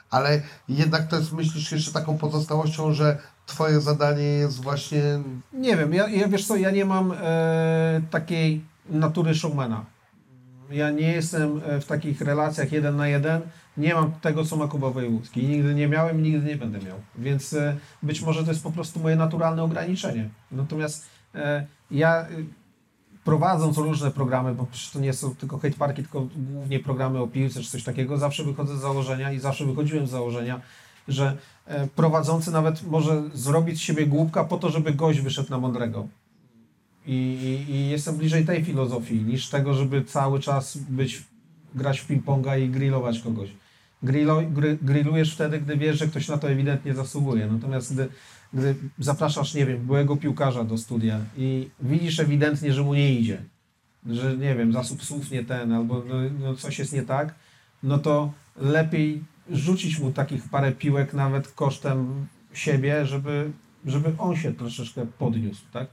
[0.09, 3.17] Ale jednak to jest, myślisz, jeszcze taką pozostałością, że
[3.47, 5.01] twoje zadanie jest właśnie...
[5.53, 9.85] Nie wiem, ja, ja wiesz co, ja nie mam e, takiej natury showmana.
[10.71, 13.41] Ja nie jestem e, w takich relacjach jeden na jeden.
[13.77, 15.47] Nie mam tego, co ma Kuba Wojewódzki.
[15.47, 16.97] Nigdy nie miałem nigdy nie będę miał.
[17.17, 20.29] Więc e, być może to jest po prostu moje naturalne ograniczenie.
[20.51, 22.27] Natomiast e, ja e,
[23.23, 27.27] prowadząc różne programy, bo przecież to nie są tylko hate parki, tylko głównie programy o
[27.27, 30.61] piłce czy coś takiego, zawsze wychodzę z założenia i zawsze wychodziłem z założenia,
[31.07, 35.57] że e, prowadzący nawet może zrobić z siebie głupka po to, żeby gość wyszedł na
[35.57, 36.07] mądrego.
[37.05, 41.23] I, i, jestem bliżej tej filozofii niż tego, żeby cały czas być,
[41.75, 43.49] grać w ping-ponga i grillować kogoś.
[44.03, 47.47] Grillo, gry, grillujesz wtedy, gdy wiesz, że ktoś na to ewidentnie zasługuje.
[47.47, 48.07] Natomiast gdy,
[48.53, 53.41] gdy zapraszasz, nie wiem, byłego piłkarza do studia i widzisz ewidentnie, że mu nie idzie,
[54.05, 57.35] że nie wiem, zasób słów nie ten, albo no, no coś jest nie tak,
[57.83, 63.51] no to lepiej rzucić mu takich parę piłek nawet kosztem siebie, żeby,
[63.85, 65.87] żeby on się troszeczkę podniósł, tak?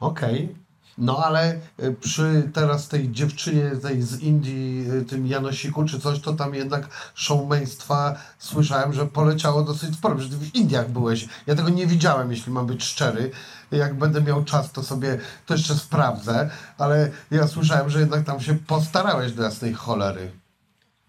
[0.00, 0.54] Okej.
[0.98, 6.20] No ale y, przy teraz tej dziewczynie tej z Indii, y, tym Janosiku czy coś,
[6.20, 11.28] to tam jednak showmeństwa słyszałem, że poleciało dosyć sporo, że ty w Indiach byłeś.
[11.46, 13.30] Ja tego nie widziałem, jeśli mam być szczery.
[13.70, 18.40] Jak będę miał czas, to sobie to jeszcze sprawdzę, ale ja słyszałem, że jednak tam
[18.40, 20.30] się postarałeś do jasnej cholery.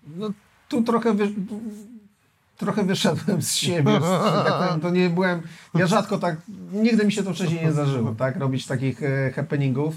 [0.08, 0.30] No
[0.70, 1.28] tu trochę wy...
[2.58, 4.00] trochę wyszedłem z siebie.
[4.46, 5.42] tak powiem, to nie byłem.
[5.76, 6.38] Ja rzadko tak.
[6.72, 8.38] Nigdy mi się to wcześniej nie zdarzyło, tak?
[8.38, 9.96] Robić takich e, happeningów.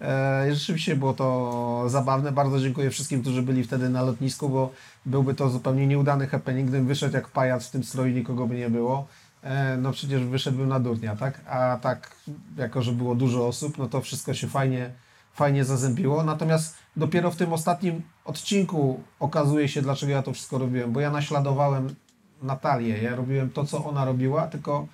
[0.00, 2.32] E, rzeczywiście było to zabawne.
[2.32, 4.72] Bardzo dziękuję wszystkim, którzy byli wtedy na lotnisku, bo
[5.06, 8.70] byłby to zupełnie nieudany happening, gdybym wyszedł jak pajac w tym stroju, nikogo by nie
[8.70, 9.06] było.
[9.42, 11.40] E, no przecież wyszedłbym na durnia, tak?
[11.48, 12.16] A tak,
[12.56, 14.90] jako że było dużo osób, no to wszystko się fajnie,
[15.34, 16.24] fajnie zazębiło.
[16.24, 21.10] Natomiast dopiero w tym ostatnim odcinku okazuje się, dlaczego ja to wszystko robiłem, bo ja
[21.10, 21.94] naśladowałem
[22.42, 23.02] Natalię.
[23.02, 24.86] Ja robiłem to, co ona robiła, tylko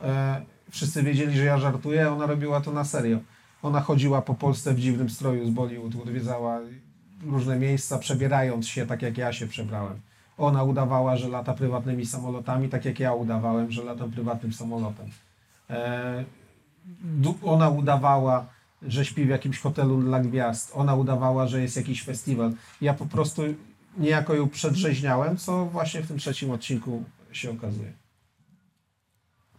[0.00, 3.18] e, wszyscy wiedzieli, że ja żartuję, ona robiła to na serio.
[3.62, 6.60] Ona chodziła po Polsce w dziwnym stroju z Bollywood, odwiedzała
[7.26, 10.00] różne miejsca, przebierając się tak, jak ja się przebrałem.
[10.38, 15.06] Ona udawała, że lata prywatnymi samolotami, tak jak ja udawałem, że latam prywatnym samolotem.
[15.70, 16.24] E,
[17.42, 18.46] ona udawała,
[18.82, 20.72] że śpi w jakimś hotelu dla gwiazd.
[20.74, 22.52] Ona udawała, że jest jakiś festiwal.
[22.80, 23.42] Ja po prostu
[23.96, 27.92] niejako ją przedrzeźniałem, co właśnie w tym trzecim odcinku się okazuje.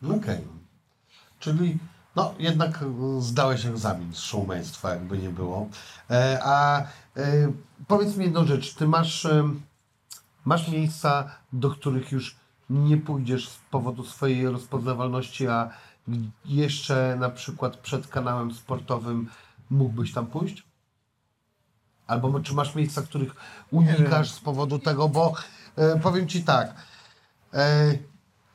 [0.04, 0.42] Okej.
[1.40, 1.78] Czyli
[2.16, 2.86] no jednak
[3.20, 5.70] zdałeś egzamin z showmeństwa, jakby nie było.
[6.10, 6.86] E, a e,
[7.88, 8.74] powiedz mi jedną rzecz.
[8.74, 9.62] Ty masz, em,
[10.46, 12.36] masz miejsca, do których już
[12.70, 15.70] nie pójdziesz z powodu swojej rozpoznawalności, a
[16.46, 19.30] jeszcze na przykład przed kanałem sportowym
[19.70, 20.64] mógłbyś tam pójść?
[22.08, 23.36] Albo czy masz miejsca, których
[23.72, 25.34] unikasz z powodu tego, bo
[25.76, 26.74] e, powiem Ci tak,
[27.54, 27.94] e,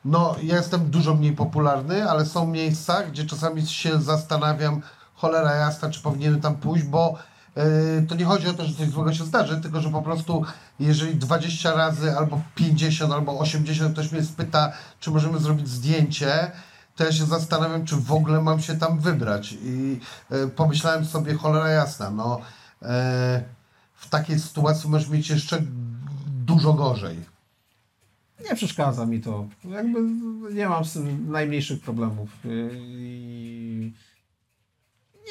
[0.05, 4.81] no ja jestem dużo mniej popularny, ale są miejsca, gdzie czasami się zastanawiam,
[5.13, 7.17] cholera jasna, czy powinienem tam pójść, bo
[7.55, 10.45] e, to nie chodzi o to, że coś złego się zdarzy, tylko że po prostu
[10.79, 16.51] jeżeli 20 razy, albo 50, albo 80 ktoś mnie spyta, czy możemy zrobić zdjęcie,
[16.95, 19.57] to ja się zastanawiam, czy w ogóle mam się tam wybrać.
[19.63, 22.41] I e, pomyślałem sobie, cholera jasna, no
[22.81, 23.43] e,
[23.93, 25.61] w takiej sytuacji możesz mieć jeszcze
[26.45, 27.17] dużo gorzej.
[28.49, 29.47] Nie przeszkadza mi to.
[29.65, 29.99] Jakby
[30.53, 32.29] nie mam z tym najmniejszych problemów.
[32.45, 33.93] Yy, I...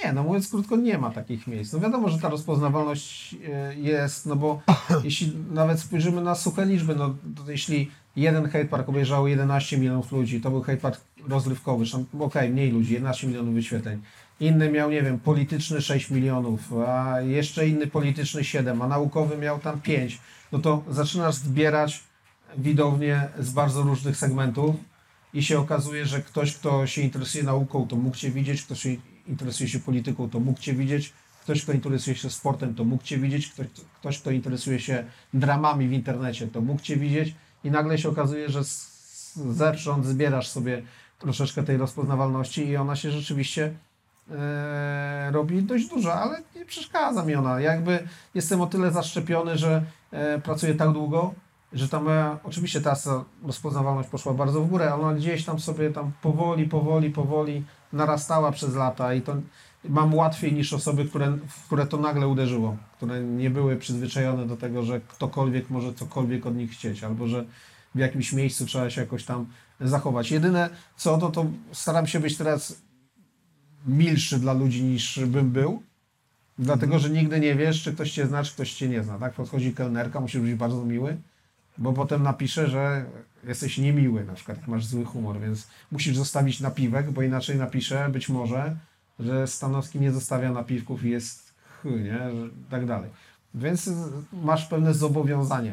[0.05, 1.73] Nie, no mówiąc krótko, nie ma takich miejsc.
[1.73, 3.37] No wiadomo, że ta rozpoznawalność
[3.77, 4.61] jest, no bo
[5.05, 7.15] jeśli nawet spojrzymy na suche liczby, no
[7.49, 11.85] jeśli jeden hate park obejrzało 11 milionów ludzi, to był hate park rozrywkowy,
[12.19, 14.03] okej, mniej ludzi, 11 milionów wyświetleń.
[14.41, 19.59] Inny miał, nie wiem, polityczny 6 milionów, a jeszcze inny polityczny 7, a naukowy miał
[19.59, 20.19] tam 5.
[20.53, 22.05] No to zaczynasz zbierać
[22.59, 24.77] widownię z bardzo różnych segmentów
[25.35, 28.97] i się okazuje, że ktoś, kto się interesuje nauką, to mógł Cię widzieć, ktoś się
[29.27, 31.13] interesuje się polityką, to mógł Cię widzieć,
[31.43, 33.67] ktoś, kto interesuje się sportem, to mógł Cię widzieć, ktoś,
[34.01, 35.05] ktoś kto interesuje się
[35.35, 37.35] dramami w internecie, to mógł Cię widzieć
[37.65, 38.61] i nagle się okazuje, że
[39.35, 40.83] zewsząd zbierasz sobie
[41.19, 43.75] troszeczkę tej rozpoznawalności i ona się rzeczywiście
[44.31, 47.61] e, robi dość duża, ale nie przeszkadza mi ona.
[47.61, 51.35] Jakby jestem o tyle zaszczepiony, że e, pracuję tak długo,
[51.73, 55.61] że ta moja, oczywiście teraz ta rozpoznawalność poszła bardzo w górę, ale ona gdzieś tam
[55.61, 59.37] sobie tam powoli, powoli, powoli narastała przez lata i to
[59.85, 64.57] mam łatwiej niż osoby, które, w które to nagle uderzyło, które nie były przyzwyczajone do
[64.57, 67.45] tego, że ktokolwiek może cokolwiek od nich chcieć, albo że
[67.95, 69.47] w jakimś miejscu trzeba się jakoś tam
[69.81, 70.31] zachować.
[70.31, 72.77] Jedyne co, to, to staram się być teraz
[73.87, 75.83] milszy dla ludzi niż bym był,
[76.59, 79.35] dlatego, że nigdy nie wiesz, czy ktoś cię zna, czy ktoś cię nie zna, tak?
[79.35, 81.17] Podchodzi kelnerka, musisz być bardzo miły,
[81.79, 83.05] bo potem napisze, że
[83.45, 88.09] jesteś niemiły, na przykład jak masz zły humor, więc musisz zostawić napiwek, bo inaczej napisze
[88.09, 88.77] być może,
[89.19, 91.44] że Stanowski nie zostawia napiwków i jest
[91.85, 92.21] chuj, nie?
[92.71, 93.11] Tak dalej.
[93.55, 93.91] Więc
[94.33, 95.73] masz pewne zobowiązania,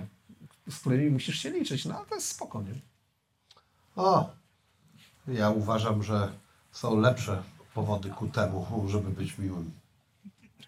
[0.70, 2.74] z którymi musisz się liczyć, no ale to jest spokojnie.
[3.96, 4.30] O,
[5.28, 6.32] ja uważam, że
[6.72, 7.44] są lepsze
[7.74, 9.72] powody ku temu, żeby być miłym.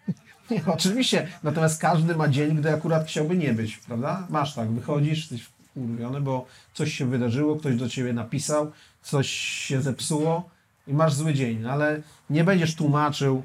[0.50, 4.26] Nie, oczywiście, natomiast każdy ma dzień, gdy akurat chciałby nie być, prawda?
[4.30, 8.72] Masz tak, wychodzisz, jesteś wkurwiony, bo coś się wydarzyło, ktoś do ciebie napisał,
[9.02, 10.50] coś się zepsuło
[10.86, 13.42] i masz zły dzień, no ale nie będziesz tłumaczył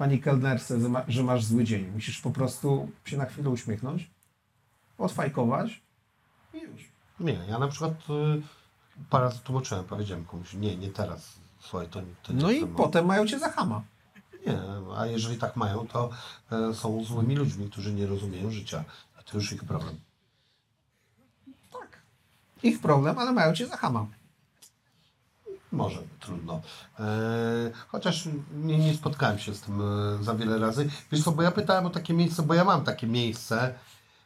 [0.00, 1.90] pani kelnerce, że ma- że masz zły dzień.
[1.94, 4.10] Musisz po prostu się na chwilę uśmiechnąć,
[4.98, 5.80] odfajkować
[6.54, 6.88] i już.
[7.20, 8.42] Nie, ja na przykład y,
[9.10, 13.06] parę razy tłumaczyłem, powiedziałem komuś, nie, nie teraz, słuchaj, to, to nie No i potem
[13.06, 13.82] mają cię za chama.
[14.46, 14.58] Nie,
[14.96, 16.10] a jeżeli tak mają, to
[16.52, 18.84] e, są złymi ludźmi, którzy nie rozumieją życia.
[19.20, 20.00] I to już ich problem.
[21.72, 21.98] Tak.
[22.62, 24.06] Ich problem, ale mają cię za chama.
[25.72, 26.60] Może, trudno.
[27.00, 27.04] E,
[27.88, 30.90] chociaż nie, nie spotkałem się z tym e, za wiele razy.
[31.12, 33.74] Wiesz co, bo ja pytałem o takie miejsce, bo ja mam takie miejsce,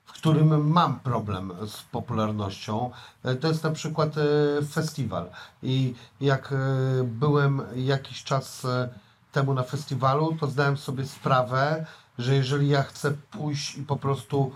[0.05, 2.91] w którym mam problem z popularnością.
[3.25, 4.23] E, to jest na przykład e,
[4.65, 5.31] festiwal.
[5.63, 6.57] I jak e,
[7.05, 8.89] byłem jakiś czas e,
[9.33, 11.87] temu na festiwalu, to zdałem sobie sprawę,
[12.19, 14.53] że jeżeli ja chcę pójść i po prostu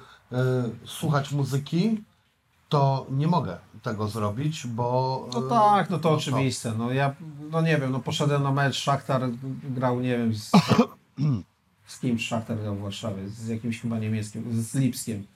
[0.84, 2.04] słuchać muzyki,
[2.68, 5.28] to nie mogę tego zrobić, bo...
[5.34, 6.72] No tak, no to no oczywiste.
[6.78, 7.14] No ja,
[7.50, 9.22] no nie wiem, no poszedłem na mecz, Szachtar
[9.64, 10.50] grał, nie wiem, z,
[11.86, 15.26] z kimś Szachtar grał w Warszawie, z jakimś chyba niemieckim, z Lipskiem.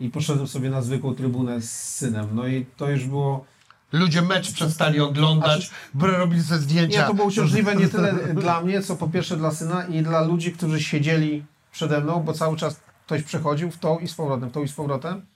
[0.00, 3.44] I poszedłem sobie na zwykłą trybunę z synem, no i to już było...
[3.92, 7.00] Ludzie mecz przestali oglądać, br- robili sobie zdjęcia.
[7.00, 10.20] Nie, to było uciążliwe nie tyle dla mnie, co po pierwsze dla syna i dla
[10.20, 14.48] ludzi, którzy siedzieli przede mną, bo cały czas ktoś przechodził w tą i z powrotem,
[14.48, 15.26] w tą i z powrotem.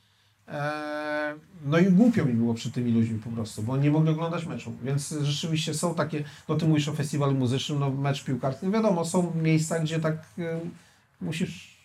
[0.48, 1.34] Eee,
[1.66, 4.72] no i głupio mi było przy tymi ludźmi po prostu, bo nie mogli oglądać meczu.
[4.82, 9.04] Więc rzeczywiście są takie, no ty mówisz o festiwalu muzycznym, no mecz piłkarski, no wiadomo,
[9.04, 10.60] są miejsca, gdzie tak e,
[11.20, 11.76] musisz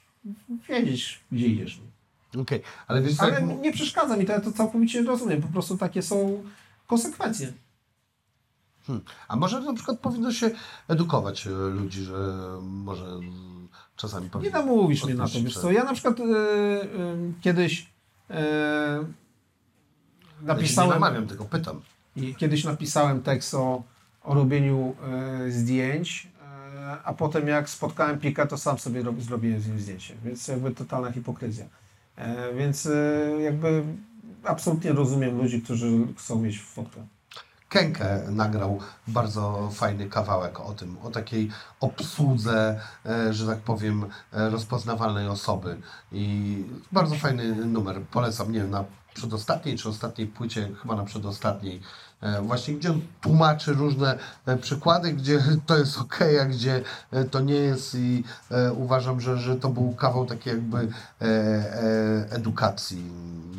[0.70, 1.82] wiedzieć, gdzie idziesz.
[2.38, 5.78] Okej, ale wiesz Ale mu- nie przeszkadza mi to, ja to całkowicie rozumiem, po prostu
[5.78, 6.44] takie są
[6.88, 7.54] konsekwencje.
[9.28, 10.52] a może na przykład powinno się
[10.88, 12.16] edukować e, ludzi, że
[12.62, 13.06] może
[13.96, 16.88] czasami Nie namówisz mnie na to, wiesz co, ja na przykład e, e,
[17.42, 17.92] kiedyś
[20.44, 21.82] e, Ja nie napisałem, namawiam, tylko pytam.
[22.16, 23.84] i kiedyś napisałem tekst o,
[24.24, 24.96] o robieniu
[25.48, 29.80] e, zdjęć, e, a potem jak spotkałem Pika, to sam sobie rob, zrobiłem z nim
[29.80, 31.66] zdjęcie, więc jakby totalna hipokryzja.
[32.16, 32.92] E, więc e,
[33.42, 33.84] jakby
[34.44, 37.02] absolutnie rozumiem ludzi, którzy chcą mieć fotkę.
[37.70, 44.50] Kenke nagrał bardzo fajny kawałek o tym, o takiej obsłudze, e, że tak powiem, e,
[44.50, 45.78] rozpoznawalnej osoby.
[46.12, 46.56] I
[46.92, 48.02] bardzo fajny numer.
[48.12, 48.84] Polecam, nie wiem, na
[49.14, 51.82] przedostatniej czy ostatniej płycie, chyba na przedostatniej,
[52.22, 56.82] e, właśnie gdzie on tłumaczy różne e, przykłady, gdzie to jest ok, a gdzie
[57.12, 58.24] e, to nie jest i
[58.78, 60.88] uważam, że, że to był kawał takiej jakby
[62.32, 63.12] edukacji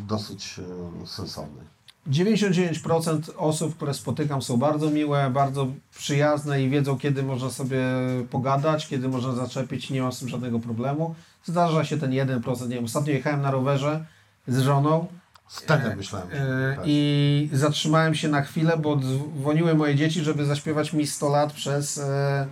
[0.09, 0.61] dosyć
[1.07, 1.73] sensownej.
[2.09, 7.83] 99% osób, które spotykam są bardzo miłe, bardzo przyjazne i wiedzą, kiedy można sobie
[8.31, 11.15] pogadać, kiedy można zaczepić, nie mam z tym żadnego problemu.
[11.45, 14.05] Zdarza się ten 1%, nie wiem, ostatnio jechałem na rowerze
[14.49, 15.07] z żoną
[15.53, 16.85] Wtedy myślałem, że e, tak.
[16.87, 21.99] i zatrzymałem się na chwilę, bo dzwoniły moje dzieci, żeby zaśpiewać mi 100 lat przez,
[21.99, 22.47] e,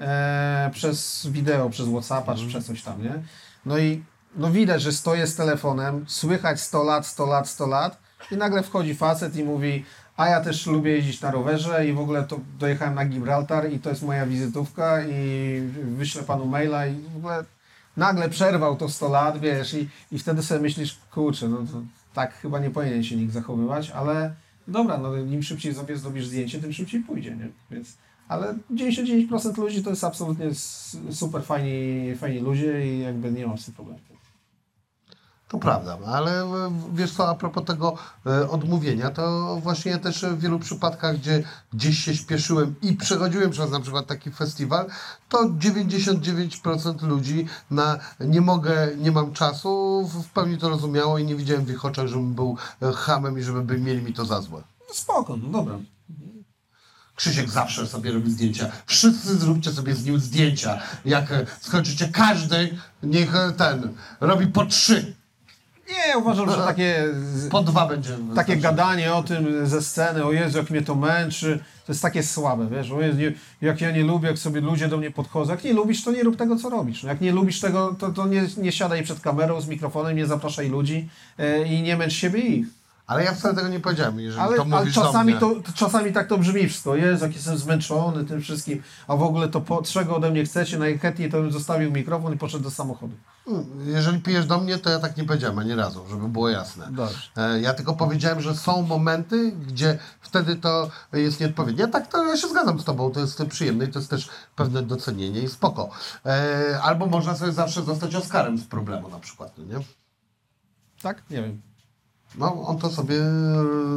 [0.00, 3.22] e, przez wideo, przez Whatsappa czy przez coś tam, nie?
[3.66, 4.02] No i
[4.36, 7.98] no widać, że stoję z telefonem, słychać 100 lat, 100 lat, 100 lat
[8.30, 9.84] i nagle wchodzi facet i mówi
[10.16, 13.78] a ja też lubię jeździć na rowerze i w ogóle to dojechałem na Gibraltar i
[13.78, 17.44] to jest moja wizytówka i wyślę panu maila i w ogóle
[17.96, 21.82] nagle przerwał to 100 lat, wiesz, i, i wtedy sobie myślisz, kurczę, no to
[22.18, 24.34] tak chyba nie powinien się nikt zachowywać, ale
[24.68, 27.48] dobra, no im szybciej sobie zrobisz zdjęcie, tym szybciej pójdzie, nie?
[27.70, 27.96] Więc,
[28.28, 30.46] ale 99% ludzi to jest absolutnie
[31.10, 33.98] super fajni, fajni ludzie i jakby nie mam z tym problemu.
[35.48, 36.46] To prawda, ale e,
[36.92, 37.94] wiesz co, a propos tego
[38.26, 43.50] e, odmówienia, to właśnie ja też w wielu przypadkach, gdzie gdzieś się śpieszyłem i przechodziłem
[43.50, 44.86] przez na przykład taki festiwal,
[45.28, 51.36] to 99% ludzi na nie mogę, nie mam czasu, w pełni to rozumiało i nie
[51.36, 54.40] widziałem w ich oczach, żebym był e, hamem i żeby by mieli mi to za
[54.40, 54.62] złe.
[54.88, 55.78] No spoko, no dobra.
[57.14, 58.72] Krzysiek zawsze sobie robi zdjęcia.
[58.86, 60.80] Wszyscy zróbcie sobie z nim zdjęcia.
[61.04, 65.17] Jak skończycie, każdy niech ten robi po trzy.
[65.88, 67.04] Nie, uważam, że takie,
[67.50, 68.10] Po dwa będzie.
[68.10, 68.56] takie wystarczy.
[68.76, 72.66] gadanie o tym ze sceny, o Jezu, jak mnie to męczy, to jest takie słabe,
[72.70, 73.18] wiesz, o Jezu,
[73.60, 75.50] jak ja nie lubię, jak sobie ludzie do mnie podchodzą.
[75.52, 77.02] Jak nie lubisz, to nie rób tego, co robisz.
[77.02, 80.26] No, jak nie lubisz tego, to, to nie, nie siadaj przed kamerą z mikrofonem, nie
[80.26, 81.08] zapraszaj ludzi
[81.38, 82.66] e, i nie męcz siebie ich.
[83.08, 85.40] Ale ja wcale tego nie powiedziałem, jeżeli Ale, to ale mówisz do czasami, mnie.
[85.40, 86.96] to, czasami tak to brzmi wszystko.
[86.96, 90.78] Jezu, jak jestem zmęczony tym wszystkim, a w ogóle to po, czego ode mnie chcecie,
[90.78, 93.14] najchętniej to bym zostawił mikrofon i poszedł do samochodu.
[93.86, 96.88] Jeżeli pijesz do mnie, to ja tak nie powiedziałem ani razu, żeby było jasne.
[96.90, 97.18] Dobrze.
[97.36, 101.80] E, Ja tylko powiedziałem, że są momenty, gdzie wtedy to jest nieodpowiednie.
[101.82, 104.28] Ja tak to ja się zgadzam z tobą, to jest przyjemne i to jest też
[104.56, 105.88] pewne docenienie i spoko.
[106.26, 109.84] E, Albo można sobie zawsze zostać Oscarem z problemu na przykład, no nie?
[111.02, 111.22] Tak?
[111.30, 111.60] Nie wiem.
[112.34, 113.20] No, on to sobie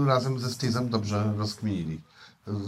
[0.05, 2.01] razem ze Stizem dobrze rozkminili.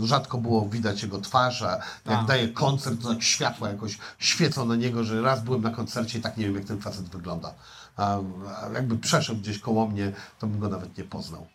[0.04, 1.72] Rzadko było widać jego twarz, a
[2.06, 2.24] jak A.
[2.24, 6.22] daje koncert, to tak światła jakoś świecą na niego, że raz byłem na koncercie i
[6.22, 7.54] tak nie wiem, jak ten facet wygląda.
[7.98, 8.20] A,
[8.74, 11.48] jakby przeszedł gdzieś koło mnie, to bym go nawet nie poznał.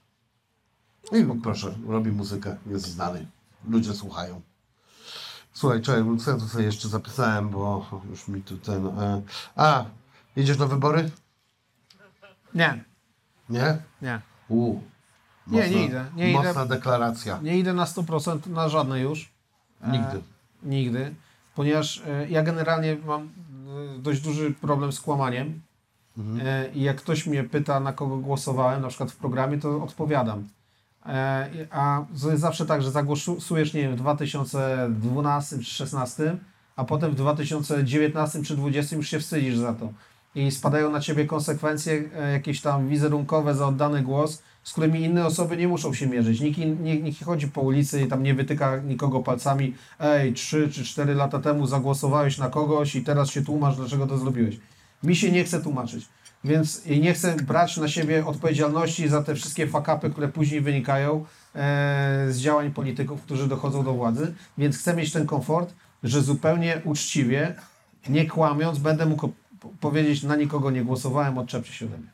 [1.12, 3.26] I proszę, robi muzykę, jest znany.
[3.68, 4.40] Ludzie słuchają.
[5.52, 8.86] Słuchaj, czekaj, co ja tu sobie jeszcze zapisałem, bo już mi tu ten...
[8.86, 9.22] E...
[9.56, 9.84] A,
[10.36, 11.10] jedziesz na wybory?
[12.54, 12.84] Nie,
[13.50, 13.76] Nie?
[14.02, 14.20] nie.
[14.48, 14.80] U.
[15.46, 16.42] Nie, nie idę, nie idę.
[16.42, 17.38] mocna deklaracja.
[17.42, 19.30] Nie idę na 100% na żadne już.
[19.82, 20.22] E, Nigdy.
[20.62, 21.14] Nigdy.
[21.54, 25.60] Ponieważ e, ja generalnie mam e, dość duży problem z kłamaniem.
[26.42, 30.48] E, I jak ktoś mnie pyta, na kogo głosowałem, na przykład w programie, to odpowiadam.
[31.06, 36.36] E, A to jest zawsze tak, że zagłosujesz, nie wiem, w 2012 czy 2016,
[36.76, 39.92] a potem w 2019 czy 2020 już się wstydzisz za to.
[40.38, 45.26] I spadają na ciebie konsekwencje e, jakieś tam wizerunkowe za oddany głos, z którymi inne
[45.26, 46.40] osoby nie muszą się mierzyć.
[46.40, 49.74] Nikt, nie, chodzi po ulicy i tam nie wytyka nikogo palcami.
[50.00, 54.18] Ej, 3 czy 4 lata temu zagłosowałeś na kogoś i teraz się tłumacz, dlaczego to
[54.18, 54.56] zrobiłeś.
[55.02, 56.08] Mi się nie chce tłumaczyć.
[56.44, 61.24] Więc nie chcę brać na siebie odpowiedzialności za te wszystkie fakapy, które później wynikają
[61.54, 64.34] e, z działań polityków, którzy dochodzą do władzy.
[64.58, 67.54] Więc chcę mieć ten komfort, że zupełnie uczciwie,
[68.08, 69.32] nie kłamiąc, będę mógł
[69.80, 72.10] powiedzieć, na nikogo nie głosowałem, odczepcie się ode mnie.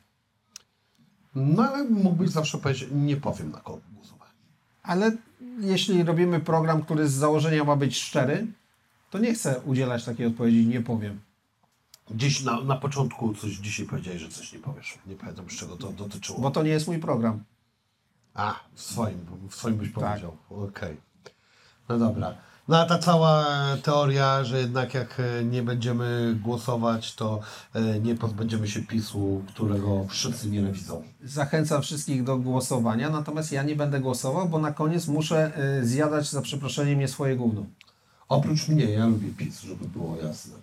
[1.34, 4.34] No ale mógłbyś zawsze powiedzieć, nie powiem na kogo głosowałem.
[4.82, 5.16] Ale
[5.60, 8.46] jeśli robimy program, który z założenia ma być szczery,
[9.10, 11.20] to nie chcę udzielać takiej odpowiedzi, nie powiem.
[12.10, 14.98] Gdzieś na, na początku coś dzisiaj powiedziałeś, że coś nie powiesz.
[15.06, 16.38] Nie pamiętam, z czego to dotyczyło.
[16.38, 17.44] Bo to nie jest mój program.
[18.34, 19.18] A, w swoim,
[19.50, 20.04] w swoim byś Tak.
[20.04, 20.36] powiedział.
[20.50, 20.96] Okej.
[21.88, 22.34] No dobra.
[22.68, 23.46] No a ta cała
[23.82, 27.40] teoria, że jednak jak e, nie będziemy głosować, to
[27.74, 31.02] e, nie pozbędziemy się PiSu, którego wszyscy nienawidzą.
[31.24, 36.30] Zachęcam wszystkich do głosowania, natomiast ja nie będę głosował, bo na koniec muszę y, zjadać
[36.30, 37.66] za przeproszeniem nie swoje gówno.
[38.28, 40.54] Oprócz mnie, ja lubię PiS, żeby było jasne.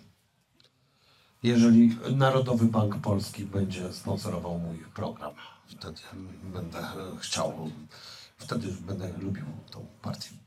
[1.42, 5.32] Jeżeli Narodowy Bank Polski będzie sponsorował mój program,
[5.66, 6.00] wtedy
[6.44, 6.84] będę e,
[7.18, 7.70] chciał,
[8.38, 10.41] wtedy będę lubił tą partię.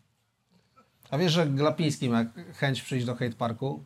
[1.12, 2.26] A wiesz, że Glapiński ma
[2.58, 3.84] chęć przyjść do Hate Parku?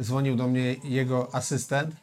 [0.00, 1.96] Dzwonił do mnie jego asystent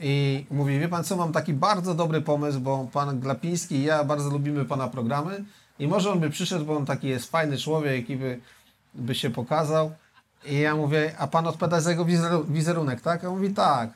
[0.00, 4.04] i mówi, wie pan co, mam taki bardzo dobry pomysł, bo pan Glapiński i ja
[4.04, 5.44] bardzo lubimy pana programy
[5.78, 8.40] i może on by przyszedł, bo on taki jest fajny człowiek i by,
[8.94, 9.92] by się pokazał.
[10.46, 13.24] I ja mówię, a pan odpowiada za jego wizeru- wizerunek, tak?
[13.24, 13.90] A on mówi, tak.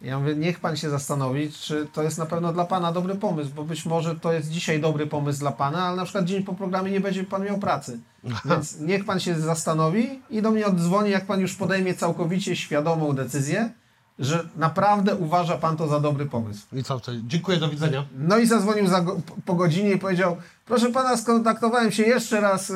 [0.00, 3.50] Ja mówię, niech pan się zastanowi, czy to jest na pewno dla pana dobry pomysł,
[3.54, 6.54] bo być może to jest dzisiaj dobry pomysł dla pana, ale na przykład dzień po
[6.54, 7.98] programie nie będzie pan miał pracy.
[8.44, 13.12] Więc niech pan się zastanowi i do mnie oddzwoni, jak pan już podejmie całkowicie świadomą
[13.12, 13.70] decyzję,
[14.18, 16.66] że naprawdę uważa pan to za dobry pomysł.
[16.72, 17.20] I co wtedy?
[17.26, 18.04] Dziękuję, do widzenia.
[18.18, 22.68] No i zadzwonił za go, po godzinie i powiedział, proszę pana, skontaktowałem się jeszcze raz
[22.68, 22.74] yy,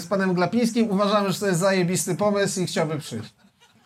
[0.00, 3.34] z panem Glapińskim, uważamy, że to jest zajebisty pomysł i chciałby przyjść.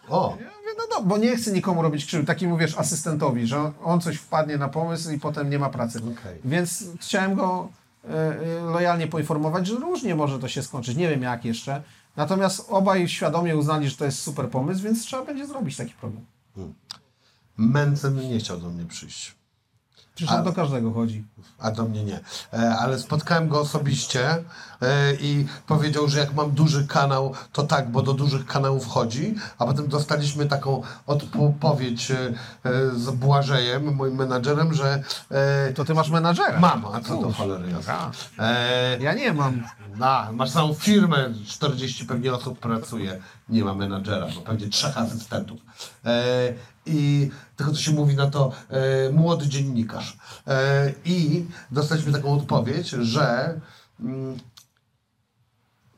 [0.09, 3.73] O, Ja mówię, no, no bo nie chcę nikomu robić krzywdy, takiemu wiesz, asystentowi, że
[3.85, 5.99] on coś wpadnie na pomysł i potem nie ma pracy.
[5.99, 6.39] Okej.
[6.45, 7.69] Więc chciałem go
[8.73, 11.83] lojalnie poinformować, że różnie może to się skończyć, nie wiem jak jeszcze.
[12.17, 16.25] Natomiast obaj świadomie uznali, że to jest super pomysł, więc trzeba będzie zrobić taki program.
[17.57, 19.35] Mencen nie chciał do mnie przyjść.
[20.17, 21.25] Przecież on do każdego chodzi.
[21.59, 22.21] A do mnie nie.
[22.53, 27.91] E, ale spotkałem go osobiście e, i powiedział, że jak mam duży kanał, to tak,
[27.91, 29.35] bo do dużych kanałów chodzi.
[29.59, 32.17] A potem dostaliśmy taką odpowiedź e,
[32.65, 36.61] e, z Błażejem, moim menadżerem, że e, To ty masz menadżera.
[36.61, 37.89] mam, a co to cholery jest?
[38.39, 39.63] E, Ja nie mam.
[39.97, 45.61] na, masz całą firmę, 40 pewnie osób pracuje, nie ma menadżera, bo pewnie trzech asystentów.
[46.87, 50.19] I tylko co się mówi na to e, młody dziennikarz.
[50.47, 53.61] E, I dostaliśmy taką odpowiedź, że
[54.01, 54.37] mm,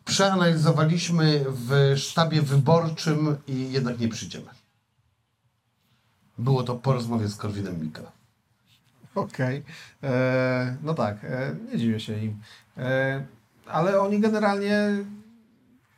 [0.04, 4.46] przeanalizowaliśmy w sztabie wyborczym i jednak nie przyjdziemy.
[6.38, 8.02] Było to po rozmowie z Korwinem Mikke.
[9.14, 9.62] Okej.
[10.02, 12.40] E, No tak, e, nie dziwię się im.
[12.76, 13.24] E,
[13.66, 15.04] Ale oni generalnie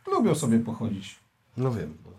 [0.07, 1.19] lubią sobie pochodzić.
[1.57, 2.10] No wiem.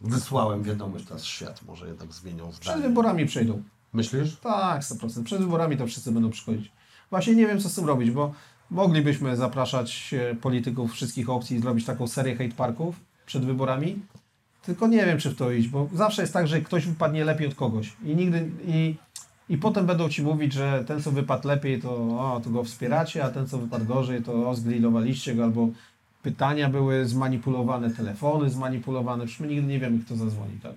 [0.00, 2.82] Wysłałem wiadomość, teraz świat może jednak zmienią Przed zdanie.
[2.82, 3.62] wyborami przejdą.
[3.92, 4.36] Myślisz?
[4.36, 5.24] Tak, 100%.
[5.24, 6.72] Przed wyborami to wszyscy będą przychodzić.
[7.10, 8.32] Właśnie nie wiem, co z tym robić, bo
[8.70, 14.02] moglibyśmy zapraszać e, polityków wszystkich opcji i zrobić taką serię hate parków przed wyborami.
[14.62, 17.46] Tylko nie wiem, czy w to iść, bo zawsze jest tak, że ktoś wypadnie lepiej
[17.46, 17.92] od kogoś.
[18.04, 18.50] I nigdy.
[18.66, 18.94] I,
[19.48, 23.24] i potem będą ci mówić, że ten, co wypadł lepiej, to, o, to go wspieracie,
[23.24, 25.68] a ten, co wypadł gorzej, to o, zgrillowaliście go, albo
[26.26, 29.26] pytania były zmanipulowane, telefony zmanipulowane.
[29.26, 30.72] Przecież my nigdy nie wiemy, kto zadzwoni, tak?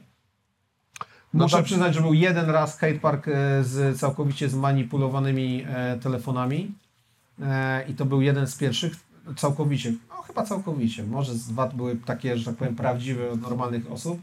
[1.34, 1.66] No Muszę tak.
[1.66, 3.32] przyznać, że był jeden raz hate park e,
[3.64, 6.72] z całkowicie zmanipulowanymi e, telefonami
[7.42, 8.94] e, i to był jeden z pierwszych
[9.36, 13.92] całkowicie, no chyba całkowicie, może z dwa były takie, że tak powiem, prawdziwe od normalnych
[13.92, 14.22] osób.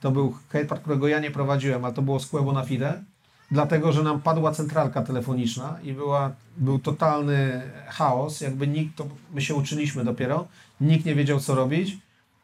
[0.00, 3.02] To był hate park, którego ja nie prowadziłem, ale to było Quebo na Fide,
[3.50, 9.40] dlatego, że nam padła centralka telefoniczna i była, był totalny chaos, jakby nikt, to my
[9.40, 10.48] się uczyliśmy dopiero,
[10.80, 11.98] nikt nie wiedział co robić.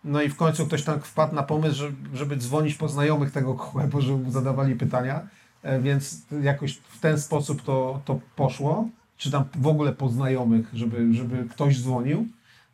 [0.04, 3.54] No i w końcu ktoś tak wpadł na pomysł, że, żeby dzwonić po znajomych tego
[3.72, 5.26] Quebo, żeby mu zadawali pytania,
[5.62, 10.70] e, więc jakoś w ten sposób to, to poszło, czy tam w ogóle po znajomych,
[10.74, 12.26] żeby, żeby ktoś dzwonił,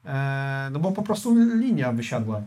[0.05, 2.43] e, no bo po prostu linia wysiadła,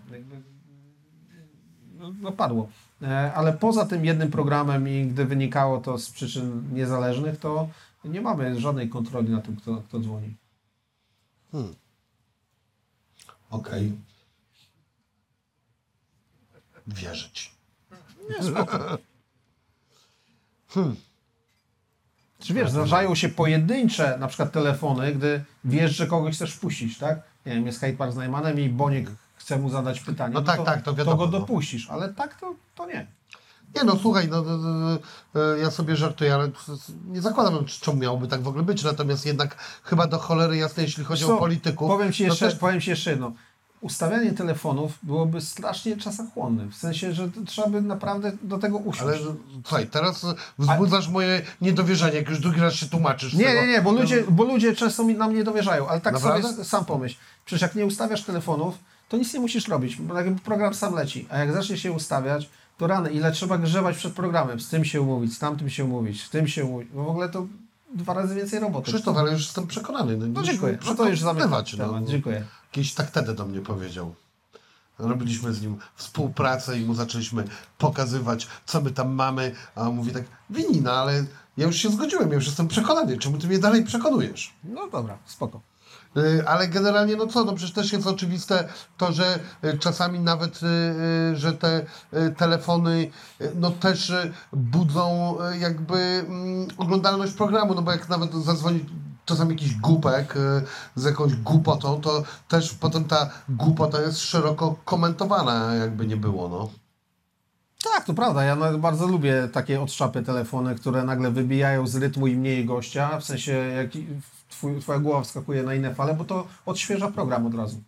[2.00, 2.70] no, no padło.
[3.02, 7.68] E, ale poza tym jednym programem i gdy wynikało to z przyczyn niezależnych, to
[8.06, 10.36] nie mamy żadnej kontroli na tym, kto, kto dzwoni.
[13.52, 13.98] Okej.
[16.88, 17.52] Wierzyć.
[22.40, 27.22] Czy wiesz, zdarzają się pojedyncze na przykład telefony, gdy wiesz, że kogoś chcesz wpuścić, tak?
[27.46, 30.34] Nie wiem, jest hate park z Najmanem i Boniek chce mu zadać pytanie.
[30.34, 31.32] No tak, to, tak, to wiadomo, go no.
[31.32, 33.08] dopuścisz, ale tak to, to nie.
[33.76, 34.98] Nie no, słuchaj, no, no, no,
[35.34, 36.52] no, ja sobie żartuję, ale
[37.08, 41.04] nie zakładam, czemu miałoby tak w ogóle być, natomiast jednak chyba do cholery jasne, jeśli
[41.04, 41.36] chodzi Co?
[41.36, 41.88] o polityków.
[41.88, 43.32] Powiem ci, jeszcze, też- powiem ci jeszcze jedno.
[43.82, 46.66] Ustawianie telefonów byłoby strasznie czasochłonne.
[46.66, 49.02] W sensie, że trzeba by naprawdę do tego usiąść.
[49.02, 50.26] Ale słuchaj, teraz
[50.58, 53.34] wzbudzasz moje niedowierzanie, jak już drugi raz się tłumaczysz.
[53.34, 53.62] Nie, tego.
[53.62, 56.50] nie, nie, bo ludzie, bo ludzie często mi, nam nie dowierzają, ale tak Naprawdę?
[56.50, 57.18] sobie sam pomyśl.
[57.46, 58.76] Przecież jak nie ustawiasz telefonów,
[59.10, 61.28] to nic nie musisz robić, bo program sam leci.
[61.30, 62.50] A jak zacznie się ustawiać,
[62.82, 66.24] to rany, ile trzeba grzebać przed programem, z tym się umówić, z tamtym się umówić,
[66.24, 66.90] z tym się umówić.
[66.94, 67.48] No w ogóle to
[67.96, 68.92] dwa razy więcej roboty.
[68.92, 70.18] Krzysztof, ale już jestem przekonany.
[70.18, 72.06] No, No dziękuję, no, że to już zamykam zbywać, temat.
[72.06, 72.46] Dziękuję.
[72.66, 74.16] Jakiś tak wtedy do mnie powiedział.
[75.00, 77.44] Robiliśmy z nim współpracę i mu zaczęliśmy
[77.78, 81.26] pokazywać, co my tam mamy, a on mówi tak, winina, ale
[81.58, 84.54] ja już się zgodziłem, ja już jestem przekonany, czemu ty mnie dalej przekonujesz?
[84.64, 85.62] No dobra, spoko.
[86.18, 90.60] Y, Ale generalnie, no co, no przecież też jest oczywiste to, że y, czasami nawet,
[90.64, 91.86] y, że te
[92.38, 93.12] telefony
[93.56, 94.14] no też
[94.54, 98.86] budzą jakby mm, oglądalność programu, no bo jak nawet zadzwoni
[99.26, 100.36] czasami jakiś głupek
[100.96, 106.70] z jakąś głupotą, to też potem ta głupota jest szeroko komentowana, jakby nie było, no.
[107.84, 108.44] Tak, to prawda.
[108.44, 113.24] Ja bardzo lubię takie odszczapy telefony, które nagle wybijają z rytmu i mniej gościa, w
[113.24, 113.90] sensie jak
[114.62, 117.82] twój, twoja głowa wskakuje na inne fale, bo to odświeża program od razu.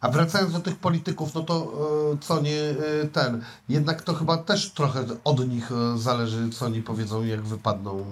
[0.00, 1.72] A wracając do tych polityków, no to
[2.14, 2.74] e, co nie e,
[3.12, 8.04] ten, jednak to chyba też trochę od nich e, zależy, co oni powiedzą, jak wypadną,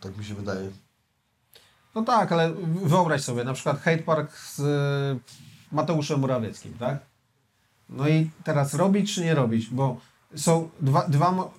[0.00, 0.70] tak mi się wydaje.
[1.94, 2.52] No tak, ale
[2.84, 4.62] wyobraź sobie, na przykład hate park z
[5.72, 6.98] Mateuszem Morawieckim, tak?
[7.88, 9.96] No i teraz robić czy nie robić, bo
[10.36, 11.50] są dwa, dwa,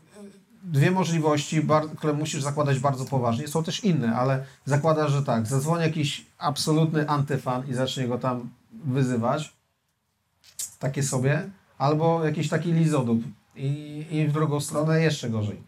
[0.65, 1.61] dwie możliwości,
[1.97, 3.47] które musisz zakładać bardzo poważnie.
[3.47, 8.49] Są też inne, ale zakładasz, że tak, zadzwoni jakiś absolutny antyfan i zacznie go tam
[8.85, 9.53] wyzywać,
[10.79, 13.21] takie sobie, albo jakiś taki lizodub
[13.55, 15.63] i, i w drugą stronę jeszcze gorzej.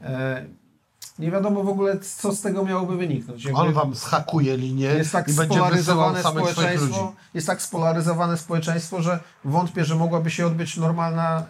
[0.00, 0.44] E,
[1.18, 3.44] nie wiadomo w ogóle, co z tego miałoby wyniknąć.
[3.44, 6.52] Jakby- On wam schakuje linię jest tak i będzie wysyłał swoich ludzi.
[6.52, 11.46] społeczeństwo, jest tak spolaryzowane społeczeństwo, że wątpię, że mogłaby się odbyć normalna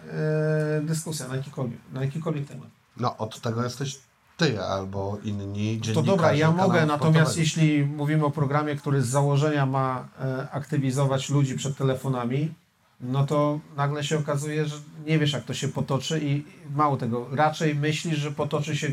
[0.77, 2.67] e, dyskusja na jakikolwiek, na jakikolwiek temat.
[3.01, 3.99] No od tego jesteś
[4.37, 5.93] ty albo inni dziennikarze.
[5.93, 11.29] To dobra, ja mogę, natomiast jeśli mówimy o programie, który z założenia ma e, aktywizować
[11.29, 12.53] ludzi przed telefonami,
[13.01, 14.75] no to nagle się okazuje, że
[15.05, 16.43] nie wiesz jak to się potoczy i
[16.75, 18.87] mało tego, raczej myślisz, że potoczy się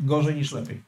[0.00, 0.82] gorzej niż lepiej.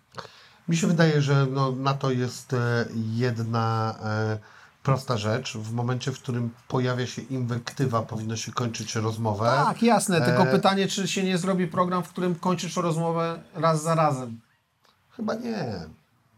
[0.68, 4.55] Mi się wydaje, że no, na to jest e, jedna e,
[4.86, 5.56] prosta rzecz.
[5.56, 9.44] W momencie, w którym pojawia się inwektywa, powinno się kończyć rozmowę.
[9.44, 13.82] Tak, jasne, tylko E, pytanie, czy się nie zrobi program, w którym kończysz rozmowę raz
[13.82, 14.40] za razem.
[15.16, 15.86] Chyba nie.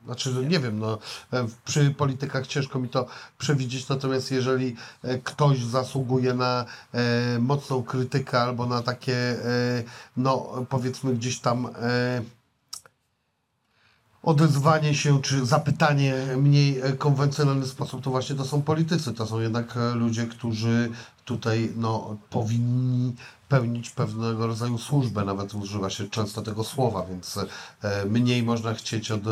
[0.04, 0.98] Znaczy, no nie wiem, no,
[1.32, 3.06] e, przy politykach ciężko mi to
[3.38, 9.38] przewidzieć, natomiast jeżeli e, ktoś zasługuje na e, mocną krytykę albo na takie, e,
[10.16, 12.22] no powiedzmy gdzieś tam e,
[14.22, 19.14] odezwanie się, czy zapytanie mniej e, konwencjonalny sposób, to właśnie to są politycy.
[19.14, 20.90] To są jednak e, ludzie, którzy
[21.24, 23.14] tutaj no, powinni
[23.48, 27.38] pełnić pewnego rodzaju służbę, nawet używa się często tego słowa, więc
[27.82, 29.22] e, mniej można chcieć od,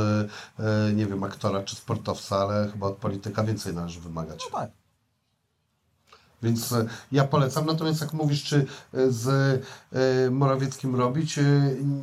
[0.95, 4.45] nie wiem, aktora czy sportowca, ale chyba od polityka więcej należy wymagać.
[4.53, 4.71] No tak.
[6.43, 7.67] Więc e, ja polecam.
[7.67, 9.29] Natomiast jak mówisz, czy e, z
[9.93, 11.39] e, Morawieckim robić?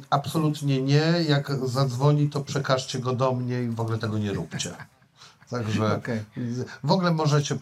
[0.09, 1.03] Absolutnie nie.
[1.27, 4.71] Jak zadzwoni, to przekażcie go do mnie i w ogóle tego nie róbcie.
[5.49, 6.23] Także Okej.
[6.83, 7.57] w ogóle możecie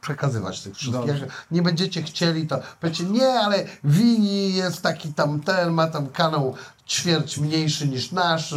[0.00, 1.06] przekazywać tych wszystkich.
[1.06, 1.26] Dobrze.
[1.26, 6.06] Jak nie będziecie chcieli, to powiecie, nie, ale Wini jest taki tam ten, ma tam
[6.06, 6.54] kanał
[6.88, 8.54] ćwierć mniejszy niż nasz,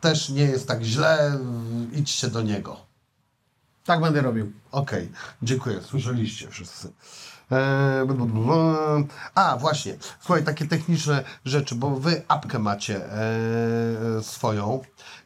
[0.00, 1.38] też nie jest tak źle,
[1.92, 2.93] idźcie do niego.
[3.84, 4.52] Tak będę robił.
[4.72, 5.12] Okej,
[5.42, 5.80] dziękuję.
[5.82, 6.92] Słyszeliście wszyscy.
[7.50, 8.06] Eee.
[9.34, 9.96] A, właśnie.
[10.20, 14.80] Słuchaj, takie techniczne rzeczy, bo wy apkę macie e, swoją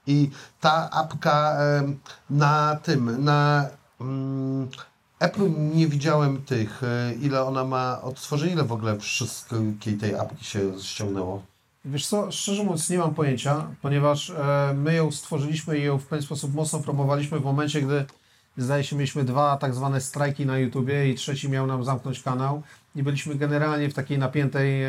[0.06, 0.30] i
[0.60, 1.92] ta apka e,
[2.30, 3.66] na tym, na
[4.00, 4.68] mm,
[5.18, 10.44] Apple nie widziałem tych, e, ile ona ma odtworzeń, ile w ogóle wszystkiej tej apki
[10.44, 11.42] się ściągnęło.
[11.84, 16.06] Wiesz co, szczerze mówiąc nie mam pojęcia, ponieważ e, my ją stworzyliśmy i ją w
[16.06, 18.04] pewien sposób mocno promowaliśmy w momencie, gdy
[18.58, 22.62] zdaje się mieliśmy dwa tak zwane strajki na YouTubie i trzeci miał nam zamknąć kanał
[22.96, 24.88] i byliśmy generalnie w takiej napiętej e,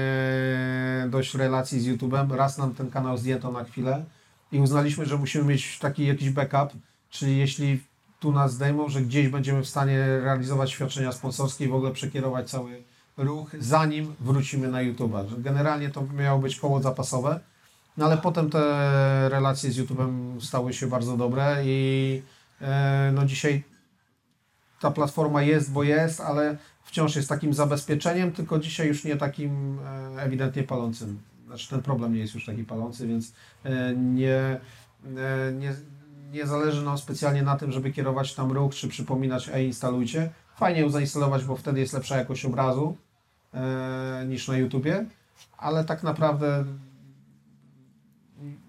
[1.10, 2.34] dość relacji z YouTubem.
[2.34, 4.06] Raz nam ten kanał zdjęto na chwilę
[4.52, 6.80] i uznaliśmy, że musimy mieć taki jakiś backup,
[7.10, 7.80] czyli jeśli
[8.20, 12.50] tu nas zdejmą, że gdzieś będziemy w stanie realizować świadczenia sponsorskie i w ogóle przekierować
[12.50, 12.84] cały
[13.18, 15.42] ruch, zanim wrócimy na YouTube'a.
[15.42, 17.40] Generalnie to miało być koło zapasowe,
[17.98, 18.60] no ale potem te
[19.30, 22.22] relacje z YouTube'em stały się bardzo dobre i
[23.14, 23.64] no dzisiaj
[24.80, 29.80] ta platforma jest, bo jest, ale wciąż jest takim zabezpieczeniem, tylko dzisiaj już nie takim
[29.80, 31.20] e, ewidentnie palącym.
[31.48, 33.34] Znaczy ten problem nie jest już taki palący, więc
[33.64, 34.60] e, nie,
[35.18, 35.76] e, nie,
[36.32, 40.30] nie zależy nam specjalnie na tym, żeby kierować tam ruch, czy przypominać, ej, instalujcie.
[40.56, 42.98] Fajnie ją zainstalować, bo wtedy jest lepsza jakość obrazu
[43.54, 45.06] e, niż na YouTubie,
[45.58, 46.66] ale tak naprawdę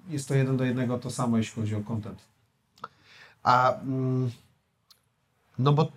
[0.09, 2.30] jest to jeden do jednego to samo, jeśli chodzi o content.
[3.43, 4.31] A mm,
[5.59, 5.93] no bo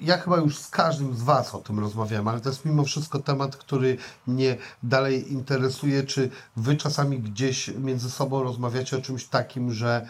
[0.00, 3.18] ja chyba już z każdym z Was o tym rozmawiałem, ale to jest mimo wszystko
[3.18, 3.96] temat, który
[4.26, 6.02] mnie dalej interesuje.
[6.02, 10.06] Czy Wy czasami gdzieś między sobą rozmawiacie o czymś takim, że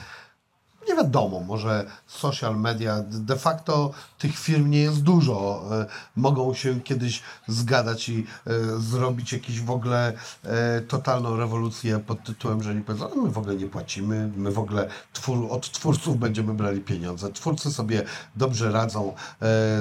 [0.89, 5.63] nie wiadomo, może social media, de facto tych firm nie jest dużo.
[5.73, 5.87] E,
[6.17, 10.13] Mogą się kiedyś zgadać i e, zrobić jakąś w ogóle
[10.45, 14.51] e, totalną rewolucję pod tytułem, że nie powiedzą, "No, my w ogóle nie płacimy, my
[14.51, 17.33] w ogóle twór, od twórców będziemy brali pieniądze.
[17.33, 18.03] Twórcy sobie
[18.37, 19.15] dobrze radzą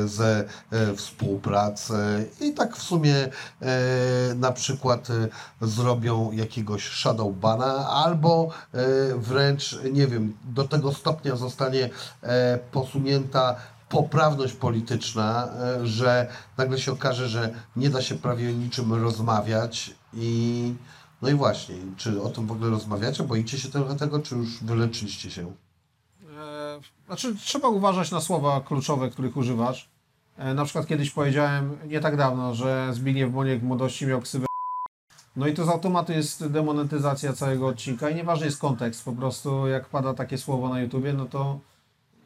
[0.06, 0.44] ze
[0.96, 3.30] współpracy i tak w sumie
[4.36, 5.08] na przykład
[5.62, 8.78] zrobią jakiegoś shadowbana albo e,
[9.16, 11.90] wręcz, nie wiem, do tego stopnia zostanie
[12.24, 13.56] e, posunięta
[13.90, 19.91] poprawność polityczna, e, że nagle się okaże, że nie da się prawie o niczym rozmawiać
[20.14, 20.74] i
[21.22, 23.24] no i właśnie, czy o tym w ogóle rozmawiacie?
[23.24, 25.52] Boicie się trochę tego, czy już wyleczyliście się?
[26.38, 29.90] E, Znaczy, trzeba uważać na słowa kluczowe, których używasz.
[30.56, 34.47] Na przykład kiedyś powiedziałem, nie tak dawno, że Zbigniew Boniek w młodości miał ksywę
[35.38, 39.68] no i to z automatu jest demonetyzacja całego odcinka i nieważny jest kontekst, po prostu
[39.68, 41.59] jak pada takie słowo na YouTubie, no to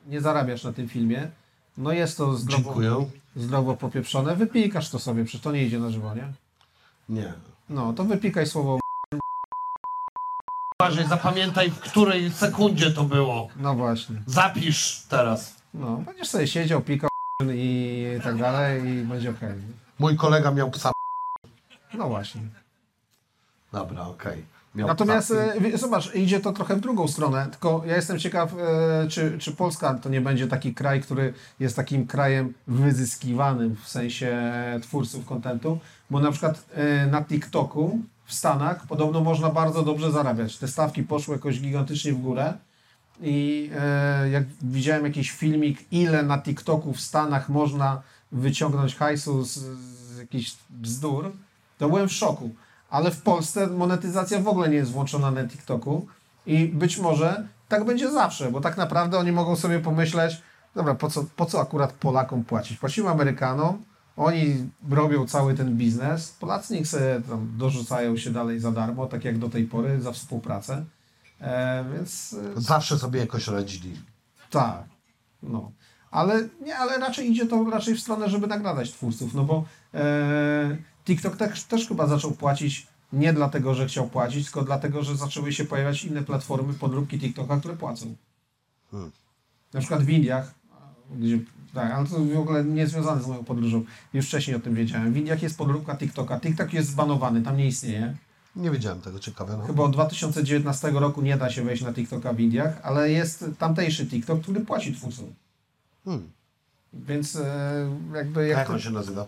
[0.08, 1.32] nie zarabiasz na tym filmie.
[1.78, 3.10] No jest to zdrowo, Dziękuję.
[3.36, 6.28] zdrowo popieprzone, wypikasz to sobie, przecież to nie idzie na żywo, nie?
[7.10, 7.34] Nie.
[7.70, 8.80] No, to wypikaj słowo
[10.82, 13.48] Uważaj, zapamiętaj, w której sekundzie to było.
[13.56, 14.16] no właśnie.
[14.26, 15.56] Zapisz teraz.
[15.74, 17.10] No, będziesz sobie siedział, pikał
[17.54, 19.54] i tak dalej i będzie okej.
[20.00, 20.92] Mój kolega miał psa.
[21.94, 22.42] No właśnie.
[23.72, 24.46] Dobra, okej.
[24.76, 29.08] Miał Natomiast e, zobacz, idzie to trochę w drugą stronę, tylko ja jestem ciekaw, e,
[29.08, 34.54] czy, czy Polska to nie będzie taki kraj, który jest takim krajem wyzyskiwanym w sensie
[34.82, 35.80] twórców kontentu,
[36.10, 40.58] bo na przykład e, na TikToku w Stanach podobno można bardzo dobrze zarabiać.
[40.58, 42.54] Te stawki poszły jakoś gigantycznie w górę
[43.22, 49.54] i e, jak widziałem jakiś filmik, ile na TikToku w Stanach można wyciągnąć hajsu z,
[49.54, 51.32] z jakichś bzdur,
[51.78, 52.50] to byłem w szoku.
[52.92, 56.08] Ale w Polsce monetyzacja w ogóle nie jest włączona na TikToku
[56.46, 60.42] i być może tak będzie zawsze, bo tak naprawdę oni mogą sobie pomyśleć,
[60.76, 62.78] dobra, po co, po co akurat Polakom płacić?
[62.78, 63.84] Płacimy Amerykanom,
[64.18, 69.26] oni robią cały ten biznes, Polacy niech sobie tam dorzucają się dalej za darmo, tak
[69.26, 70.86] jak do tej pory, za współpracę.
[71.42, 73.98] E, więc e, Zawsze sobie jakoś radzili.
[74.50, 74.84] tak,
[75.44, 75.72] no.
[76.12, 79.64] Ale nie, ale raczej idzie to raczej w stronę, żeby nagradać twórców, no bo
[79.94, 85.16] e, TikTok też, też chyba zaczął płacić Nie dlatego, że chciał płacić, tylko dlatego, że
[85.16, 88.16] zaczęły się pojawiać inne platformy podróbki TikToka, które płacą.
[89.74, 90.54] Na przykład w Indiach,
[91.16, 91.40] gdzie,
[91.74, 93.84] tak, ale to w ogóle nie związane z moją podróżą.
[94.14, 95.14] Już wcześniej o tym wiedziałem.
[95.14, 96.40] W Indiach jest podróbka TikToka.
[96.40, 98.16] TikTok jest zbanowany, tam nie istnieje.
[98.56, 99.58] Nie wiedziałem tego, ciekawe.
[99.58, 99.66] No.
[99.66, 104.08] Chyba od 2019 roku nie da się wejść na TikToka w Indiach, ale jest tamtejszy
[104.08, 105.26] TikTok, który płaci twórcom.
[106.06, 106.32] Hmm.
[106.94, 109.28] Więc e, jakby A jak jak to, on się nazywa?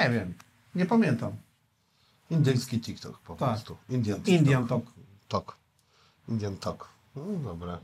[0.00, 0.34] Nie wiem,
[0.74, 1.32] nie pamiętam.
[2.30, 3.48] Indyjski TikTok po Tak.
[3.48, 3.76] prostu.
[3.88, 4.34] Indian TikTok.
[4.34, 4.84] Indian Talk.
[5.28, 5.56] Tok.
[6.28, 6.88] Indian Tok.
[7.16, 7.78] No dobra.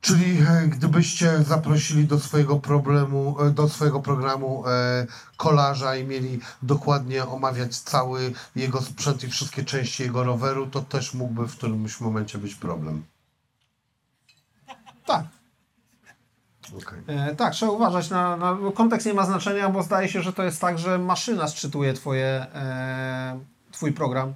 [0.00, 5.06] Czyli e, gdybyście zaprosili do swojego problemu, e, do swojego programu e,
[5.36, 11.14] kolarza i mieli dokładnie omawiać cały jego sprzęt i wszystkie części jego roweru, to też
[11.14, 13.04] mógłby w którymś momencie być problem.
[15.06, 15.26] Tak,
[16.76, 16.98] Okej.
[17.06, 18.58] e, tak, trzeba uważać na, na.
[18.74, 22.26] Kontekst nie ma znaczenia, bo zdaje się, że to jest tak, że maszyna sczytuje twoje,
[22.54, 23.40] e,
[23.72, 24.34] twój program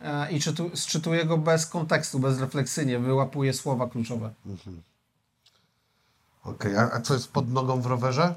[0.00, 4.30] e, i czytu, sczytuje go bez kontekstu, bezrefleksyjnie, wyłapuje słowa kluczowe.
[6.44, 8.34] Okej, a, a co jest pod nogą w rowerze?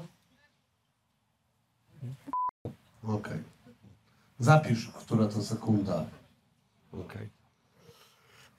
[3.08, 3.38] Okej.
[4.40, 6.04] Zapisz, która to sekunda.
[6.92, 7.28] Okej.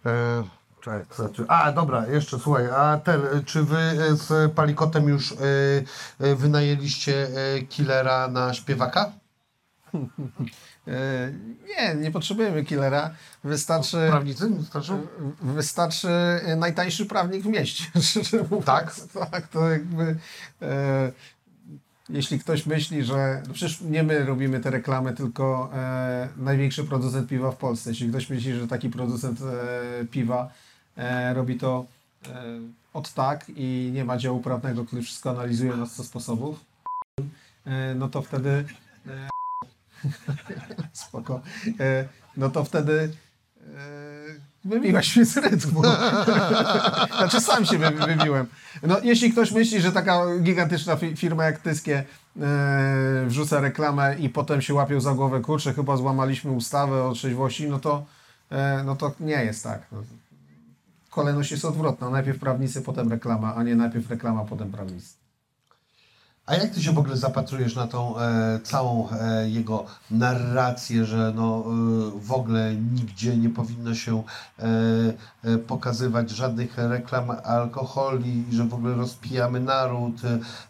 [0.05, 0.43] E,
[0.87, 3.77] czekaj, znaczy- A, dobra, jeszcze słuchaj, a ten, czy wy
[4.15, 5.35] z Palikotem już e,
[6.19, 9.11] e, wynajęliście e, killera na śpiewaka?
[10.87, 11.31] E,
[11.69, 13.09] nie, nie potrzebujemy killera.
[13.43, 14.49] Wystarczy, Prawnicy
[15.41, 17.85] wystarczy e, najtańszy prawnik w mieście.
[18.65, 18.95] Tak?
[19.31, 20.15] Tak, to jakby.
[20.61, 21.11] E,
[22.09, 23.43] jeśli ktoś myśli, że.
[23.47, 27.89] No przecież nie my robimy te reklamy, tylko e, największy producent piwa w Polsce.
[27.89, 30.51] Jeśli ktoś myśli, że taki producent e, piwa
[31.33, 31.85] robi to
[32.25, 32.43] e,
[32.93, 36.59] od tak i nie ma działu prawnego, który wszystko analizuje na 100 sposobów,
[37.65, 38.65] e, no to wtedy.
[39.07, 39.29] E,
[40.93, 41.41] spoko.
[41.79, 42.07] E,
[42.37, 43.11] no to wtedy.
[43.77, 44.17] E,
[44.65, 45.81] Wybiłaś mnie z rytmu.
[47.17, 48.47] znaczy sam się wy, wybiłem.
[48.83, 52.03] No, jeśli ktoś myśli, że taka gigantyczna fi firma jak Tyskie
[52.41, 57.67] e, wrzuca reklamę i potem się łapią za głowę, kurczę, chyba złamaliśmy ustawę o trzeźwości,
[57.67, 58.05] no to,
[58.51, 59.81] e, no to nie jest tak.
[61.17, 62.09] No, kolejność jest odwrotna.
[62.09, 65.13] Najpierw prawnicy, potem reklama, a nie najpierw reklama, potem prawnicy.
[66.45, 71.33] A jak ty się w ogóle zapatrujesz na tą e, całą e, jego narrację, że
[71.35, 74.63] no, e, w ogóle nigdzie nie powinno się e,
[75.43, 80.21] e, pokazywać żadnych reklam alkoholi, że w ogóle rozpijamy naród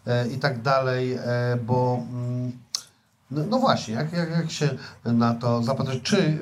[0.06, 2.52] e, i tak dalej, e, bo mm,
[3.30, 4.68] no, no właśnie, jak, jak, jak się
[5.04, 6.02] na to zapatrujesz?
[6.02, 6.38] Czy,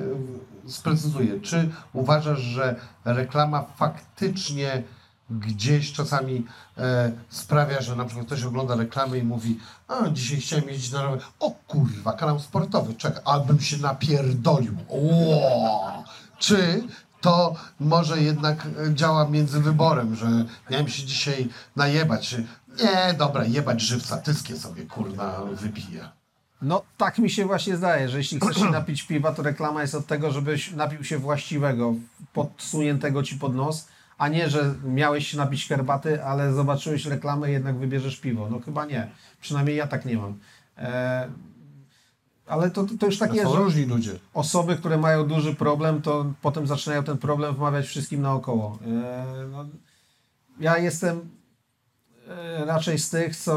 [0.67, 2.75] sprecyzuję, czy uważasz, że
[3.05, 4.83] reklama faktycznie
[5.29, 6.45] gdzieś czasami
[6.77, 11.03] e, sprawia, że na przykład ktoś ogląda reklamy i mówi a dzisiaj chciałem jeździć na
[11.03, 16.03] rowerze, o kurwa, kanał sportowy, czekaj, albym się napierdolił, Ło!
[16.39, 16.83] Czy
[17.21, 22.35] to może jednak e, działa między wyborem, że miałem się dzisiaj najebać,
[22.83, 26.16] nie, dobra, jebać żywca, tyskie sobie kurwa wypija.
[26.61, 29.95] No tak mi się właśnie zdaje, że jeśli chcesz się napić piwa, to reklama jest
[29.95, 31.93] od tego, żebyś napił się właściwego,
[32.33, 37.53] podsuniętego ci pod nos, a nie, że miałeś się napić herbaty, ale zobaczyłeś reklamę i
[37.53, 38.47] jednak wybierzesz piwo.
[38.51, 39.09] No chyba nie.
[39.41, 40.39] Przynajmniej ja tak nie mam.
[40.77, 41.29] E,
[42.47, 44.11] ale to, to już tak jest, Są różni ludzie.
[44.33, 48.79] osoby, które mają duży problem, to potem zaczynają ten problem wmawiać wszystkim naokoło.
[48.85, 49.65] E, no,
[50.59, 51.29] ja jestem
[52.65, 53.53] raczej z tych, co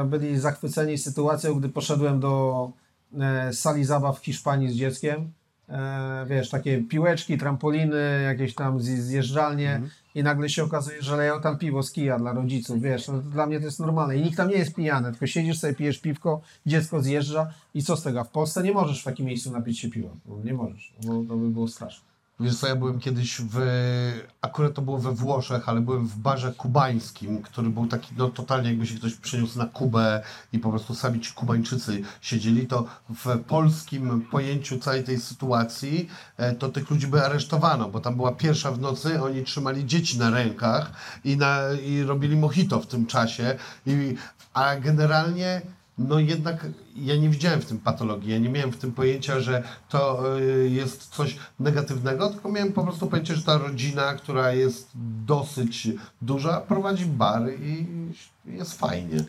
[0.00, 2.70] e, byli zachwyceni sytuacją, gdy poszedłem do
[3.20, 5.32] e, sali zabaw w Hiszpanii z dzieckiem.
[5.68, 9.80] E, wiesz, takie piłeczki, trampoliny, jakieś tam zje- zjeżdżalnie
[10.14, 13.46] i nagle się okazuje, że leją tam piwo z kija dla rodziców, wiesz, no, dla
[13.46, 16.40] mnie to jest normalne i nikt tam nie jest pijany, tylko siedzisz sobie, pijesz piwko,
[16.66, 18.24] dziecko zjeżdża i co z tego?
[18.24, 20.10] W Polsce nie możesz w takim miejscu napić się piwa,
[20.44, 22.13] nie możesz, bo to by było straszne.
[22.40, 23.58] Wiesz co, ja byłem kiedyś w,
[24.42, 28.68] akurat to było we Włoszech, ale byłem w barze kubańskim, który był taki, no totalnie
[28.68, 33.38] jakby się ktoś przeniósł na Kubę i po prostu sami ci Kubańczycy siedzieli, to w
[33.38, 38.72] polskim pojęciu całej tej sytuacji e, to tych ludzi by aresztowano, bo tam była pierwsza
[38.72, 40.92] w nocy, oni trzymali dzieci na rękach
[41.24, 44.14] i, na, i robili mojito w tym czasie, i,
[44.54, 45.62] a generalnie
[45.98, 46.66] no jednak
[46.96, 50.70] ja nie widziałem w tym patologii, ja nie miałem w tym pojęcia, że to y,
[50.70, 54.90] jest coś negatywnego, tylko miałem po prostu pojęcie, że ta rodzina, która jest
[55.26, 55.88] dosyć
[56.22, 57.86] duża, prowadzi bar i
[58.46, 59.24] jest fajnie.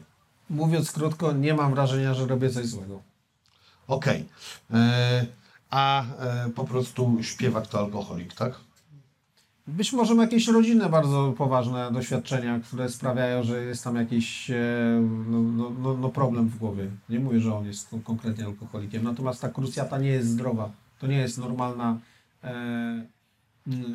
[0.49, 3.01] Mówiąc krótko, nie mam wrażenia, że robię coś złego.
[3.87, 4.25] Okej.
[4.73, 5.25] E,
[5.69, 8.53] A e, po prostu śpiewak to alkoholik, tak?
[9.67, 14.55] Być może ma jakieś rodzinne bardzo poważne doświadczenia, które sprawiają, że jest tam jakiś e,
[15.27, 16.87] no, no, no, no problem w głowie.
[17.09, 20.71] Nie mówię, że on jest kon- konkretnie alkoholikiem, natomiast ta krucjata nie jest zdrowa.
[20.99, 21.99] To nie jest normalna,
[22.43, 23.05] e,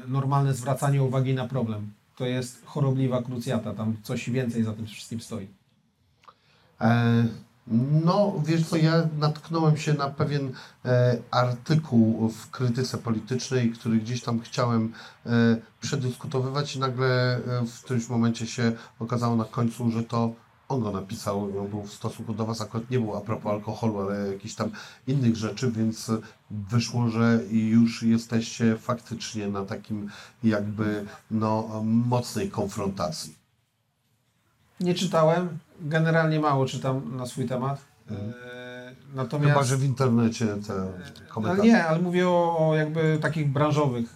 [0.08, 1.92] normalne zwracanie uwagi na problem.
[2.16, 5.46] To jest chorobliwa krucjata, tam coś więcej za tym wszystkim stoi.
[6.80, 7.24] E,
[8.04, 10.52] no, wiesz co, ja natknąłem się na pewien
[10.84, 14.92] e, artykuł w krytyce politycznej, który gdzieś tam chciałem
[15.26, 15.30] e,
[15.80, 20.32] przedyskutowywać i nagle e, w którymś momencie się okazało na końcu, że to
[20.68, 24.00] on go napisał, on był w stosunku do Was, akurat nie był a propos alkoholu,
[24.00, 24.70] ale jakichś tam
[25.06, 26.10] innych rzeczy, więc
[26.50, 30.10] wyszło, że już jesteście faktycznie na takim
[30.44, 33.34] jakby no, mocnej konfrontacji.
[34.80, 37.84] Nie czytałem, generalnie mało czytam na swój temat.
[38.10, 38.14] E,
[39.14, 39.52] natomiast...
[39.52, 40.92] Chyba, że w internecie te Ale
[41.28, 41.68] komentarze.
[41.68, 44.06] nie, ale mówię o, jakby takich branżowych,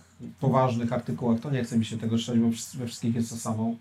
[0.40, 1.40] poważnych artykułach.
[1.40, 3.74] To nie chce mi się tego czytać, bo we wszystkich jest to samo.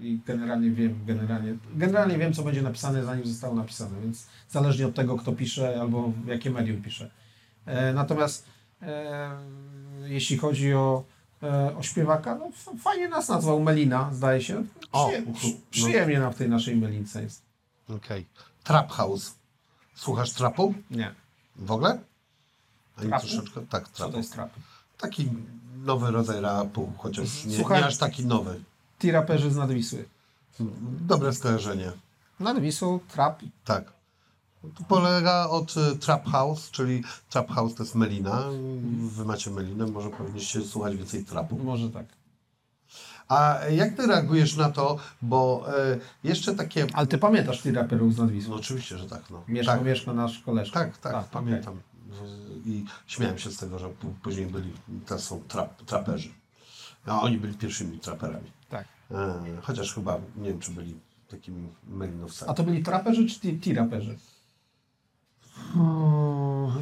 [0.00, 4.94] I generalnie wiem, generalnie, generalnie wiem, co będzie napisane, zanim zostało napisane, więc zależnie od
[4.94, 7.10] tego, kto pisze albo jakie medium pisze.
[7.66, 8.46] E, natomiast
[8.82, 9.30] e,
[10.06, 11.04] jeśli chodzi o,
[11.42, 14.64] e, o śpiewaka, no fajnie nas nazwał Melina, zdaje się.
[14.92, 15.32] O, Przyje, no.
[15.34, 17.42] przy, przyjemnie nam w tej naszej Melince jest.
[17.96, 18.26] Okej.
[18.64, 19.34] Trap House.
[19.94, 20.74] Słuchasz trapu?
[20.90, 21.14] Nie.
[21.56, 21.98] W ogóle?
[22.98, 23.26] Ani Trapu?
[23.26, 23.60] troszeczkę?
[23.70, 24.12] Tak, Co trapu.
[24.12, 24.50] to jest trap?
[24.98, 25.28] Taki
[25.84, 28.60] nowy rodzaj rapu, chociaż nie, Słuchaj- nie aż taki nowy.
[29.02, 30.04] Ci raperzy z Nadwisły.
[31.00, 31.92] Dobre skojarzenie.
[32.40, 33.92] Nad Wisłą, trap, Tak.
[34.74, 38.44] Tu polega od y, Trap House, czyli Trap House to jest Melina.
[39.00, 41.58] Wy macie Melinę, może powinniście słuchać więcej trapu.
[41.58, 42.06] może tak.
[43.28, 46.86] A jak ty reagujesz na to, bo e, jeszcze takie...
[46.92, 48.54] Ale ty pamiętasz tych raperów z No Nadwisły?
[48.54, 49.30] oczywiście, że tak.
[49.30, 49.42] No.
[49.48, 49.84] Mieszko, tak.
[49.84, 50.80] Mieszko, nasz koleżka.
[50.80, 51.28] Tak, tak, okej.
[51.32, 51.80] pamiętam.
[52.66, 53.88] I śmiałem się z tego, że
[54.22, 54.72] później byli,
[55.06, 56.28] to są trap, traperzy.
[57.06, 58.50] A oni byli pierwszymi traperami.
[58.68, 58.86] Tak.
[59.10, 60.94] E, chociaż chyba, nie wiem, czy byli
[61.30, 62.50] takimi melinowcami.
[62.50, 63.58] A to byli traperzy czy ti,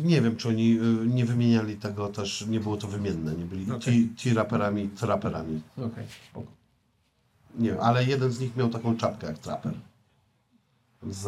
[0.05, 3.73] Nie wiem, czy oni y, nie wymieniali tego też, nie było to wymienne, nie byli
[3.73, 3.81] Okej.
[3.81, 5.63] ci, ci raperami, traperami.
[5.79, 6.47] Okej, spoko.
[7.59, 9.73] Nie wiem, ale jeden z nich miał taką czapkę jak traper.
[11.11, 11.25] Z,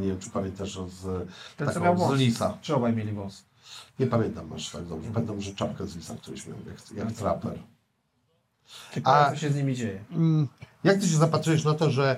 [0.00, 2.18] nie wiem, czy pamiętasz, z, Ten, co taką, miał z wąs.
[2.20, 2.58] lisa.
[2.62, 3.44] Czy obaj mieli wąs?
[3.98, 5.10] Nie pamiętam aż tak dobrze.
[5.10, 7.58] Pamiętam, że czapkę z lisa któryś miał, jak, jak traper.
[9.04, 10.04] A- co się z nimi dzieje.
[10.12, 10.48] Mm,
[10.84, 12.16] Jak ty się zapatrujesz na to, że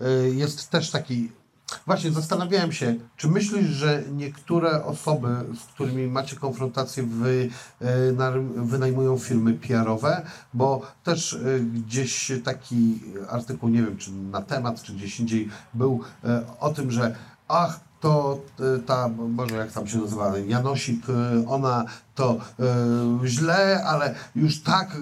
[0.00, 1.32] y, y, jest też taki.
[1.86, 5.28] Właśnie zastanawiałem się, czy myślisz, że niektóre osoby,
[5.60, 7.50] z którymi macie konfrontację, wy,
[8.16, 10.22] na, wynajmują firmy PR-owe,
[10.54, 16.00] bo też y, gdzieś taki artykuł, nie wiem czy na temat, czy gdzieś indziej, był
[16.24, 16.28] y,
[16.60, 17.16] o tym, że
[17.48, 18.40] ach, to
[18.76, 21.84] y, ta, Boże, jak tam się nazywa, Janosik, y, ona
[22.14, 22.36] to
[23.24, 24.96] y, źle, ale już tak,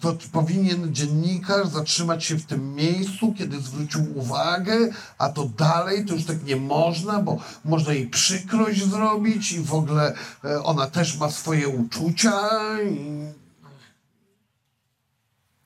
[0.00, 4.88] to powinien dziennikarz zatrzymać się w tym miejscu, kiedy zwrócił uwagę,
[5.18, 9.74] a to dalej to już tak nie można, bo można jej przykrość zrobić i w
[9.74, 10.14] ogóle
[10.62, 12.32] ona też ma swoje uczucia.
[12.82, 13.32] I...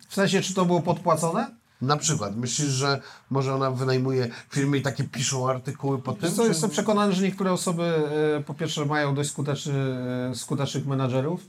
[0.09, 1.62] W sensie, czy to było podpłacone?
[1.83, 3.01] Na przykład, myślisz, że
[3.31, 6.33] może ona wynajmuje firmy i takie piszą artykuły po tym?
[6.33, 7.83] Co, czy- jestem przekonany, że niektóre osoby
[8.39, 9.75] e, po pierwsze mają dość skuteczny,
[10.31, 11.47] e, skutecznych menadżerów.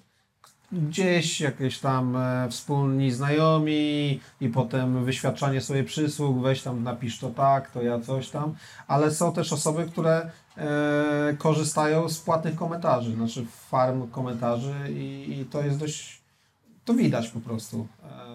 [0.71, 7.29] Gdzieś jakieś tam e, wspólni znajomi i potem wyświadczanie sobie przysług, weź tam napisz to
[7.29, 8.55] tak, to ja coś tam.
[8.87, 15.45] Ale są też osoby, które e, korzystają z płatnych komentarzy, znaczy farm komentarzy i, i
[15.45, 16.21] to jest dość,
[16.85, 17.87] to widać po prostu.
[18.03, 18.32] E,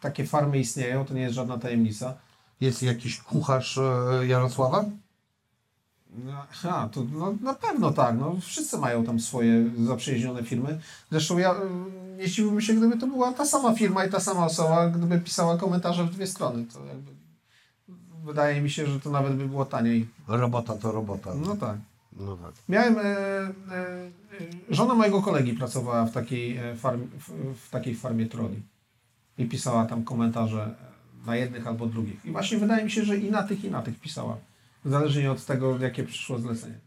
[0.00, 2.14] takie farmy istnieją, to nie jest żadna tajemnica.
[2.60, 4.84] Jest jakiś kucharz e, Jarosława?
[6.24, 8.18] No, Aha, to no, na pewno tak.
[8.18, 10.80] No, wszyscy mają tam swoje zaprzyjaźnione firmy.
[11.10, 11.54] Zresztą ja
[12.18, 15.56] nie zdziwiłbym się, gdyby to była ta sama firma i ta sama osoba, gdyby pisała
[15.56, 16.64] komentarze w dwie strony.
[16.64, 17.12] To jakby
[18.24, 20.08] wydaje mi się, że to nawet by było taniej.
[20.28, 21.34] Robota to robota.
[21.34, 21.76] No tak.
[22.12, 22.52] No tak.
[22.68, 22.98] Miałem.
[22.98, 24.10] E, e, e,
[24.70, 28.62] żona mojego kolegi pracowała w takiej, e, farm, w, w takiej farmie troli
[29.38, 30.74] i pisała tam komentarze
[31.26, 32.24] na jednych albo drugich.
[32.24, 34.36] I właśnie wydaje mi się, że i na tych, i na tych pisała.
[34.84, 36.78] Zależnie od tego, jakie przyszło zlecenie.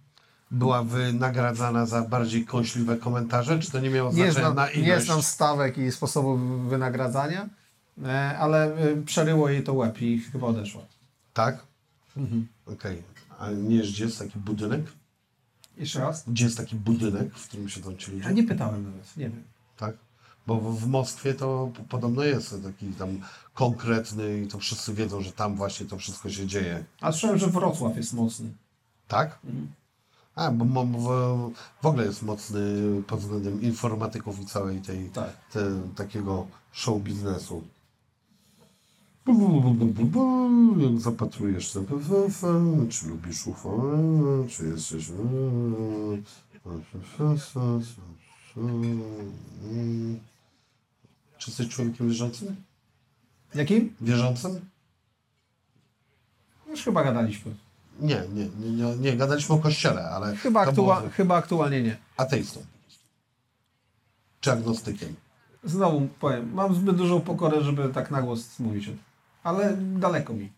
[0.51, 4.87] Była wynagradzana za bardziej kąśliwe komentarze, czy to nie miało Nie znaczenia znam, na ilość?
[4.87, 6.37] nie znam stawek i sposobu
[6.69, 7.49] wynagradzania,
[8.03, 10.81] e, ale e, przeryło jej to łeb i chyba odeszła.
[11.33, 11.63] Tak?
[12.17, 12.47] Mhm.
[12.65, 13.03] Okej.
[13.39, 14.81] A nie wiesz, gdzie jest taki budynek?
[15.77, 16.23] Jeszcze raz?
[16.29, 18.23] Gdzie jest taki budynek, w którym siedzą ci ludzie?
[18.23, 19.43] Ja nie pytałem nawet, nie wiem.
[19.77, 19.95] Tak?
[20.49, 23.09] Bo w, Moskwie to podobno jest taki tam
[23.53, 26.83] konkretny i to wszyscy wiedzą, że tam właśnie to wszystko się dzieje.
[27.01, 28.49] A słyszałem, że Wrocław jest mocny.
[29.07, 29.39] Tak?
[30.35, 30.99] A, bo, bo, bo
[31.81, 32.61] w ogóle jest mocny
[33.07, 35.29] pod względem informatyków i całej tej Tak.
[35.51, 37.63] te, takiego show biznesu.
[40.77, 42.59] Jak zapatrujesz UFO,
[42.89, 43.81] czy lubisz UFO,
[44.49, 45.11] czy jesteś...
[51.39, 52.55] Czy jesteś człowiekiem wierzącym?
[53.55, 53.95] Jakim?
[54.01, 54.69] Wierzącym?
[56.69, 57.55] Już chyba gadaliśmy.
[57.99, 61.97] Nie, nie, nie, nie, nie gadaliśmy o kościele, ale Chyba, aktua- było chyba aktualnie nie.
[62.17, 62.65] ateistą.
[64.41, 65.15] Czy agnostykiem.
[65.63, 68.89] Znowu powiem, mam zbyt dużą pokorę, żeby tak na głos mówić.
[69.43, 70.51] Ale daleko mi.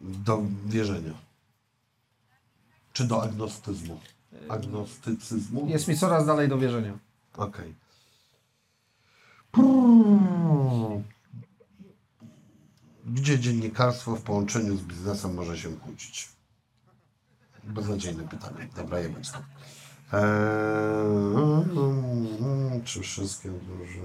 [0.00, 1.12] Do wierzenia.
[2.92, 4.00] Czy do agnostyzmu?
[4.48, 5.66] Agnostycyzmu?
[5.68, 6.98] Jest mi coraz dalej do wierzenia.
[7.36, 7.74] Okej.
[13.06, 16.28] Gdzie dziennikarstwo w połączeniu z biznesem może się kłócić?
[17.64, 18.68] Beznadziejne pytanie.
[18.76, 19.38] Dobra, jemy to.
[20.12, 21.64] Eee,
[22.84, 24.00] czy wszystkie duże...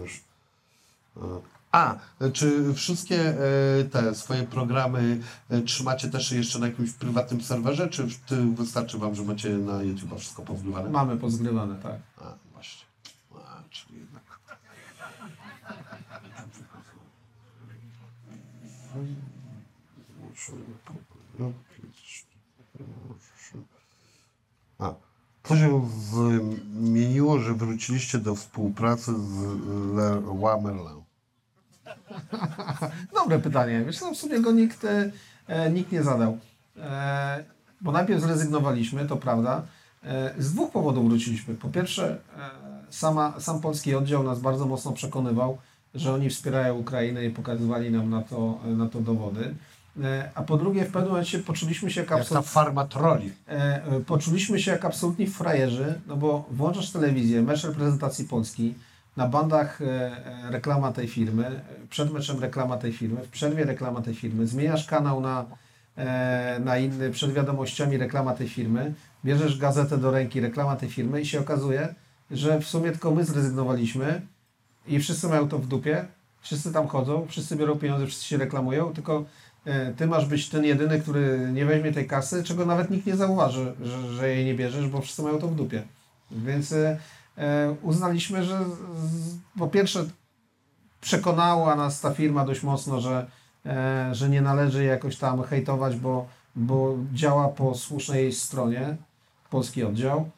[1.71, 1.95] A,
[2.33, 5.19] czy wszystkie e, te swoje programy
[5.49, 8.07] e, trzymacie też jeszcze na jakimś prywatnym serwerze, czy
[8.55, 10.89] wystarczy wam, że macie na YouTube wszystko powgrywane?
[10.89, 11.99] Mamy pozgrywane, tak.
[12.17, 12.33] A,
[13.69, 14.21] czyli jednak.
[24.79, 24.93] A,
[25.43, 25.89] co się
[26.73, 29.95] zmieniło, że wróciliście do współpracy z
[30.63, 31.01] Merlin?
[33.19, 33.83] Dobre pytanie.
[33.85, 34.85] Wiesz co, w sumie go nikt,
[35.47, 36.37] e, nikt nie zadał.
[36.77, 37.43] E,
[37.81, 39.61] bo najpierw zrezygnowaliśmy, to prawda.
[40.03, 41.55] E, z dwóch powodów wróciliśmy.
[41.55, 42.21] Po pierwsze,
[42.89, 45.57] sama, sam polski oddział nas bardzo mocno przekonywał,
[45.95, 49.55] że oni wspierają Ukrainę i pokazywali nam na to, na to dowody.
[50.03, 53.31] E, a po drugie, w pewnym momencie poczuliśmy się jak Jak ta farma troli.
[53.47, 58.73] e, poczuliśmy się jak absolutni frajerzy, no bo włączasz telewizję, mecz reprezentacji Polski,
[59.17, 60.11] na bandach e,
[60.49, 65.21] reklama tej firmy, przed meczem reklama tej firmy, w przerwie reklama tej firmy, zmieniasz kanał
[65.21, 65.45] na,
[66.59, 68.93] na inny, przed wiadomościami reklama tej firmy,
[69.25, 71.95] bierzesz gazetę do ręki, reklama tej firmy i się okazuje,
[72.31, 74.21] że w sumie tylko my zrezygnowaliśmy
[74.87, 76.05] i wszyscy mają to w dupie,
[76.41, 79.25] wszyscy tam chodzą, wszyscy biorą pieniądze, wszyscy się reklamują, tylko
[79.65, 83.15] e, ty masz być ten jedyny, który nie weźmie tej kasy, czego nawet nikt nie
[83.15, 85.83] zauważy, że, że jej nie bierzesz, bo wszyscy mają to w dupie.
[86.31, 86.99] Więc e,
[87.37, 88.59] e, uznaliśmy, że
[89.57, 90.05] po pierwsze
[91.01, 93.27] przekonała nas ta firma dość mocno, że,
[94.11, 98.95] że nie należy jakoś tam hejtować, bo, bo działa po słusznej stronie,
[99.49, 100.29] polski oddział.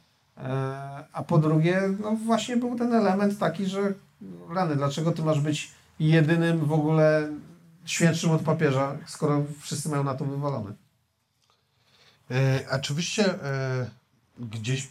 [1.14, 3.94] A po drugie, no właśnie był ten element taki, że
[4.50, 7.30] rany, dlaczego ty masz być jedynym w ogóle
[7.86, 10.74] świętszym od papieża, skoro wszyscy mają na to wywalone.
[12.32, 13.90] E, a czy wyście e,
[14.40, 14.88] gdzieś e,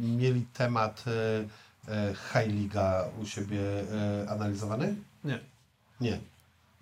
[0.00, 4.94] mieli temat e, e, High Liga u siebie e, analizowany?
[5.24, 5.38] Nie.
[6.00, 6.18] Nie.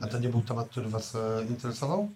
[0.00, 2.08] A to nie był temat, który Was e, interesował?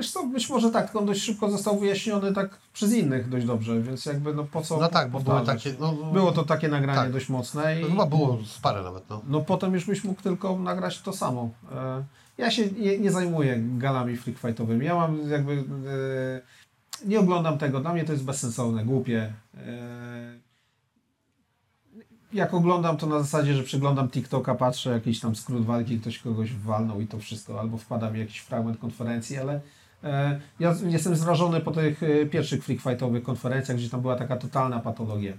[0.00, 3.46] Wiesz co, być może tak, tylko on dość szybko został wyjaśniony tak przez innych dość
[3.46, 5.64] dobrze, więc jakby no po co No tak, bo były powtarzać?
[5.64, 5.76] takie.
[5.80, 7.12] No, Było to takie nagranie Tak.
[7.12, 9.10] dość mocne i No, chyba było z parę nawet.
[9.10, 9.22] No.
[9.28, 11.50] no potem już byś mógł tylko nagrać to samo.
[11.72, 12.04] E,
[12.38, 14.86] Ja się nie, nie zajmuję galami freak fightowymi.
[14.86, 19.32] Ja mam jakby e, nie oglądam tego, dla mnie to jest bezsensowne, głupie.
[19.56, 20.38] E,
[22.32, 26.54] Jak oglądam to na zasadzie, że przeglądam TikToka, patrzę jakiś tam skrót walki, ktoś kogoś
[26.54, 29.60] walnął i to wszystko, albo wpada mi jakiś fragment konferencji, ale
[30.60, 34.80] ja jestem zrażony po tych e, pierwszych freak fightowych konferencjach, gdzie tam była taka totalna
[34.80, 35.32] patologia.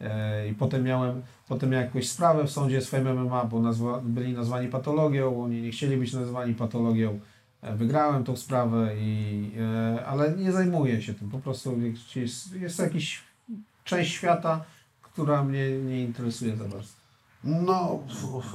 [0.00, 4.00] E, I potem miałem, potem miałem jakąś sprawę w sądzie z Fame MMA, bo nazwa,
[4.04, 7.20] byli nazwani patologią, oni nie chcieli być nazwani patologią.
[7.62, 11.30] E, Wygrałem tą sprawę, i, e, ale nie zajmuję się tym.
[11.30, 11.80] Po prostu
[12.16, 13.22] jest, jest jakiś
[13.84, 14.64] część świata,
[15.02, 17.03] która mnie nie interesuje za bardzo.
[17.44, 18.02] No,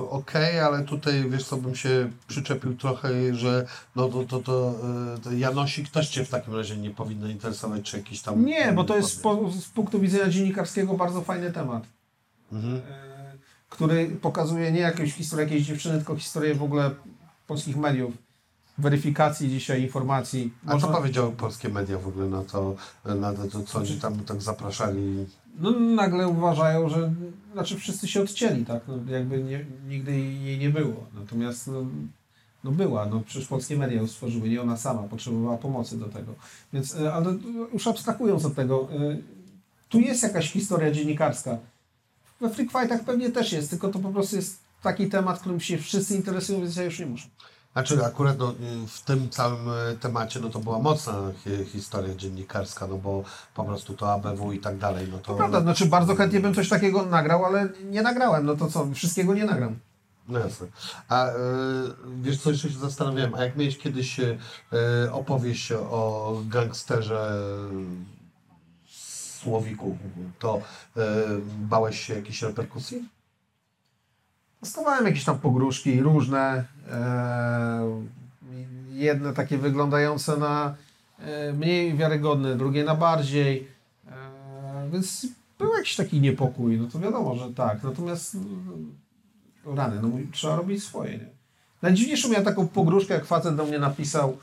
[0.10, 4.76] okej, ale tutaj wiesz co bym się przyczepił trochę, że no to, to, to,
[5.16, 8.45] e, to Janosik też Cię w takim razie nie powinno interesować, czy jakiś tam...
[8.45, 11.84] Nie, bo to jest z, po, z punktu widzenia dziennikarskiego bardzo fajny temat.
[12.52, 12.76] Mhm.
[12.76, 13.20] e,
[13.70, 16.91] który pokazuje nie jakąś historię jakiejś dziewczyny, tylko historię w ogóle
[17.48, 18.14] polskich mediów,
[18.80, 20.53] weryfikacji dzisiaj informacji.
[20.68, 22.76] A co powiedziały polskie media w ogóle na to,
[23.06, 25.26] na to, to co oni tam tak zapraszali?
[25.60, 27.14] No nagle uważają, że
[27.53, 28.84] znaczy wszyscy się odcięli, tak?
[28.88, 31.06] No, jakby nie, nigdy jej nie było.
[31.14, 31.85] Natomiast no,
[32.64, 36.34] no była, no przecież polskie media ją stworzyły, nie ona sama, potrzebowała pomocy do tego.
[36.73, 37.38] Więc, e, ale
[37.73, 39.18] już abstrahując od tego, e,
[39.89, 41.57] tu jest jakaś historia dziennikarska.
[42.41, 45.77] We freak fightach pewnie też jest, tylko to po prostu jest taki temat, którym się
[45.77, 47.27] wszyscy interesują, więc ja już nie muszę.
[47.73, 48.53] Znaczy akurat no,
[48.87, 51.13] w tym całym y, temacie no to była mocna
[51.43, 53.23] hi- historia dziennikarska, no bo
[53.55, 55.35] po prostu to ABW i tak dalej, no to...
[55.35, 59.33] Prawda, znaczy bardzo chętnie bym coś takiego nagrał, ale nie nagrałem, no to co, wszystkiego
[59.33, 59.79] nie nagram.
[60.27, 60.67] No jasne.
[61.09, 61.31] A y,
[62.21, 64.37] wiesz co, jeszcze się zastanawiałem, a jak miałeś kiedyś y,
[65.11, 67.41] opowieść o gangsterze
[69.41, 69.97] Słowiku,
[70.39, 70.61] to
[70.97, 71.01] y,
[71.59, 73.09] bałeś się jakiejś reperkusji?
[74.61, 78.02] Dostawałem jakieś tam pogróżki różne, e,
[78.91, 80.76] jedne takie wyglądające na
[81.19, 83.68] e, mniej wiarygodne, drugie na bardziej,
[84.07, 85.27] e, więc
[85.60, 88.38] był jakiś taki niepokój, no to wiadomo, że tak, natomiast
[89.65, 91.30] no, rany, no trzeba robić swoje, nie?
[91.81, 94.38] Najdziwniejszą miałem taką pogróżkę, jak facet do mnie napisał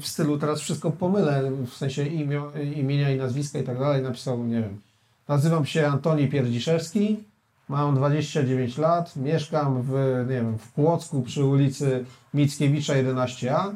[0.00, 4.44] w stylu, teraz wszystko pomylę, w sensie imio, imienia i nazwiska i tak dalej, napisał,
[4.44, 4.80] nie wiem,
[5.28, 7.24] nazywam się Antoni Pierdziszewski,
[7.68, 9.92] Mam 29 lat, mieszkam w,
[10.28, 12.04] nie wiem, w Płocku przy ulicy
[12.34, 13.74] Mickiewicza 11a.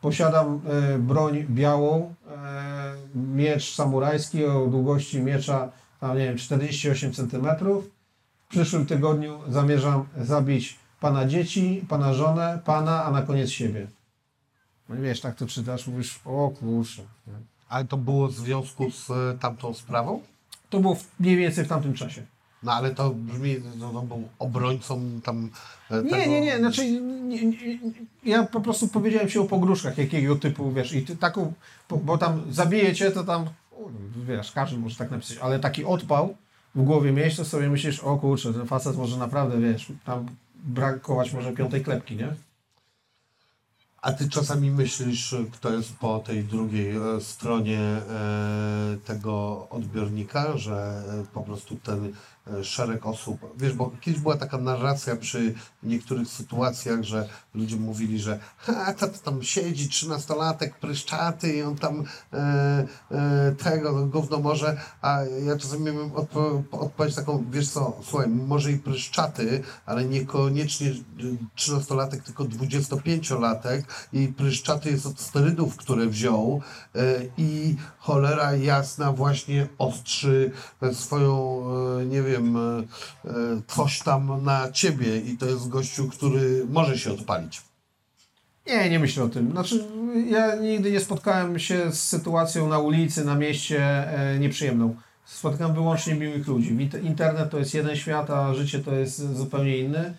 [0.00, 7.46] Posiadam e, broń białą, e, miecz samurajski o długości miecza, tam, nie wiem, 48 cm.
[8.46, 13.86] W przyszłym tygodniu zamierzam zabić pana dzieci, pana żonę, pana, a na koniec siebie.
[14.88, 17.02] No i wiesz, tak to czytasz, mówisz, o kurczę.
[17.68, 20.20] Ale to było w związku z y, tamtą sprawą?
[20.70, 22.26] To było w, mniej więcej w tamtym czasie.
[22.64, 25.50] No ale to brzmi, że on był obrońcą tam
[25.90, 26.16] e, tego...
[26.16, 27.78] Nie, nie, nie, znaczy nie, nie,
[28.24, 31.52] ja po prostu powiedziałem ci o pogróżkach jakiego typu, wiesz, i ty taką,
[31.90, 33.46] bo, tam zabijecie, to tam,
[34.26, 36.36] wiesz, każdy może tak napisać, ale taki odpał
[36.74, 40.26] w głowie mieć, to sobie myślisz, o kurczę, ten facet może naprawdę, wiesz, tam
[40.64, 42.34] brakować może piątej klepki, nie?
[44.02, 48.02] A ty czasami myślisz, kto jest po tej drugiej e, stronie e,
[49.04, 51.02] tego odbiornika, że
[51.34, 52.12] po prostu ten
[52.62, 58.38] szereg osób, wiesz, bo kiedyś była taka narracja przy niektórych sytuacjach, że ludzie mówili, że
[58.58, 65.20] ha, to, tam siedzi trzynastolatek, pryszczaty i on tam e, e, tego, gówno może, a
[65.46, 70.92] ja czasami miałem odpo- odpowiedź taką, wiesz co, słuchaj, może i pryszczaty, ale niekoniecznie
[71.54, 76.60] trzynastolatek, tylko dwudziestopięciolatek i pryszczaty jest od sterydów, które wziął
[76.94, 77.00] e,
[77.38, 80.52] i cholera jasna właśnie ostrzy
[80.82, 81.64] e, swoją,
[82.00, 82.82] e, nie wiem, e,
[83.24, 83.32] e,
[83.66, 87.62] coś tam na ciebie i to jest gościu, który może się odpalić.
[88.66, 89.50] Nie, nie myślę o tym.
[89.50, 89.84] Znaczy,
[90.30, 93.82] ja nigdy nie spotkałem się z sytuacją na ulicy, na mieście
[94.18, 94.96] e, nieprzyjemną.
[95.24, 96.90] Spotykam wyłącznie miłych ludzi.
[97.02, 100.14] Internet to jest jeden świat, a życie to jest zupełnie inny.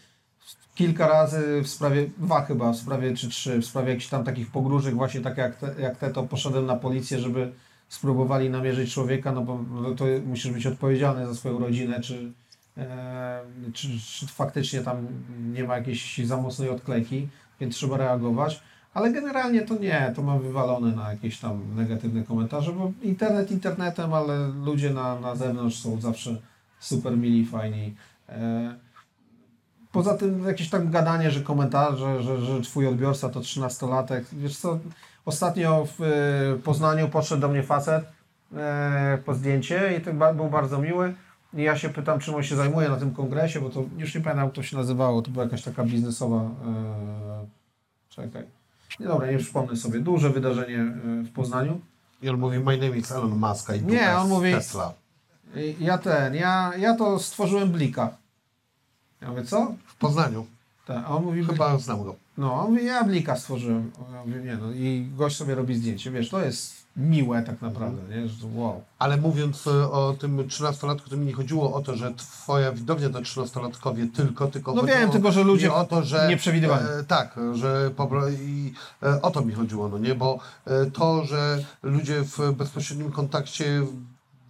[0.76, 4.52] Kilka razy w sprawie, dwa chyba, w sprawie czy trzy, w sprawie jakichś tam takich
[4.52, 7.52] pogróżek, właśnie tak jak te, jak te, to poszedłem na policję, żeby
[7.90, 9.60] spróbowali namierzyć człowieka, no bo
[9.98, 12.32] to musisz być odpowiedzialny za swoją rodzinę, czy,
[12.78, 13.42] e,
[13.74, 15.08] czy, czy faktycznie tam
[15.54, 17.28] nie ma jakiejś za mocnej odklejki,
[17.60, 18.62] więc trzeba reagować.
[18.94, 24.14] Ale generalnie to nie, to mam wywalone na jakieś tam negatywne komentarze, bo internet internetem,
[24.14, 26.38] ale ludzie na, na zewnątrz są zawsze
[26.80, 27.96] super mili, fajni.
[28.30, 28.76] E,
[29.96, 34.24] Poza tym jakieś tam gadanie, że komentarze, że, że twój odbiorca to 13-latek.
[34.34, 34.80] Wiesz co,
[35.26, 38.06] ostatnio w e, Poznaniu podszedł do mnie facet
[38.58, 41.14] e, po zdjęcie i ba- był bardzo miły.
[41.54, 44.22] I ja się pytam, czym on się zajmuje na tym kongresie, bo to już nie
[44.22, 45.22] pamiętam, jak to się nazywało.
[45.22, 46.42] To była jakaś taka biznesowa.
[46.42, 47.46] E,
[48.10, 48.44] czekaj.
[49.00, 50.00] Nie, dobra, nie przypomnę sobie.
[50.00, 50.86] Duże wydarzenie
[51.24, 51.80] w Poznaniu.
[52.22, 54.94] I on mówi, my name is Elon Musk i Nie, on mówi- Tesla.
[55.80, 58.10] Ja ten, ja, ja to stworzyłem blika.
[59.22, 59.74] Ja mówię, co?
[59.86, 60.46] W Poznaniu.
[60.86, 62.16] Tak, a on mówi, Chyba znam go.
[62.38, 63.92] No, on mówi, ja blika stworzyłem.
[64.14, 66.12] Ja mówię, nie no, i gość sobie robi zdjęcie.
[66.12, 68.28] Wiesz, to jest miłe tak naprawdę, nie?
[68.28, 68.84] Że to wow.
[69.00, 73.10] Ale mówiąc e, o tym 13-latku, to mi nie chodziło o to, że twoja widownia
[73.10, 76.90] to 13-latkowie tylko, tylko No wiem, tylko że ludzie o to, że nieprzewidywalni.
[77.00, 81.26] E, tak, że po, i e, o to mi chodziło, no nie, bo e, to,
[81.26, 83.86] że ludzie w bezpośrednim kontakcie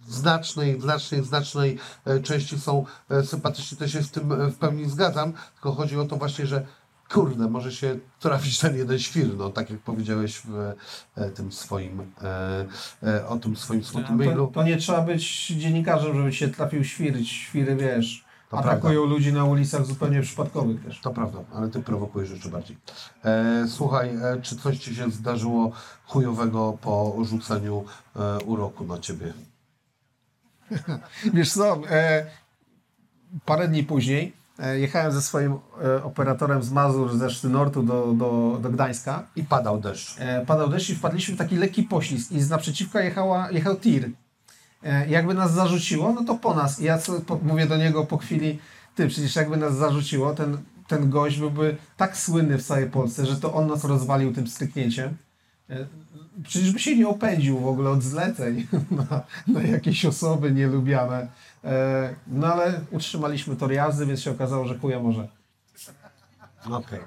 [0.06, 1.78] w znacznej, znacznej, znacznej
[2.22, 6.04] części są e, sympatyczni, to się z tym e, w pełni zgadzam, tylko chodzi o
[6.04, 6.66] to właśnie, że
[7.10, 10.74] kurde, może się trafić ten jeden świr, no tak jak powiedziałeś w
[11.16, 12.12] e, tym swoim,
[13.28, 14.46] o tym swoim smutnym To, mailu.
[14.54, 17.26] to nie trzeba być dziennikarzem, żeby się trafił świr.
[17.26, 21.00] Świry, wiesz, To atakują ludzi na ulicach zupełnie przypadkowych też.
[21.00, 22.76] To prawda, ale ty prowokujesz rzeczy bardziej.
[23.24, 25.72] E, słuchaj, e, czy coś ci się zdarzyło
[26.06, 27.84] chujowego po rzuceniu
[28.16, 29.32] e, uroku na ciebie?
[31.34, 32.26] Wiesz co, e,
[33.44, 38.58] parę dni później e, jechałem ze swoim e, operatorem z Mazur ze Sztynortu do, do,
[38.62, 39.26] do Gdańska.
[39.36, 40.16] I padał deszcz.
[40.18, 44.10] E, padał deszcz i wpadliśmy w taki lekki poślizg i z naprzeciwka jechała, jechał tir.
[44.82, 46.80] E, jakby nas zarzuciło, no to po nas.
[46.80, 48.58] I ja co, po, mówię do niego po chwili,
[48.94, 53.36] ty, przecież jakby nas zarzuciło, ten ten gość byłby tak słynny w całej Polsce, że
[53.36, 55.16] to on nas rozwalił tym stryknięciem.
[56.38, 61.28] E, Przecież by się nie opędził w ogóle od zleceń na, na jakieś osoby nielubiane.
[61.64, 65.28] E, No ale utrzymaliśmy tor jazdy, więc się okazało, że chuja może.
[66.70, 67.00] Okej.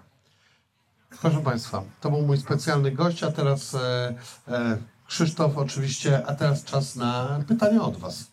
[1.21, 4.13] Proszę Państwa, to był mój specjalny gość, a teraz e,
[4.47, 4.77] e,
[5.07, 8.31] Krzysztof oczywiście, a teraz czas na pytania od Was.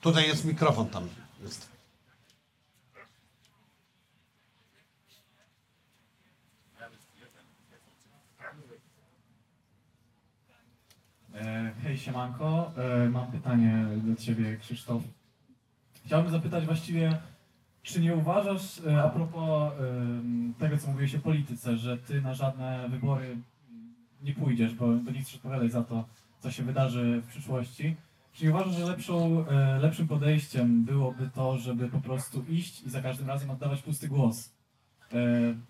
[0.00, 1.08] Tutaj jest mikrofon, tam
[1.42, 1.68] jest.
[11.28, 11.30] E,
[11.82, 12.72] Hej, siemanko.
[12.76, 15.02] E, Mam pytanie do Ciebie, Krzysztof.
[16.04, 17.18] Chciałbym zapytać właściwie,
[17.82, 19.72] czy nie uważasz, e, a propos
[20.58, 23.36] tego, co mówiłeś o polityce, że Ty na żadne wybory
[24.22, 26.04] nie pójdziesz, bo, bo nie chcesz odpowiadać za to,
[26.40, 27.96] co się wydarzy w przyszłości.
[28.32, 32.90] Czy nie uważasz, że lepszą, e, lepszym podejściem byłoby to, żeby po prostu iść i
[32.90, 34.52] za każdym razem oddawać pusty głos?
[35.12, 35.16] E,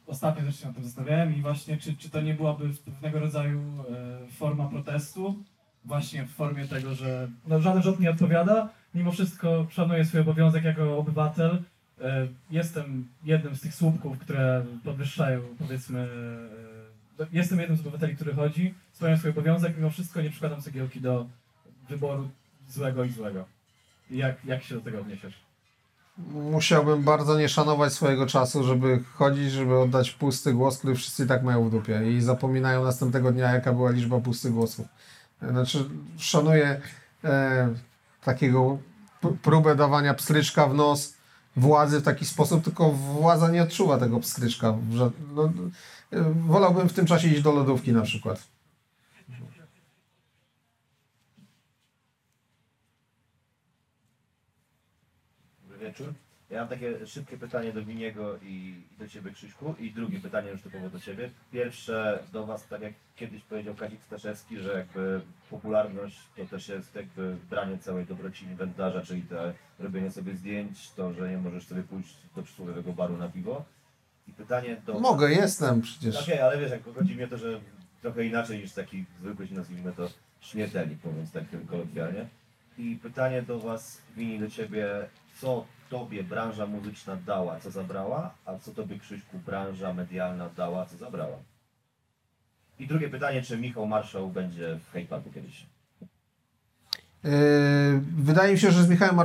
[0.07, 3.61] Ostatnio też się nad tym zastanawiałem i właśnie, czy, czy to nie byłaby pewnego rodzaju
[3.61, 5.45] e, forma protestu,
[5.85, 10.65] właśnie w formie tego, że no, żaden rząd nie odpowiada, mimo wszystko szanuję swój obowiązek
[10.65, 11.63] jako obywatel.
[12.01, 16.09] E, Jestem jednym z tych słupków, które podwyższają, powiedzmy,
[17.21, 21.01] e, jestem jednym z obywateli, który chodzi, spełniam swój obowiązek, mimo wszystko nie przykładam cegiełki
[21.01, 21.27] do
[21.89, 22.29] wyboru
[22.69, 23.45] złego i złego.
[24.11, 25.35] Jak, jak się do tego odniesiesz?
[26.29, 31.43] Musiałbym bardzo nie szanować swojego czasu, żeby chodzić, żeby oddać pusty głos, który wszyscy tak
[31.43, 34.87] mają w dupie i zapominają następnego dnia, jaka była liczba pustych głosów.
[35.51, 35.85] Znaczy,
[36.19, 36.81] szanuję
[37.25, 37.75] e,
[38.25, 38.79] takiego
[39.43, 41.15] próbę dawania pstryczka w nos
[41.57, 44.77] władzy w taki sposób, tylko władza nie odczuwa tego pstryczka.
[45.35, 45.53] No,
[46.13, 48.49] e, wolałbym w tym czasie iść do lodówki na przykład.
[55.63, 56.15] Dobry wieczór.
[56.53, 60.51] Ja mam takie szybkie pytanie do Winiego i, i do Ciebie Krzyśku i drugie pytanie
[60.51, 61.31] już typowo do Ciebie.
[61.53, 65.21] Pierwsze do Was, tak jak kiedyś powiedział Kazik Staszewski, że jakby
[65.51, 71.13] popularność to też jest jakby branie całej dobroci inwentarza, czyli te robienie sobie zdjęć, to,
[71.13, 73.65] że nie możesz sobie pójść do przysłowiowego baru na piwo.
[74.29, 76.23] I pytanie do Mogę, jestem przecież.
[76.23, 77.61] Okej, ale wiesz, jak chodzi mi o to, że
[78.03, 80.09] trochę inaczej niż taki zwykły, nazwijmy to,
[80.41, 82.27] śmiertelnik, mówiąc tak kolokwialnie.
[82.79, 84.87] I pytanie do Was, Wini, do Ciebie,
[85.41, 90.97] co Tobie branża muzyczna dała, co zabrała, a co Tobie, Krzyśku, branża medialna dała, co
[90.97, 91.37] zabrała?
[92.79, 95.67] I drugie pytanie, czy Michał Marszał będzie w Hate Parku kiedyś?
[97.25, 97.31] Yy,
[98.17, 99.17] Wydaje mi się, że z Michałem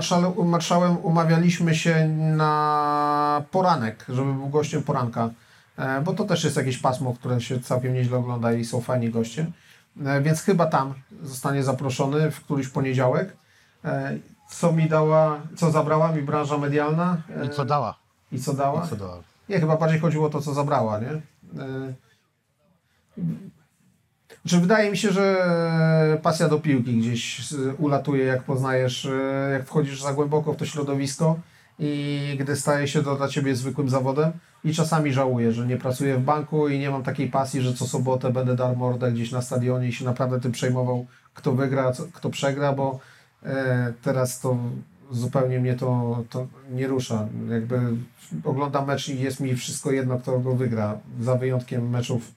[0.45, 5.29] Marszałem umawialiśmy się na poranek, żeby był gościem poranka,
[5.77, 9.09] E, bo to też jest jakieś pasmo, które się całkiem nieźle ogląda i są fajni
[9.09, 9.51] goście.
[10.05, 13.37] E, Więc chyba tam zostanie zaproszony w któryś poniedziałek.
[14.47, 17.95] E, Co mi dała, co zabrała mi branża medialna e, I co dała?
[18.31, 18.85] i co dała?
[18.85, 19.17] I co dała?
[19.49, 21.11] Nie, chyba bardziej chodziło o to, co zabrała, nie?
[21.11, 21.93] E,
[24.47, 25.37] Czy wydaje mi się, że
[26.21, 30.65] pasja do piłki gdzieś z- ulatuje, jak poznajesz, e, jak wchodzisz za głęboko w to
[30.65, 31.39] środowisko
[31.79, 34.31] i gdy staje się to dla ciebie zwykłym zawodem.
[34.63, 37.85] I czasami żałuję, że nie pracuję w banku i nie mam takiej pasji, że co
[37.87, 42.29] sobotę będę dar mordę gdzieś na stadionie i się naprawdę tym przejmował, kto wygra, kto
[42.29, 42.99] przegra, bo e,
[44.01, 44.57] teraz to
[45.11, 47.27] zupełnie mnie to, to nie rusza.
[47.49, 47.79] Jakby
[48.43, 50.99] oglądam mecz i jest mi wszystko jedno, kto go wygra.
[51.21, 52.31] Za wyjątkiem meczów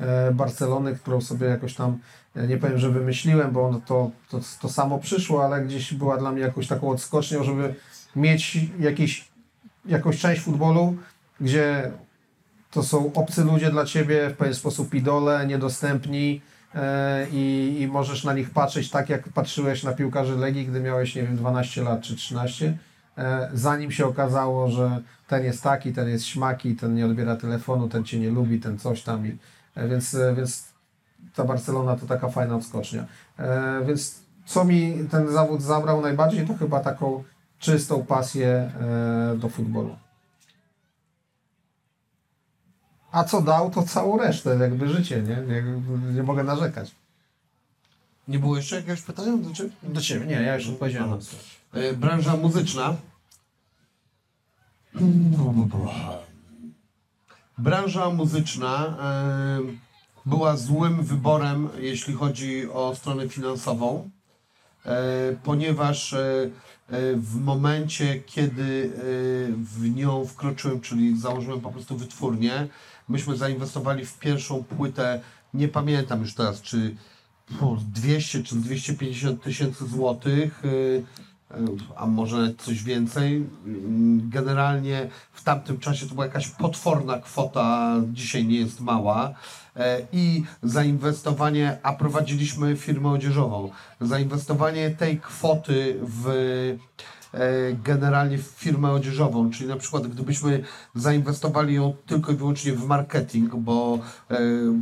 [0.00, 1.98] e, Barcelony, którą sobie jakoś tam,
[2.36, 6.16] e, nie powiem, że wymyśliłem, bo ono to, to, to samo przyszło, ale gdzieś była
[6.16, 7.74] dla mnie jakąś taką odskocznią, żeby
[8.16, 9.28] mieć jakiś,
[9.86, 10.96] jakąś część futbolu,
[11.40, 11.92] gdzie
[12.70, 16.57] to są obcy ludzie dla ciebie, w pewien sposób idole, niedostępni e,
[17.32, 21.22] i, i możesz na nich patrzeć tak, jak patrzyłeś na piłkarzy Legii, gdy miałeś, nie
[21.22, 22.78] wiem, 12 lat czy 13,
[23.18, 27.88] e, zanim się okazało, że ten jest taki, ten jest śmaki, ten nie odbiera telefonu,
[27.88, 29.26] ten cię nie lubi, ten coś tam.
[29.26, 29.38] I,
[29.74, 30.68] e, więc, e, więc
[31.34, 33.06] ta Barcelona to taka fajna odskocznia.
[33.38, 34.14] E, więc
[34.46, 37.24] co mi ten zawód zabrał najbardziej, to chyba taką
[37.58, 39.96] czystą pasję e, do futbolu.
[43.12, 45.36] A co dał, to całą resztę, jakby życie, nie?
[45.36, 45.62] Nie,
[46.14, 46.94] nie mogę narzekać.
[48.28, 49.70] Nie było jeszcze jakiegoś pytania do Ciebie?
[49.82, 51.18] Do Ciebie, nie, ja już odpowiedziałem.
[51.72, 52.96] E, branża muzyczna.
[57.58, 59.60] Branża muzyczna e,
[60.26, 64.10] była złym wyborem, jeśli chodzi o stronę finansową,
[64.86, 64.96] e,
[65.44, 66.14] ponieważ
[67.14, 68.92] w momencie, kiedy
[69.56, 72.68] w nią wkroczyłem, czyli założyłem po prostu wytwórnię,
[73.08, 75.20] myśmy zainwestowali w pierwszą płytę,
[75.54, 76.96] nie pamiętam już teraz, czy
[77.60, 80.64] po 200 czy 250 tysięcy złotych.
[80.64, 81.04] y,
[81.96, 83.46] a może coś więcej.
[84.18, 89.34] Generalnie w tamtym czasie to była jakaś potworna kwota, dzisiaj nie jest mała.
[89.76, 93.70] E, I zainwestowanie, a prowadziliśmy firmę odzieżową,
[94.00, 96.28] zainwestowanie tej kwoty w
[97.84, 100.64] generalnie w firmę odzieżową, czyli na przykład gdybyśmy
[100.94, 103.98] zainwestowali ją tylko i wyłącznie w marketing, bo
[104.30, 104.38] e,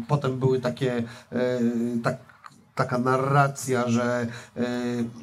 [0.08, 1.02] potem były takie
[1.32, 1.60] e,
[2.02, 2.16] tak,
[2.74, 4.64] taka narracja, że e,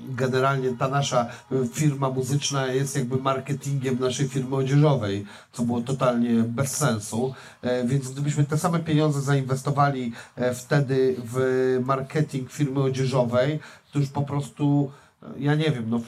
[0.09, 6.43] generalnie ta nasza e, firma muzyczna jest jakby marketingiem naszej firmy odzieżowej, co było totalnie
[6.43, 7.33] bez sensu.
[7.61, 13.59] E, Więc gdybyśmy te same pieniądze zainwestowali e, wtedy w marketing firmy odzieżowej,
[13.93, 14.91] to już po prostu,
[15.23, 15.99] e, ja nie wiem, no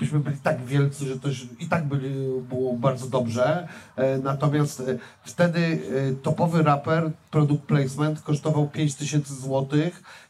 [0.00, 1.28] byśmy byli tak wielcy, że to
[1.60, 2.14] i tak byli,
[2.48, 3.68] było bardzo dobrze.
[3.96, 9.68] E, Natomiast e, wtedy e, topowy raper, product placement kosztował 5000 zł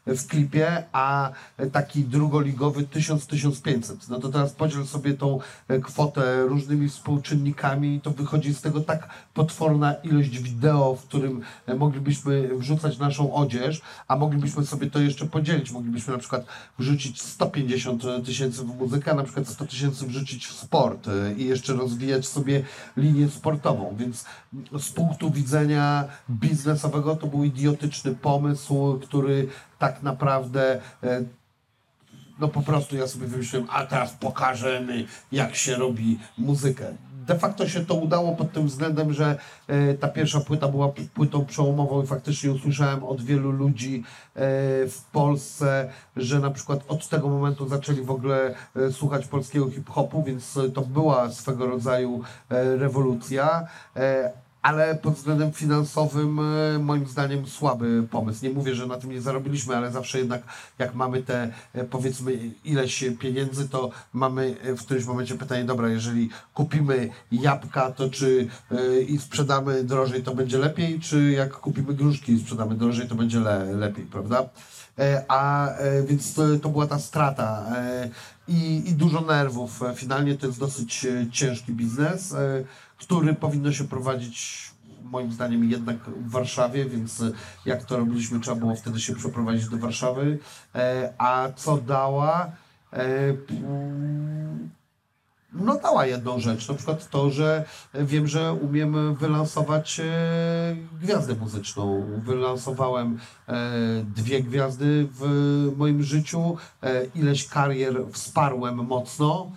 [0.07, 1.31] w klipie, a
[1.71, 3.95] taki drugoligowy 1000-1500.
[4.09, 5.39] No to teraz podziel sobie tą
[5.83, 11.41] kwotę różnymi współczynnikami i to wychodzi z tego tak potworna ilość wideo, w którym
[11.77, 15.71] moglibyśmy wrzucać naszą odzież, a moglibyśmy sobie to jeszcze podzielić.
[15.71, 16.45] Moglibyśmy na przykład
[16.79, 21.73] wrzucić 150 tysięcy w muzykę, na przykład 100 tysięcy wrzucić w sport e, i jeszcze
[21.73, 22.63] rozwijać sobie
[22.97, 23.95] linię sportową.
[23.97, 24.25] Więc
[24.79, 29.47] z punktu widzenia biznesowego to był idiotyczny pomysł, który
[29.79, 31.23] tak naprawdę e,
[32.39, 36.93] no po prostu ja sobie wymyśliłem, a teraz pokażemy, jak się robi muzykę.
[37.27, 39.37] De facto się to udało pod tym względem, że
[39.67, 44.39] e, ta pierwsza płyta była płytą przełomową i faktycznie usłyszałem od wielu ludzi e,
[44.87, 50.23] w Polsce, że na przykład od tego momentu zaczęli w ogóle e, słuchać polskiego hip-hopu,
[50.23, 52.21] więc to była swego rodzaju
[52.77, 53.67] rewolucja.
[54.67, 58.45] Ale pod względem finansowym e, moim zdaniem słaby pomysł.
[58.45, 60.41] Nie mówię, że na tym nie zarobiliśmy, ale zawsze jednak
[60.79, 65.89] jak mamy te e, powiedzmy ileś pieniędzy, to mamy e, w którymś momencie pytanie, dobra,
[65.89, 68.47] jeżeli kupimy jabłka, to czy
[69.07, 73.39] i sprzedamy drożej, to będzie lepiej, czy jak kupimy gruszki i sprzedamy drożej, to będzie
[73.39, 74.49] le, lepiej, prawda?
[75.27, 75.69] A
[76.07, 77.65] więc to, to była ta strata
[78.47, 79.79] i, i dużo nerwów.
[79.95, 82.35] Finalnie to jest dosyć ciężki biznes,
[82.97, 84.67] który powinno się prowadzić
[85.03, 87.23] moim zdaniem jednak w Warszawie, więc
[87.65, 90.39] jak to robiliśmy, trzeba było wtedy się przeprowadzić do Warszawy.
[90.75, 92.51] E, A co dała?
[92.93, 93.05] E,
[93.49, 94.69] mm,
[95.53, 100.03] No dała jedną rzecz, na przykład to, że wiem, że umiem wylansować e,
[101.01, 102.05] gwiazdę muzyczną.
[102.17, 103.19] Wylansowałem
[104.15, 105.23] dwie gwiazdy w
[105.77, 106.57] moim życiu,
[107.15, 109.51] ileś karier wsparłem mocno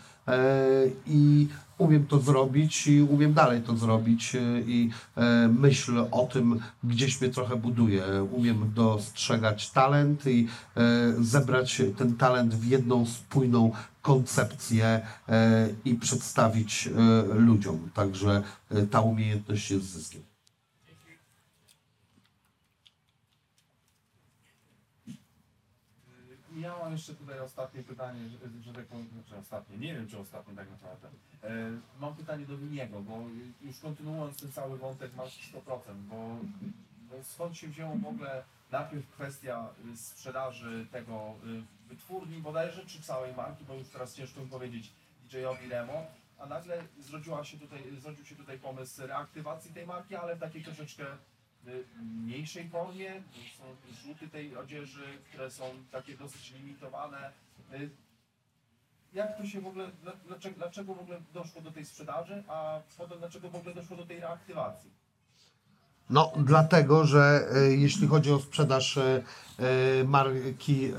[1.06, 1.48] i
[1.80, 7.20] umiem to zrobić i umiem dalej to zrobić e, i e, myśl o tym gdzieś
[7.20, 8.24] mnie trochę buduje.
[8.32, 15.00] Umiem dostrzegać talent i e, zebrać ten talent w jedną spójną koncepcję
[15.84, 16.88] i przedstawić
[17.34, 17.90] ludziom.
[17.94, 18.42] Także
[18.90, 20.22] ta umiejętność jest zyskiem.
[26.56, 30.18] Ja mam jeszcze tutaj ostatnie pytanie, że, że tak powiem, znaczy ostatnie, nie wiem czy
[30.18, 31.08] ostatnie tak naprawdę.
[31.42, 31.48] E,
[32.00, 33.24] mam pytanie do Winiego, bo
[33.62, 36.36] już kontynuując ten cały wątek masz 100%, bo,
[37.22, 43.34] skąd się wzięło w ogóle najpierw kwestia y, sprzedaży tego y, wytwórni bodajże, czy całej
[43.34, 44.92] marki, bo już teraz ciężko mi powiedzieć
[45.30, 46.06] DJ-owi Remo,
[46.38, 50.64] a nagle zrodziła się tutaj, zrodził się tutaj pomysł reaktywacji tej marki, ale w takiej
[50.64, 51.04] troszeczkę
[51.66, 53.22] y, mniejszej formie.
[53.58, 53.64] Są
[54.02, 57.32] rzuty tej odzieży, które są takie dosyć limitowane.
[59.12, 62.80] Jak to się w ogóle, dla- dlaczego, dlaczego w ogóle doszło do tej sprzedaży, a
[62.98, 64.90] potem dlaczego w ogóle doszło do tej reaktywacji?
[66.10, 69.22] No, dlatego, że e, jeśli chodzi o sprzedaż e,
[70.00, 70.94] e, marki, e,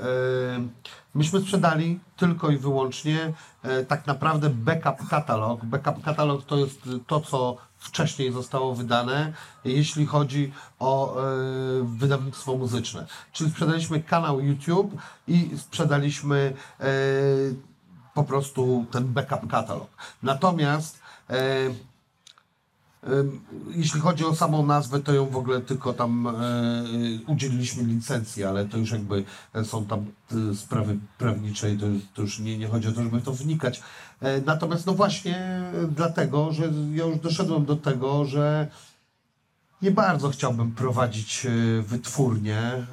[1.14, 3.32] myśmy sprzedali tylko i wyłącznie
[3.62, 5.64] e, tak naprawdę backup katalog.
[5.64, 9.32] Backup katalog to jest to, co wcześniej zostało wydane,
[9.64, 11.24] jeśli chodzi o e,
[11.84, 13.06] wydawnictwo muzyczne.
[13.32, 14.92] Czyli sprzedaliśmy kanał YouTube
[15.28, 16.84] i sprzedaliśmy e,
[18.14, 19.88] po prostu ten backup katalog.
[20.22, 20.98] Natomiast
[21.30, 21.70] e,
[23.70, 26.32] Jeśli chodzi o samą nazwę, to ją w ogóle tylko tam e,
[27.26, 29.24] udzieliliśmy licencji, ale to już jakby
[29.64, 30.06] są tam
[30.50, 33.82] e, sprawy prawnicze i to, to już nie, nie chodzi o to, żeby to wnikać.
[34.20, 38.68] E, natomiast no właśnie dlatego, że ja już doszedłem do tego, że
[39.82, 42.86] nie bardzo chciałbym prowadzić e, wytwórnię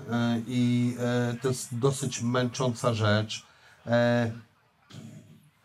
[0.48, 0.96] i
[1.41, 3.46] to jest dosyć męcząca rzecz.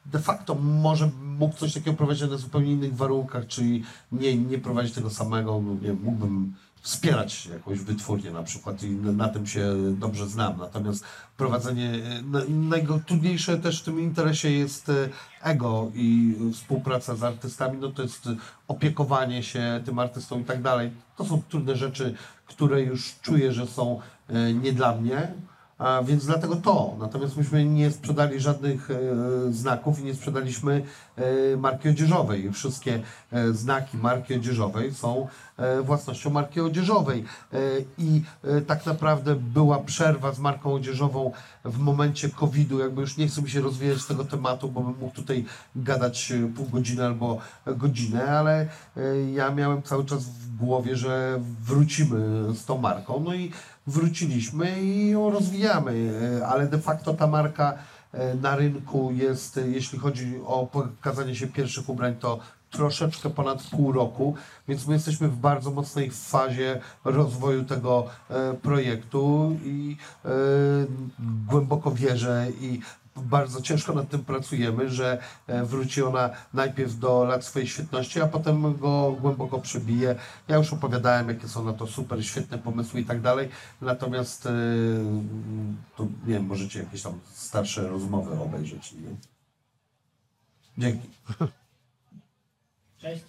[0.06, 3.82] De facto może mógł coś takiego prowadzić na zupełnie innych warunkach, czyli
[4.12, 9.28] nie, nie prowadzić tego samego, no nie, mógłbym wspierać jakąś wytwórnię na przykład i na,
[9.28, 10.59] tym się dobrze znam.
[10.59, 11.05] Natomiast
[11.36, 11.90] prowadzenie,
[12.24, 15.09] na- najtrudniejsze też w tym interesie jest e,
[15.43, 18.28] ego i współpraca z artystami, no to jest
[18.68, 20.90] opiekowanie się tym artystą i tak dalej.
[21.16, 22.14] To są trudne rzeczy,
[22.47, 25.35] które już czuję, że są e, nie dla mnie.
[25.78, 26.96] A więc dlatego to.
[26.98, 28.96] Natomiast myśmy nie sprzedali żadnych e,
[29.52, 30.82] znaków i nie sprzedaliśmy
[31.56, 32.52] marki odzieżowej.
[32.52, 37.24] Wszystkie e, znaki marki odzieżowej są e, własnością marki odzieżowej.
[37.52, 37.58] E,
[37.98, 41.32] I e, tak naprawdę była przerwa z marką odzieżową
[41.64, 42.78] w momencie COVID-u.
[42.78, 45.44] Jakby już nie chcę mi się rozwijać tego tematu, bo bym mógł tutaj
[45.76, 51.40] gadać e, pół godziny albo godzinę, ale e, ja miałem cały czas w głowie, że
[51.60, 53.20] wrócimy z tą marką.
[53.24, 53.50] No i
[53.86, 57.76] wróciliśmy i ją rozwijamy, e, ale de facto ta marka e,
[58.40, 62.38] na rynku jest, e, jeśli chodzi o pokazanie się pierwszych ubrań, to
[62.70, 64.34] troszeczkę ponad pół roku,
[64.68, 70.28] więc my jesteśmy w bardzo mocnej fazie rozwoju tego e, projektu i e,
[71.46, 72.80] głęboko wierzę i
[73.16, 78.26] bardzo ciężko nad tym pracujemy, że e, wróci ona najpierw do lat swojej świetności, a
[78.26, 80.16] potem go głęboko przebije.
[80.48, 83.48] Ja już opowiadałem, jakie są na to super, świetne pomysły i tak dalej,
[83.80, 84.50] natomiast e,
[85.96, 88.92] to nie wiem, możecie jakieś tam starsze rozmowy obejrzeć.
[88.92, 89.16] Nie?
[90.78, 91.08] Dzięki.
[92.98, 93.24] Cześć.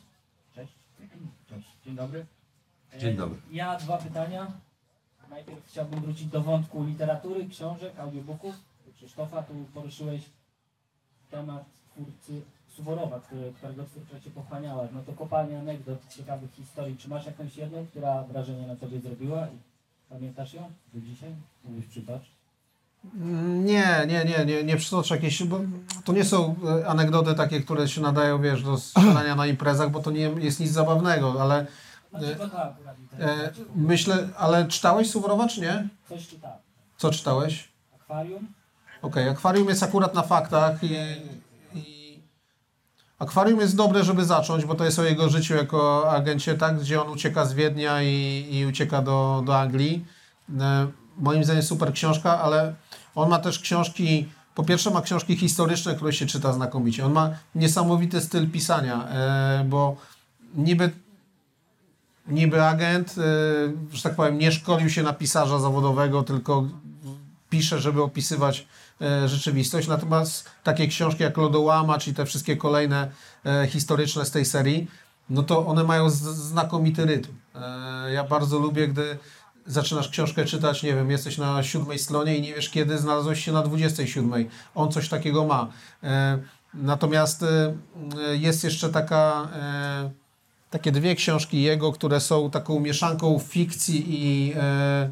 [0.56, 0.74] Cześć.
[1.50, 1.68] Cześć.
[1.86, 2.26] Dzień dobry.
[2.94, 3.38] E, Dzień dobry.
[3.52, 4.48] Ja dwa pytania.
[5.30, 8.56] Najpierw chciałbym wrócić do wątku literatury, książek, audiobooków.
[9.06, 10.22] Krzysztofa, tu poruszyłeś
[11.32, 12.42] temat twórcy
[12.76, 14.88] Suworowa, który, którego twórczość Cię pochłaniała.
[14.94, 16.98] No to kopalnia anegdot, ciekawych historii.
[16.98, 19.58] Czy masz jakąś jedną, która wrażenie na Tobie zrobiła i
[20.10, 20.62] pamiętasz ją
[20.94, 21.36] do dzisiaj?
[21.64, 22.32] Mógłbyś przytoczyć?
[23.64, 25.60] Nie, nie, nie, nie, nie przytoczę jakieś, bo
[26.06, 30.00] to nie są e, anegdoty takie, które się nadają, wiesz, do strzelania na imprezach, bo
[30.00, 31.66] to nie jest nic zabawnego, ale
[32.14, 33.34] akurat literatura?
[33.34, 35.88] e, myślę, ale czytałeś Suworowa, czy nie?
[36.10, 36.58] Coś czytałem.
[36.98, 37.72] Co czytałeś?
[37.96, 38.48] Akwarium?
[39.06, 40.96] Okej, akwarium jest akurat na faktach i,
[41.74, 42.20] i
[43.20, 47.02] akwarium jest dobre, żeby zacząć, bo to jest o jego życiu jako agencie, tak, gdzie
[47.02, 50.06] on ucieka z Wiednia i, i ucieka do, do Anglii.
[50.60, 50.88] E,
[51.18, 52.76] moim zdaniem super książka, ale
[53.16, 57.06] on ma też książki, po pierwsze ma książki historyczne, które się czyta znakomicie.
[57.06, 59.96] On ma niesamowity styl pisania, e, bo
[60.56, 60.92] niby
[62.28, 63.22] niby agent, e,
[63.96, 66.68] że tak powiem, nie szkolił się na pisarza zawodowego, tylko
[67.50, 68.68] pisze, żeby opisywać
[69.26, 69.88] rzeczywistość.
[69.88, 73.12] Natomiast takie książki jak Lodołamacz i te wszystkie kolejne
[73.46, 74.88] e, historyczne z tej serii,
[75.30, 77.32] no to one mają znakomity rytm.
[77.56, 79.18] E, ja bardzo lubię, gdy
[79.66, 83.52] zaczynasz książkę czytać, nie wiem, jesteś na siódmej stronie i nie wiesz kiedy znalazłeś się
[83.52, 84.50] na dwudziestej siódmej.
[84.76, 85.68] On coś takiego ma.
[86.04, 86.40] E,
[86.74, 87.74] natomiast e,
[88.32, 89.50] jest jeszcze taka...
[89.56, 90.26] E,
[90.70, 95.10] takie dwie książki jego, które są taką mieszanką fikcji i e,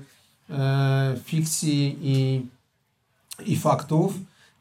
[0.49, 2.45] e, fikcji i,
[3.45, 4.13] i faktów.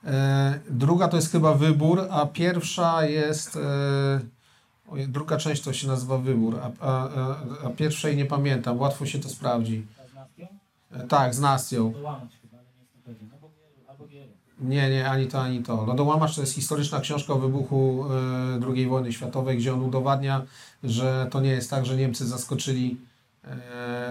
[0.04, 3.56] E, druga to jest chyba wybór, a pierwsza jest.
[3.56, 4.20] E,
[5.08, 7.08] druga część to się nazywa wybór, a, a,
[7.64, 8.80] a, pierwszej nie pamiętam.
[8.80, 9.86] Łatwo się to sprawdzi.
[10.90, 11.92] E, tak, z chyba,
[13.06, 14.26] ale nie.
[14.60, 15.86] Nie, nie, ani to, ani to.
[15.86, 18.04] Lodołamacz to jest historyczna książka o wybuchu
[18.68, 20.42] II wojny światowej, gdzie on udowadnia,
[20.84, 22.96] że to nie jest tak, że Niemcy zaskoczyli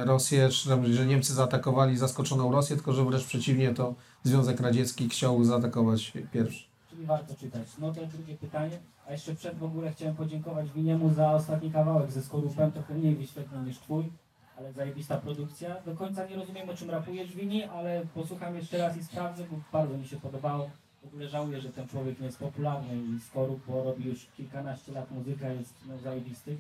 [0.06, 5.10] Rosję, czy tam, że Niemcy zaatakowali zaskoczoną Rosję, tylko że wręcz przeciwnie, to Związek Radziecki
[5.10, 6.64] chciał zaatakować pierwszy.
[6.90, 7.68] Czyli warto czytać.
[7.80, 8.80] No to drugie pytanie.
[9.08, 12.72] A jeszcze przed w ogóle chciałem podziękować Winiemu za ostatni kawałek ze Skorupem.
[12.72, 14.12] Trochę mniej wyświetlony niż twój,
[14.58, 15.76] ale zajebista produkcja.
[15.86, 19.58] Do końca nie rozumiem o czym rapujesz Wini, ale posłucham jeszcze raz i sprawdzę, bo
[19.74, 20.70] bardzo mi się podobało.
[21.04, 24.92] W ogóle żałuję, że ten człowiek nie jest popularny i Skorup, bo robi już kilkanaście
[24.92, 26.58] lat muzyka, jest no, zajebisty.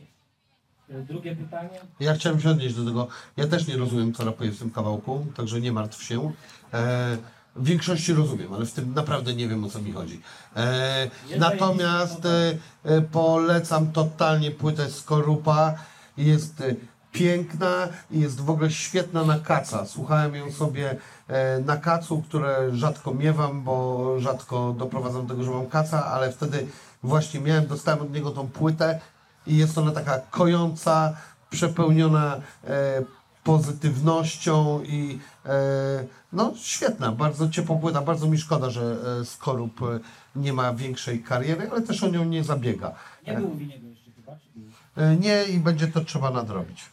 [0.91, 1.79] Y, Drugie pytanie.
[1.99, 3.07] Ja chciałem się odnieść do tego.
[3.37, 6.31] Ja też nie rozumiem, co rapuje w tym kawałku, także nie martw się.
[6.73, 7.17] E,
[7.55, 10.21] w większości rozumiem, ale w tym naprawdę nie wiem, o co mi chodzi.
[10.55, 15.73] E, natomiast e, e, polecam totalnie płytę Skorupa.
[16.17, 16.75] Jest e,
[17.11, 19.85] piękna i jest w ogóle świetna na kaca.
[19.85, 20.95] Słuchałem ją sobie
[21.27, 26.31] e, na kacu, które rzadko miewam, bo rzadko doprowadzam do tego, że mam kaca, ale
[26.31, 26.67] wtedy
[27.03, 28.99] właśnie miałem, dostałem od niego tą płytę
[29.47, 31.17] i jest ona taka kojąca,
[31.49, 33.03] przepełniona e,
[33.43, 35.49] pozytywnością i e,
[36.33, 39.99] no świetna, bardzo ciepła płyta, bardzo mi szkoda, że e, Skorup e,
[40.35, 42.95] nie ma większej kariery, ale też o nią nie zabiega.
[43.27, 44.37] Nie było Winiego jeszcze chyba?
[44.97, 46.85] E, nie i będzie to trzeba nadrobić.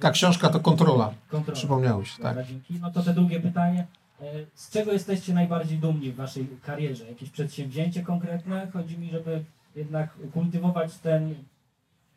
[0.00, 1.12] Ta książka to kontrola.
[1.30, 1.56] Kontrola.
[1.56, 2.46] Przypomniało się, tak.
[2.46, 2.74] Dzięki.
[2.80, 3.86] No to te drugie pytanie.
[4.20, 4.24] E,
[4.54, 7.04] Z czego jesteście najbardziej dumni w waszej karierze?
[7.08, 8.68] Jakieś przedsięwzięcie konkretne?
[8.72, 9.44] Chodzi mi, żeby
[9.76, 11.34] jednak kultywować ten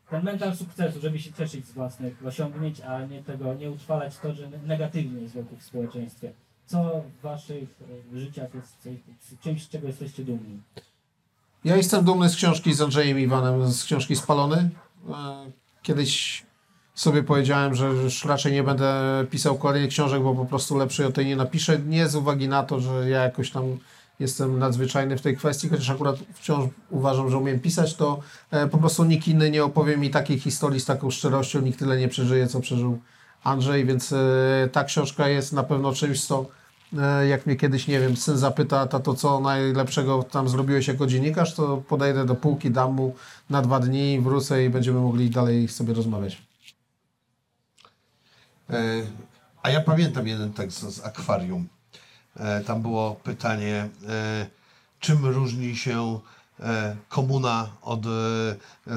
[0.09, 4.33] ten mental sukcesu, żeby się cieszyć z własnych osiągnięć, a nie tego, nie utrwalać to,
[4.33, 6.31] że negatywnie jest wokół w społeczeństwie.
[6.65, 7.69] Co w waszych
[8.13, 8.89] życiach jest
[9.43, 10.61] czymś, z czego jesteście dumni?
[11.63, 14.69] Ja jestem dumny z książki z Andrzejem Iwanem, z książki Spalony.
[15.09, 16.43] E, Kiedyś
[16.95, 18.93] sobie powiedziałem, że już raczej nie będę
[19.31, 21.79] pisał kolejnych książek, bo po prostu lepszej o tej nie napiszę.
[21.79, 23.77] Nie z uwagi na to, że ja jakoś tam
[24.19, 28.19] jestem nadzwyczajny w tej kwestii, chociaż akurat wciąż uważam, że umiem pisać, to
[28.51, 31.97] e, po prostu nikt inny nie opowie mi takiej historii z taką szczerością, nikt tyle
[31.97, 32.99] nie przeżyje, co przeżył
[33.43, 36.45] Andrzej, więc e, ta książka jest na pewno czymś, co
[36.97, 41.53] E, jak mnie kiedyś, nie wiem, syn zapyta, tato, co najlepszego tam zrobiłeś jako dziennikarz,
[41.53, 43.15] to podejdę do półki, dam mu
[43.49, 46.41] na dwa dni, wrócę i będziemy mogli dalej sobie rozmawiać.
[49.63, 51.67] A ja pamiętam jeden tekst z akwarium.
[52.39, 54.47] E, Tam było pytanie, e,
[54.99, 56.19] czym różni się
[56.59, 58.01] e, komuna od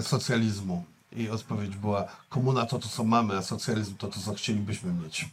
[0.00, 0.84] socjalizmu?
[1.12, 5.28] I odpowiedź była, komuna to to, co mamy, a socjalizm to to, co chcielibyśmy mieć.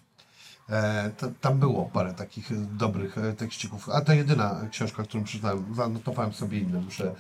[1.41, 5.75] Tam było parę takich dobrych tekścików, a to jedyna książka, którą przeczytałem.
[5.75, 7.15] Zanotowałem sobie inne, muszę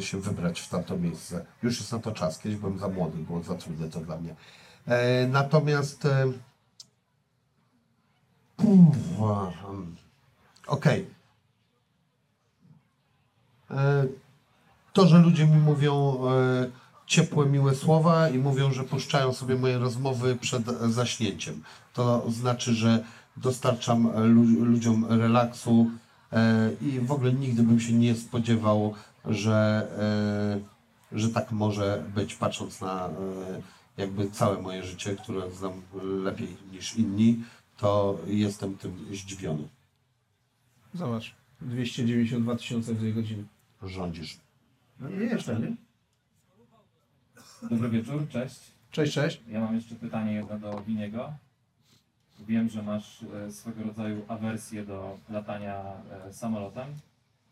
[0.00, 1.44] się wybrać w tamto miejsce.
[1.62, 4.34] Już jest na to czas, kiedyś byłem za młody, było za trudne to dla mnie.
[5.28, 6.08] Natomiast
[8.58, 9.96] e, Kurwa, hmm.
[10.66, 11.06] Okej.
[13.70, 14.06] E,
[14.92, 16.70] To, że ludzie mi mówią e,
[17.06, 21.62] ciepłe, miłe słowa i mówią, że puszczają sobie moje rozmowy przed zaśnięciem,
[21.94, 23.04] to znaczy, że
[23.36, 25.90] dostarczam e, lu- ludziom relaksu
[26.32, 29.88] e, i w ogóle nigdy bym się nie spodziewał, że,
[31.12, 33.10] e, że tak może być, patrząc na e,
[33.96, 35.72] jakby całe moje życie, które znam
[36.24, 37.44] lepiej niż inni
[37.76, 39.68] to jestem tym zdziwiony.
[40.94, 43.44] Zobacz, 292 tysiące w tej godziny.
[43.82, 44.38] Rządzisz.
[45.00, 45.76] No nie jeszcze, nie?
[47.70, 48.60] Dobry wieczór, cześć.
[48.90, 49.40] Cześć, cześć.
[49.48, 51.32] Ja mam jeszcze pytanie jedno do Winiego.
[52.40, 55.84] Wiem, że masz e, swego rodzaju awersję do latania
[56.26, 56.88] e, samolotem,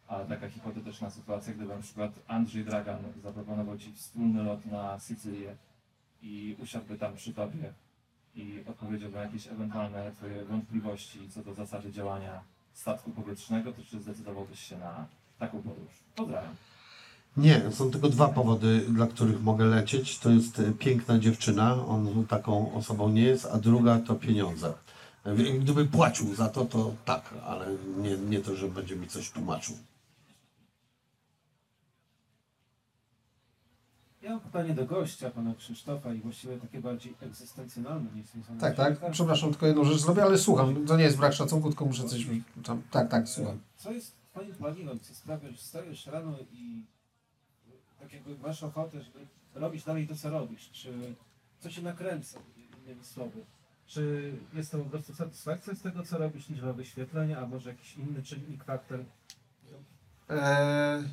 [0.09, 5.57] ale taka hipotetyczna sytuacja, gdyby na przykład Andrzej Dragan zaproponował Ci wspólny lot na Sycylię
[6.23, 7.73] i usiadłby tam przy Tobie
[8.37, 12.41] i odpowiedziałby na jakieś ewentualne Twoje wątpliwości co do zasady działania
[12.73, 15.07] statku powietrznego, to czy zdecydowałbyś się na
[15.39, 15.93] taką podróż?
[16.17, 16.55] Pozdrawiam.
[17.37, 20.19] Nie, są tylko dwa powody, dla których mogę lecieć.
[20.19, 24.75] To jest e, piękna dziewczyna, on taką osobą nie jest, a druga to pieniądze.
[25.25, 27.67] E, Gdyby płacił za to, to tak, ale
[27.97, 29.77] nie, nie to, że będzie mi coś tłumaczył.
[34.25, 38.77] Ja mam pytanie do gościa, pana Krzysztofa i właściwie takie bardziej egzystencjonalne niż związane Tak,
[38.77, 38.95] tak.
[38.95, 39.13] życiem.
[39.13, 40.87] Przepraszam, tylko jedną rzecz zrobię, ale słucham.
[40.87, 42.27] To nie jest brak szacunku, tylko muszę coś
[42.65, 42.83] tam...
[42.91, 43.61] Tak, tak, słucham.
[43.77, 46.85] Co jest twoim paliwem, co sprawia, że wstajesz rano i
[48.01, 49.19] tak jakby masz ochotę, żeby
[49.55, 50.71] robić dalej to, co robisz?
[50.73, 51.15] Czy
[51.59, 53.45] co się nakręca, innymi słowy?
[53.87, 57.97] Czy jest to po prostu satysfakcja z tego, co robisz, liczba wyświetlenia, a może jakiś
[57.97, 59.05] inny czynnik, faktor?
[60.29, 61.05] Eee,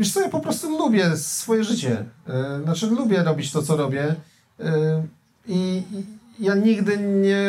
[0.00, 2.04] wiesz co, ja po prostu lubię swoje życie.
[2.28, 4.14] Eee, znaczy lubię robić to, co robię.
[4.60, 4.66] Eee,
[5.48, 5.82] I
[6.38, 7.44] ja nigdy nie,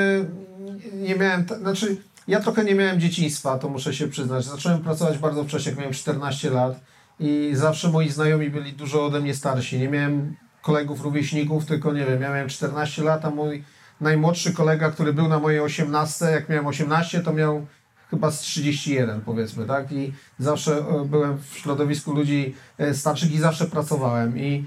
[0.93, 1.45] nie miałem...
[1.61, 1.97] Znaczy,
[2.27, 4.45] ja trochę nie miałem dzieciństwa, to muszę się przyznać.
[4.45, 6.79] Zacząłem pracować bardzo wcześnie, jak miałem 14 lat
[7.19, 9.79] i zawsze moi znajomi byli dużo ode mnie starsi.
[9.79, 13.63] Nie miałem kolegów, rówieśników, tylko nie wiem, ja miałem 14 lat, a mój
[14.01, 17.65] najmłodszy kolega, który był na mojej 18, jak miałem 18, to miał
[18.11, 19.91] chyba z 31 powiedzmy, tak?
[19.91, 24.65] I zawsze e, byłem w środowisku ludzi e, starszych i zawsze pracowałem i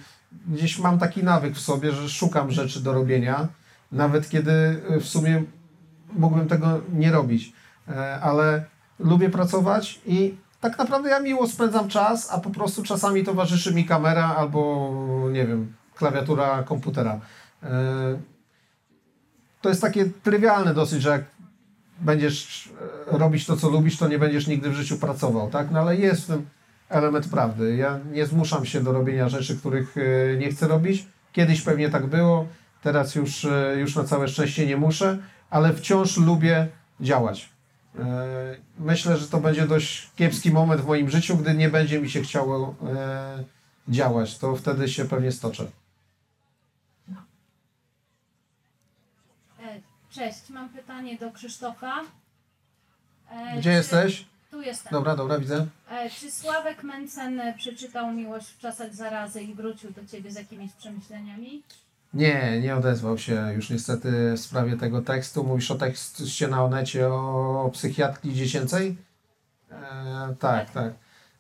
[0.49, 3.49] gdzieś mam taki nawyk w sobie, że szukam rzeczy do robienia,
[3.93, 5.43] nawet kiedy e, w sumie
[6.13, 7.53] mógłbym tego nie robić,
[8.23, 8.65] ale
[8.99, 13.85] lubię pracować i tak naprawdę ja miło spędzam czas, a po prostu czasami towarzyszy mi
[13.85, 14.91] kamera albo
[15.33, 17.21] nie wiem, klawiatura komputera.
[19.61, 21.23] To jest takie trywialne dosyć, że jak
[22.01, 22.69] będziesz
[23.13, 25.71] e, robić to, co lubisz, to nie będziesz nigdy w życiu pracował, tak?
[25.71, 26.33] No ale jest
[26.89, 27.77] element prawdy.
[27.77, 31.07] Ja nie zmuszam się do robienia rzeczy, których e, nie chcę robić.
[31.33, 32.47] Kiedyś pewnie tak było,
[32.83, 35.19] teraz już, e, już na całe szczęście nie muszę,
[35.51, 36.69] ale wciąż lubię
[37.01, 37.55] działać.
[38.79, 42.23] Myślę, że to będzie dość kiepski moment w moim życiu, gdy nie będzie mi się
[42.23, 42.75] chciało
[43.89, 44.39] działać.
[44.39, 45.67] To wtedy się pewnie stoczę.
[49.65, 49.81] E,
[50.15, 52.01] Cześć, mam pytanie do Krzysztofa.
[53.31, 54.27] E, Gdzie czy- jesteś?
[54.51, 54.93] Tu jestem.
[54.93, 55.67] Dobra, dobra, widzę.
[55.91, 60.73] E, Czy Sławek Mencen przeczytał Miłość w czasach zarazy i wrócił do Ciebie z jakimiś
[60.73, 61.63] przemyśleniami?
[62.15, 65.45] Nie, nie odezwał się już niestety w sprawie tego tekstu.
[65.45, 68.97] Mówisz o tekście na Onecie o psychiatrii dziecięcej?
[69.71, 70.93] E, tak, tak.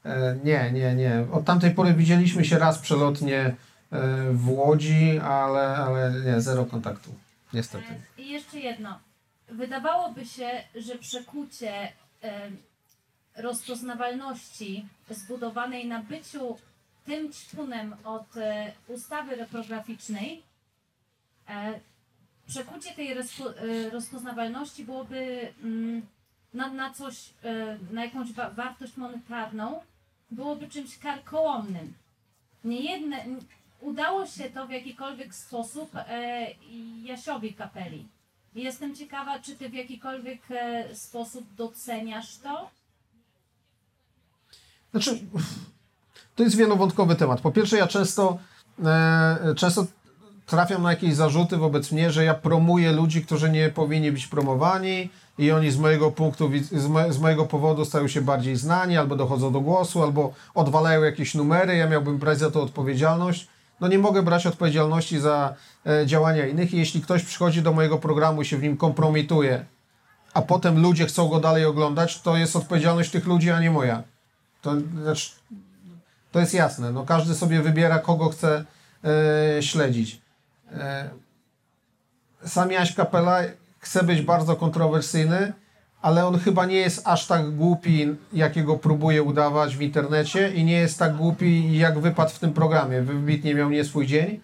[0.04, 1.26] E, nie, nie, nie.
[1.32, 3.54] Od tamtej pory widzieliśmy się raz przelotnie e,
[4.32, 7.10] w Łodzi, ale, ale nie, zero kontaktu.
[7.54, 8.00] Niestety.
[8.18, 9.00] E, I jeszcze jedno.
[9.48, 12.50] Wydawałoby się, że przekucie e,
[13.36, 16.58] rozpoznawalności zbudowanej na byciu
[17.04, 20.42] tym ćpunem od e, ustawy reprograficznej,
[22.46, 23.44] przekucie tej rozpo,
[23.92, 26.06] rozpoznawalności byłoby mm,
[26.54, 27.30] na, na coś,
[27.90, 29.80] na jakąś wa- wartość monetarną,
[30.30, 31.94] byłoby czymś karkołomnym.
[32.64, 33.24] Niejedne,
[33.84, 36.46] udało się to w jakikolwiek sposób e,
[37.04, 38.08] Jasiowi Kapeli.
[38.54, 42.70] Jestem ciekawa, czy ty w jakikolwiek e, sposób doceniasz to?
[44.90, 45.18] Znaczy,
[46.36, 47.40] to jest wielowątkowy temat.
[47.40, 48.38] Po pierwsze, ja często,
[48.84, 49.86] e, często
[50.46, 55.10] trafiam na jakieś zarzuty wobec mnie, że ja promuję ludzi, którzy nie powinni być promowani
[55.38, 59.16] i oni z mojego punktu, z, mo, z mojego powodu stają się bardziej znani, albo
[59.16, 63.48] dochodzą do głosu, albo odwalają jakieś numery, ja miałbym brać za to odpowiedzialność.
[63.84, 65.54] No nie mogę brać odpowiedzialności za
[65.86, 69.64] e, działania innych jeśli ktoś przychodzi do mojego programu i się w nim kompromituje,
[70.34, 74.02] a potem ludzie chcą go dalej oglądać, to jest odpowiedzialność tych ludzi, a nie moja.
[74.62, 75.30] To, znaczy,
[76.32, 76.92] to jest jasne.
[76.92, 78.64] No, każdy sobie wybiera, kogo chce
[79.58, 80.20] e, śledzić.
[80.72, 81.10] E,
[82.46, 83.40] sam Jaś Kapela
[83.78, 85.52] chce być bardzo kontrowersyjny,
[86.04, 90.72] ale on chyba nie jest aż tak głupi, jakiego próbuje udawać w internecie i nie
[90.72, 93.02] jest tak głupi, jak wypadł w tym programie.
[93.02, 94.40] Wybitnie miał nie swój dzień.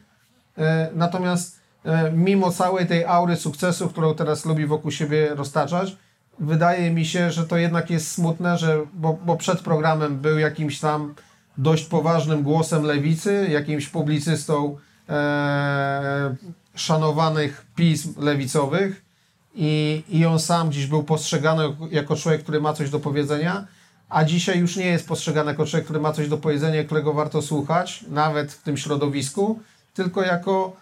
[0.59, 5.97] E, natomiast e, mimo całej tej aury sukcesu, którą teraz lubi wokół siebie roztaczać,
[6.39, 10.81] wydaje mi się, że to jednak jest smutne, że, bo, bo przed programem był jakimś
[10.81, 11.15] tam
[11.59, 14.77] dość poważnym głosem lewicy, jakimś publicystą
[15.09, 16.35] e,
[16.75, 19.10] szanowanych pism lewicowych
[19.55, 23.67] i, i on sam dziś był postrzegany jako człowiek, który ma coś do powiedzenia,
[24.09, 27.43] a dzisiaj już nie jest postrzegany jako człowiek, który ma coś do powiedzenia, którego warto
[27.43, 29.61] słuchać, nawet w tym środowisku,
[29.95, 30.77] tylko jako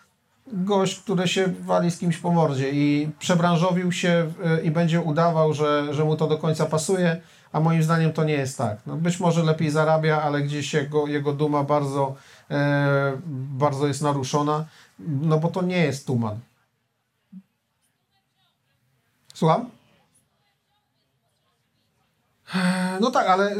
[0.52, 5.54] gość, który się wali z kimś po mordzie i przebranżowił się y, i będzie udawał,
[5.54, 7.20] że, że mu to do końca pasuje,
[7.52, 8.78] a moim zdaniem to nie jest tak.
[8.86, 12.14] No być może lepiej zarabia, ale gdzieś jego, jego duma bardzo,
[12.50, 13.12] e,
[13.58, 14.64] bardzo jest naruszona,
[14.98, 16.38] no bo to nie jest tuman.
[19.38, 19.70] Słucham?
[22.54, 23.58] Eee, No tak, ale y,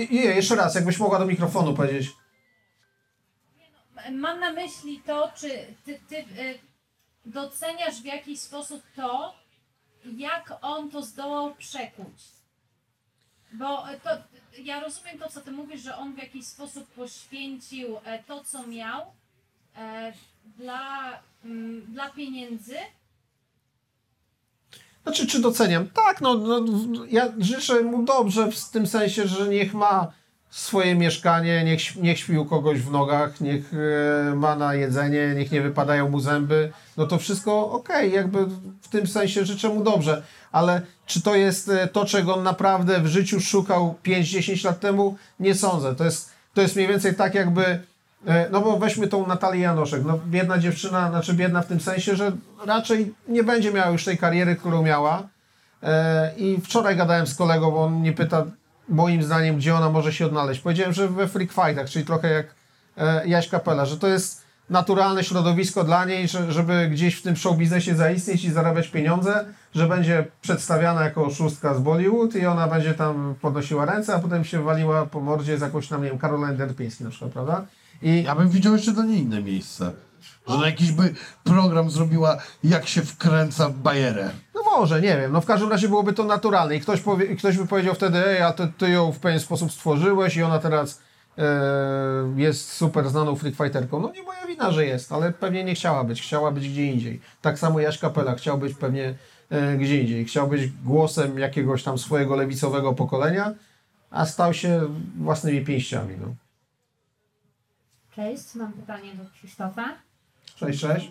[0.00, 2.08] y, jeszcze raz, jakbyś mogła do mikrofonu powiedzieć.
[4.12, 6.58] Mam na myśli to, czy ty, ty y,
[7.24, 9.34] doceniasz w jakiś sposób to,
[10.16, 12.22] jak on to zdołał przekuć.
[13.52, 14.10] Bo to,
[14.62, 18.66] ja rozumiem to, co ty mówisz, że on w jakiś sposób poświęcił e, to, co
[18.66, 19.12] miał
[19.76, 20.12] e,
[20.44, 22.76] dla, mm, dla pieniędzy,
[25.02, 25.88] Znaczy, czy doceniam?
[25.88, 26.60] Tak, no, no
[27.10, 30.12] ja życzę mu dobrze w tym sensie, że niech ma
[30.50, 35.52] swoje mieszkanie, niech, niech śpi u kogoś w nogach, niech e, ma na jedzenie, niech
[35.52, 36.72] nie wypadają mu zęby.
[36.96, 38.46] No to wszystko okej, jakby
[38.82, 40.22] w tym sensie życzę mu dobrze.
[40.52, 45.16] Ale czy to jest e, to, czego on naprawdę w życiu szukał 5-10 lat temu?
[45.40, 45.94] Nie sądzę.
[45.94, 47.80] To jest, to jest mniej więcej tak jakby
[48.50, 50.04] No bo weźmy tą Natalię Janoszek.
[50.04, 52.32] No, biedna dziewczyna, znaczy biedna w tym sensie, że
[52.66, 55.28] raczej nie będzie miała już tej kariery, którą miała.
[55.82, 58.44] E, I wczoraj gadałem z kolegą, bo on mnie pyta,
[58.88, 60.60] moim zdaniem, gdzie ona może się odnaleźć.
[60.60, 62.46] Powiedziałem, że we freak fightach, czyli trochę jak
[62.96, 67.36] e, Jaś Kapela, że to jest naturalne środowisko dla niej, że, żeby gdzieś w tym
[67.36, 69.44] show biznesie zaistnieć i zarabiać pieniądze,
[69.74, 74.44] że będzie przedstawiana jako oszustka z Bollywood i ona będzie tam podnosiła ręce, a potem
[74.44, 77.66] się waliła po mordzie z jakąś tam, nie wiem, Karolem Derpińskim na przykład, prawda?
[78.02, 79.92] I Ja bym widział jeszcze dla niej inne miejsce.
[80.48, 81.14] Że na jakiś by
[81.44, 84.30] program zrobiła, jak się wkręca w bajerę.
[84.54, 85.32] No może, nie wiem.
[85.32, 88.42] No w każdym razie byłoby to naturalne i ktoś, powie, ktoś by powiedział wtedy, ej,
[88.42, 91.00] a ty, ty ją w pewien sposób stworzyłeś i ona teraz
[91.38, 91.44] e,
[92.36, 94.00] jest super znaną freak fighterką.
[94.00, 96.22] No nie moja wina, że jest, ale pewnie nie chciała być.
[96.22, 97.20] Chciała być gdzie indziej.
[97.42, 99.14] Tak samo Jaś Kapela chciał być pewnie
[99.50, 100.24] e, gdzie indziej.
[100.24, 103.54] Chciał być głosem jakiegoś tam swojego lewicowego pokolenia,
[104.10, 106.14] a stał się własnymi pięściami.
[106.20, 106.34] No.
[108.20, 109.84] Cześć, mam pytanie do Krzysztofa.
[110.56, 111.10] Cześć, cześć.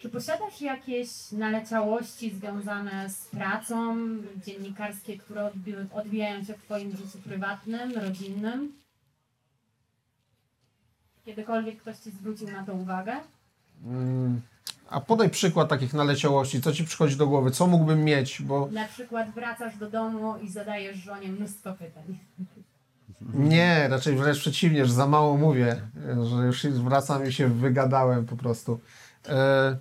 [0.00, 3.96] Czy posiadasz jakieś naleciałości związane z pracą
[4.46, 8.72] dziennikarskie, które odbi- odbijają się w Twoim życiu prywatnym, rodzinnym?
[11.24, 13.16] Kiedykolwiek ktoś Ci zwrócił na to uwagę?
[13.84, 14.40] Mm,
[14.90, 16.62] A podaj przykład takich naleciałości.
[16.62, 17.50] Co ci przychodzi do głowy?
[17.50, 18.42] Co mógłbym mieć?
[18.42, 22.18] Bo Na przykład wracasz do domu i zadajesz żonie mnóstwo pytań.
[23.34, 25.76] Nie, raczej wręcz przeciwnie, że za mało mówię,
[26.22, 28.80] że już wracam i się wygadałem po prostu.
[29.28, 29.76] E,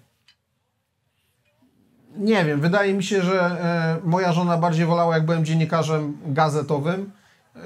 [2.18, 7.11] nie wiem, wydaje mi się, że e, moja żona bardziej wolała, jak byłem dziennikarzem gazetowym,
[7.55, 7.59] e,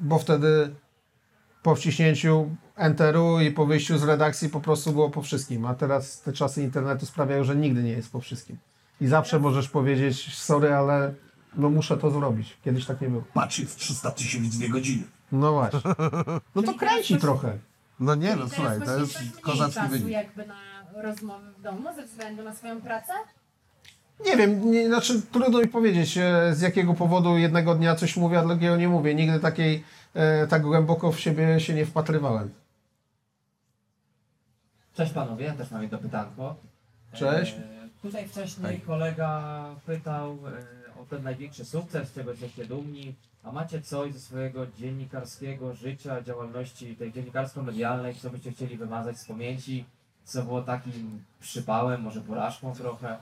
[0.00, 0.70] bo wtedy
[1.62, 6.22] po wciśnięciu enteru i po wyjściu z redakcji po prostu było po wszystkim, a teraz
[6.22, 8.56] te czasy internetu sprawiają, że nigdy nie jest po wszystkim.
[9.00, 11.14] I zawsze możesz powiedzieć, sorry, ale
[11.58, 12.56] no muszę to zrobić.
[12.64, 13.22] Kiedyś tak nie było.
[13.34, 15.02] Patrz, jest 300 tysięcy w dwie godziny.
[15.32, 15.80] No właśnie.
[16.54, 17.58] No to kręci trochę.
[18.00, 20.08] No nie, no słuchaj, to jest kozacki czasu wynik.
[20.08, 20.54] jakby na
[21.02, 23.12] rozmowy w domu ze względu na swoją pracę?
[24.24, 28.38] Nie wiem, nie, znaczy trudno mi powiedzieć e, z jakiego powodu jednego dnia coś mówię,
[28.38, 29.14] a drugiego nie mówię.
[29.14, 32.50] Nigdy takiej, e, tak głęboko w siebie się nie wpatrywałem.
[34.94, 36.56] Cześć panowie, ja też mam jedno pytanko.
[37.12, 37.54] Cześć.
[37.54, 40.77] E, tutaj wcześniej kolega pytał e,
[41.08, 43.14] ten największy sukces, z czego jesteście dumni.
[43.42, 49.26] A macie coś ze swojego dziennikarskiego życia, działalności tej dziennikarsko-medialnej, co byście chcieli wymazać z
[49.26, 49.84] pamięci,
[50.24, 53.18] co było takim przypałem, może porażką trochę?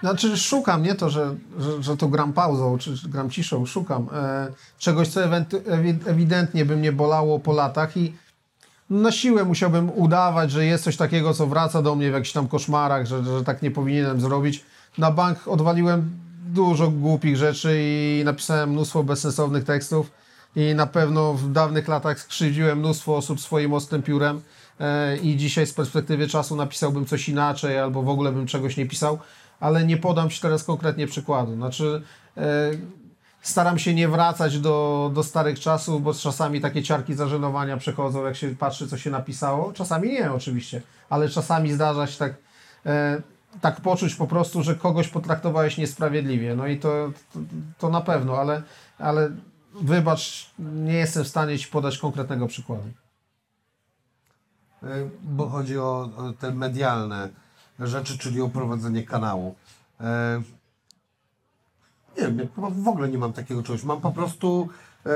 [0.00, 4.52] Znaczy szukam, nie to, że, że, że to gram pauzą, czy gram ciszą, szukam e,
[4.78, 5.20] czegoś, co
[6.06, 8.14] ewidentnie by mnie bolało po latach i
[8.90, 12.48] na siłę musiałbym udawać, że jest coś takiego, co wraca do mnie w jakichś tam
[12.48, 14.64] koszmarach, że, że tak nie powinienem zrobić.
[14.98, 16.10] Na bank odwaliłem
[16.46, 20.10] dużo głupich rzeczy i napisałem mnóstwo bezsensownych tekstów
[20.56, 24.40] i na pewno w dawnych latach skrzywdziłem mnóstwo osób swoim ostrym piórem
[24.80, 28.86] e, i dzisiaj z perspektywy czasu napisałbym coś inaczej albo w ogóle bym czegoś nie
[28.86, 29.18] pisał,
[29.60, 31.54] ale nie podam Ci teraz konkretnie przykładu.
[31.54, 32.02] Znaczy
[32.36, 32.70] e,
[33.48, 38.36] staram się nie wracać do, do starych czasów, bo czasami takie ciarki zażenowania przechodzą, jak
[38.36, 39.72] się patrzy, co się napisało.
[39.72, 42.34] Czasami nie, oczywiście, ale czasami zdarza się tak,
[42.86, 43.22] e,
[43.60, 46.56] tak poczuć po prostu, że kogoś potraktowałeś niesprawiedliwie.
[46.56, 47.38] No i to, to,
[47.78, 48.62] to na pewno, ale,
[48.98, 49.30] ale
[49.74, 52.88] wybacz, nie jestem w stanie Ci podać konkretnego przykładu.
[54.82, 54.86] E,
[55.22, 57.28] bo chodzi o, o te medialne
[57.80, 59.54] rzeczy, czyli o prowadzenie kanału.
[62.18, 63.84] Nie wiem, chyba w ogóle nie mam takiego czegoś.
[63.84, 64.68] Mam po prostu
[65.06, 65.10] e,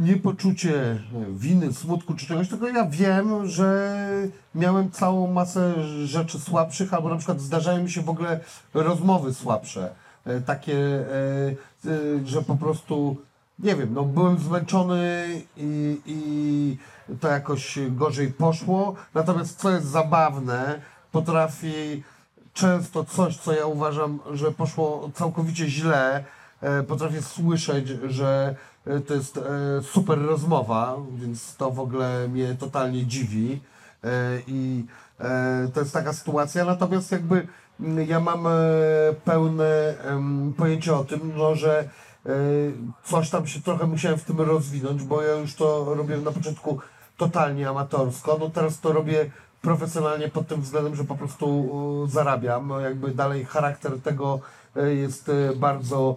[0.00, 0.98] niepoczucie
[1.30, 3.98] winy, smutku czy czegoś, tylko ja wiem, że
[4.54, 5.74] miałem całą masę
[6.06, 8.40] rzeczy słabszych, albo na przykład zdarzają mi się w ogóle
[8.74, 9.94] rozmowy słabsze.
[10.24, 10.76] E, takie,
[11.84, 13.16] e, że po prostu
[13.58, 16.76] nie wiem, no byłem zmęczony i, i
[17.20, 18.94] to jakoś gorzej poszło.
[19.14, 20.80] Natomiast co jest zabawne,
[21.12, 22.02] potrafi
[22.54, 26.24] często coś, co ja uważam, że poszło całkowicie źle,
[26.60, 28.54] e, potrafię słyszeć, że
[28.86, 29.42] e, to jest e,
[29.82, 33.60] super rozmowa, więc to w ogóle mnie totalnie dziwi.
[34.46, 34.84] I
[35.74, 37.46] to jest taka sytuacja, natomiast jakby
[38.06, 38.46] ja mam
[39.24, 39.94] pełne
[40.56, 41.88] pojęcie o tym, no, że
[43.04, 46.78] coś tam się trochę musiałem w tym rozwinąć, bo ja już to robiłem na początku
[47.16, 49.30] totalnie amatorsko, no teraz to robię
[49.62, 51.70] profesjonalnie pod tym względem, że po prostu
[52.06, 54.40] e, zarabiam, no jakby dalej charakter tego
[54.76, 56.16] e, jest e, bardzo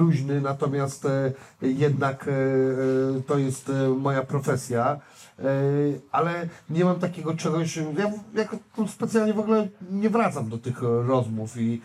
[0.00, 1.08] luźny, natomiast
[1.62, 2.30] jednak
[3.26, 5.00] to jest moja profesja.
[6.12, 8.56] Ale nie mam takiego czegoś, ja jako
[8.88, 11.80] specjalnie w ogóle nie wracam do tych rozmów i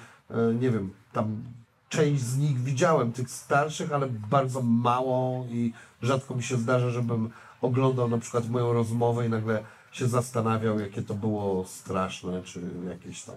[0.61, 1.43] nie wiem, tam
[1.89, 7.29] część z nich widziałem, tych starszych, ale bardzo mało i rzadko mi się zdarza, żebym
[7.61, 9.63] oglądał na przykład moją rozmowę i nagle
[9.95, 13.35] się zastanawiał, jakie to było straszne, czy jakieś tam.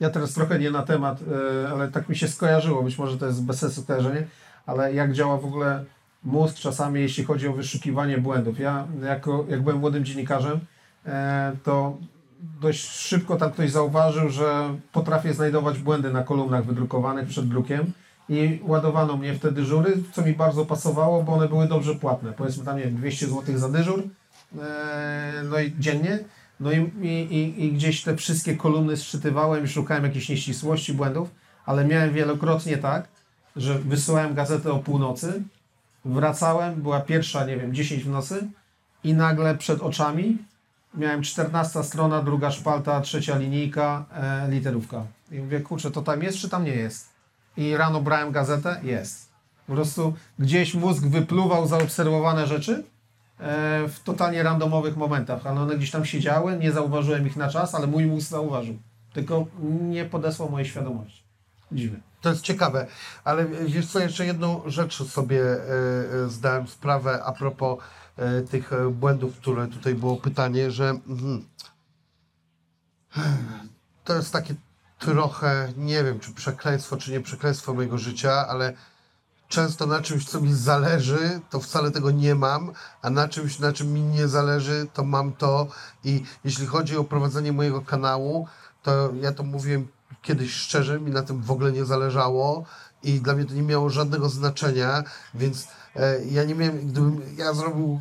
[0.00, 1.20] Ja teraz trochę nie na temat,
[1.64, 4.26] e, ale tak mi się skojarzyło, być może to jest bez sensu skojarzenie,
[4.66, 5.84] ale jak działa w ogóle
[6.24, 8.58] mózg czasami, jeśli chodzi o wyszukiwanie błędów.
[8.58, 10.60] Ja, jako, jak byłem młodym dziennikarzem,
[11.06, 11.96] e, to
[12.60, 17.92] dość szybko tam ktoś zauważył, że potrafię znajdować błędy na kolumnach wydrukowanych przed drukiem
[18.28, 22.32] i ładowano mnie w te dyżury, co mi bardzo pasowało, bo one były dobrze płatne.
[22.32, 24.02] Powiedzmy tam, nie wiem, 200 zł za dyżur,
[24.58, 26.18] e, no i dziennie.
[26.60, 31.28] No i, i, i, gdzieś te wszystkie kolumny sczytywałem i szukałem jakichś nieścisłości, błędów,
[31.66, 33.08] ale miałem wielokrotnie tak,
[33.56, 35.42] że wysyłałem gazetę o północy,
[36.04, 38.48] wracałem, była pierwsza, nie wiem, 10 w nocy
[39.04, 40.38] i nagle przed oczami
[40.94, 45.04] miałem 14 strona, druga szpalta, trzecia linijka, e, literówka.
[45.32, 47.07] I mówię, kurczę, to tam jest czy tam nie jest?
[47.58, 49.28] I rano brałem gazetę, jest.
[49.66, 52.84] Po prostu gdzieś mózg wypluwał zaobserwowane rzeczy
[53.38, 57.74] e, w totalnie randomowych momentach, ale one gdzieś tam siedziały, nie zauważyłem ich na czas,
[57.74, 58.78] ale mój mózg zauważył.
[59.12, 59.46] Tylko
[59.80, 61.22] nie podesłał mojej świadomości.
[61.72, 61.98] Dziwne.
[62.20, 62.86] To jest ciekawe,
[63.24, 67.78] ale wiesz co, jeszcze jedną rzecz sobie e, zdałem sprawę a propos
[68.16, 71.44] e, tych błędów, które tutaj było pytanie, że mhm,
[74.04, 74.54] to jest takie
[74.98, 78.72] trochę, nie wiem czy przekleństwo, czy nie przekleństwo mojego życia, ale
[79.48, 82.72] często na czymś, co mi zależy, to wcale tego nie mam,
[83.02, 85.66] a na czymś, na czym mi nie zależy, to mam to.
[86.04, 88.46] I jeśli chodzi o prowadzenie mojego kanału,
[88.82, 89.88] to ja to mówiłem
[90.22, 92.64] kiedyś szczerze, mi na tym w ogóle nie zależało
[93.02, 95.04] i dla mnie to nie miało żadnego znaczenia,
[95.34, 98.00] więc e, ja nie miałem, gdybym ja zrobił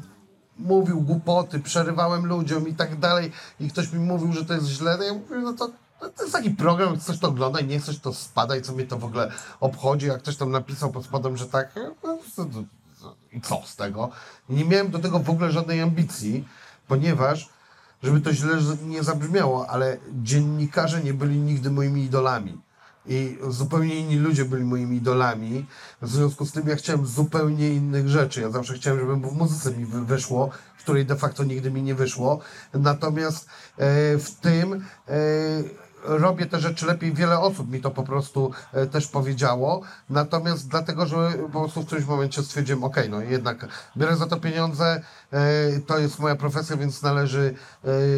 [0.59, 4.97] mówił głupoty, przerywałem ludziom i tak dalej i ktoś mi mówił, że to jest źle,
[4.97, 5.69] to ja mówię, no to,
[5.99, 8.97] to, jest taki program, jak chcesz to oglądaj, nie chcesz to spadaj, co mnie to
[8.97, 12.17] w ogóle obchodzi, jak ktoś tam napisał pod spodem, że tak, no,
[13.31, 14.09] i co z tego?
[14.49, 16.47] I nie miałem do tego w ogóle żadnej ambicji,
[16.87, 17.49] ponieważ,
[18.03, 22.61] żeby to źle nie zabrzmiało, ale dziennikarze nie byli nigdy moimi idolami.
[23.09, 25.65] I zupełnie inni ludzie byli moimi idolami.
[26.01, 28.41] W związku z tym ja chciałem zupełnie innych rzeczy.
[28.41, 31.83] Ja zawsze chciałem, żeby w muzyce mi wy- wyszło, w której de facto nigdy mi
[31.83, 32.39] nie wyszło.
[32.73, 33.45] Natomiast
[33.77, 34.83] e, w tym e,
[36.07, 37.13] robię te rzeczy lepiej.
[37.13, 39.81] Wiele osób mi to po prostu e, też powiedziało.
[40.09, 43.67] Natomiast dlatego, że po prostu w którymś momencie stwierdziłem, ok, no jednak
[43.97, 45.01] biorę za to pieniądze,
[45.31, 47.55] e, to jest moja profesja, więc należy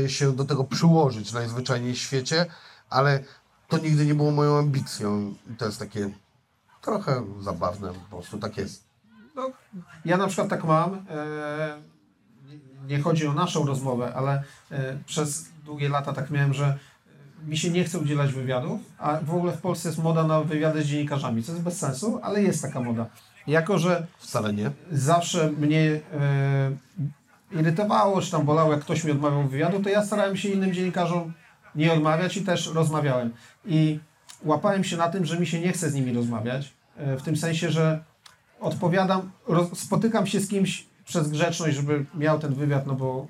[0.05, 2.45] e, się do tego przyłożyć najzwyczajniej w świecie,
[2.89, 3.23] ale
[3.67, 5.33] to nigdy nie było moją ambicją.
[5.51, 6.09] I to jest takie
[6.81, 8.83] trochę zabawne, po prostu tak jest.
[9.35, 9.49] No,
[10.05, 11.05] ja na przykład tak mam.
[12.87, 14.43] Nie- chodzi o naszą rozmowę, ale
[15.05, 16.79] przez długie lata tak miałem, że
[17.47, 20.81] mi się nie chce udzielać wywiadów, a w ogóle w Polsce jest moda na wywiady
[20.81, 23.05] z dziennikarzami, co jest bez sensu, ale jest taka moda.
[23.47, 24.71] Jako, że Wcale nie.
[24.91, 26.71] zawsze mnie e,
[27.51, 31.33] irytowało, czy tam bolało, jak ktoś mi odmawiał wywiadu, to ja starałem się innym dziennikarzom
[31.75, 33.33] nie odmawiać i też rozmawiałem.
[33.65, 33.99] I
[34.43, 37.37] łapałem się na tym, że mi się nie chce z nimi rozmawiać, e, w tym
[37.37, 38.03] sensie, że
[38.59, 43.27] odpowiadam, roz, spotykam się z kimś przez grzeczność, żeby miał ten wywiad, no bo,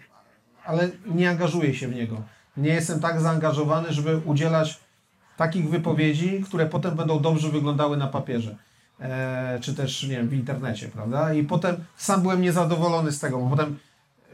[0.65, 2.21] ale nie angażuję się w niego.
[2.57, 4.79] Nie jestem tak zaangażowany, żeby udzielać
[5.37, 8.55] takich wypowiedzi, które potem będą dobrze wyglądały na papierze.
[9.01, 11.33] E, czy też, nie wiem, w internecie, prawda?
[11.33, 13.77] I potem sam byłem niezadowolony z tego, bo potem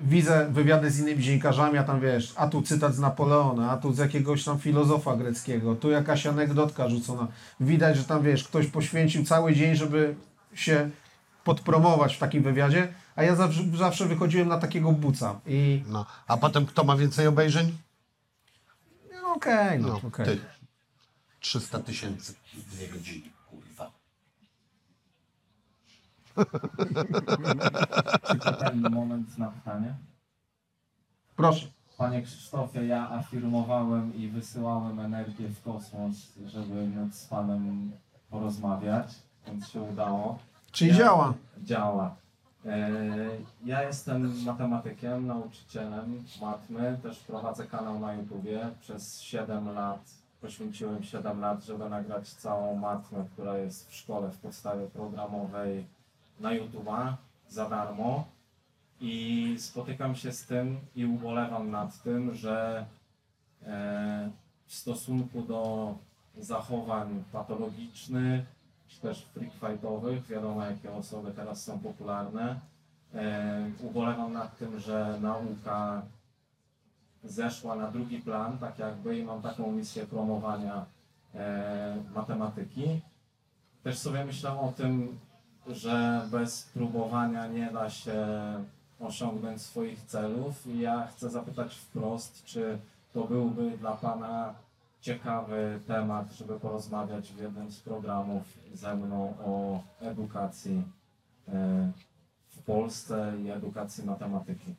[0.02, 3.94] widzę wywiady z innymi dziennikarzami, a tam wiesz, a tu cytat z Napoleona, a tu
[3.94, 7.28] z jakiegoś tam filozofa greckiego, tu jakaś anegdotka rzucona.
[7.60, 10.16] Widać, że tam wiesz, ktoś poświęcił cały dzień, żeby
[10.54, 10.90] się
[11.44, 15.40] podpromować w takim wywiadzie, a ja zawsze, zawsze wychodziłem na takiego buca.
[15.48, 16.06] I No.
[16.28, 17.78] A potem kto ma więcej obejrzeń?
[19.36, 20.26] Okej, no, No, okej.
[20.26, 20.40] ty.
[21.40, 23.92] 300 tysięcy w dwie godziny, kurwa.
[28.28, 29.96] Tylko ten moment na pytanie.
[31.36, 31.68] Proszę.
[31.98, 37.92] Panie Krzysztofie, ja afirmowałem i wysyłałem energię w kosmos, żeby móc z Panem
[38.30, 39.08] porozmawiać,
[39.48, 40.40] więc się udało.
[40.72, 41.34] Czyli Ja- działa.
[41.64, 42.16] Działa.
[42.66, 43.30] E,
[43.66, 48.70] Ja jestem matematykiem, nauczycielem matmy, też prowadzę kanał na YouTubie.
[48.82, 50.12] Przez 7 lat
[50.42, 55.86] poświęciłem 7 lat, żeby nagrać całą matmę, która jest w szkole w podstawie programowej
[56.40, 57.14] na YouTube'a
[57.50, 58.26] za darmo.
[59.02, 62.86] I spotykam się z tym i ubolewam nad tym, że
[63.66, 64.30] e,
[64.66, 65.94] w stosunku do
[66.38, 68.55] zachowań patologicznych,
[68.96, 72.60] czy też freak fightowych, wiadomo jakie osoby teraz są popularne,
[73.84, 76.02] ubolewam nad tym, że nauka
[77.24, 80.86] zeszła na drugi plan, tak jakby, i mam taką misję promowania
[81.36, 83.02] e, matematyki.
[83.84, 85.20] Też sobie myślę o tym,
[85.68, 88.26] że bez próbowania nie da się
[89.00, 90.68] osiągnąć swoich celów.
[90.68, 92.78] I ja chcę zapytać wprost, czy
[93.14, 94.54] to byłby dla Pana
[95.02, 98.44] ciekawy temat, żeby porozmawiać w jednym z programów
[98.76, 100.84] ze mną o edukacji
[101.48, 101.92] e,
[102.50, 104.76] w Polsce i edukacji matematyki.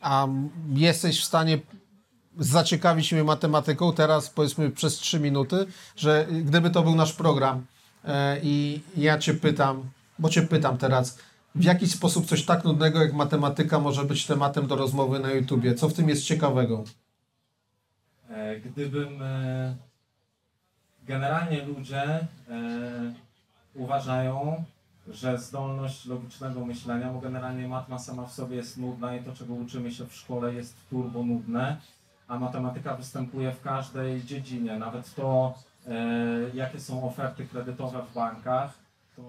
[0.00, 0.28] A
[0.74, 1.58] jesteś w stanie
[2.38, 5.66] zaciekawić mnie matematyką teraz, powiedzmy przez 3 minuty,
[5.96, 7.66] że gdyby to był nasz program
[8.04, 11.18] e, i ja Cię pytam, bo Cię pytam teraz,
[11.54, 15.74] w jaki sposób coś tak nudnego jak matematyka może być tematem do rozmowy na YouTubie?
[15.74, 16.84] Co w tym jest ciekawego?
[18.30, 19.22] E, Gdybym
[21.06, 22.26] generalnie ludzie e,
[23.74, 24.64] uważają,
[25.08, 29.54] że zdolność logicznego myślenia, bo generalnie matma sama w sobie jest nudna i to, czego
[29.54, 31.76] uczymy się w szkole jest turbo nudne,
[32.28, 35.54] a matematyka występuje w każdej dziedzinie, nawet to,
[35.86, 35.94] e,
[36.54, 38.72] jakie są oferty kredytowe w bankach,
[39.16, 39.22] to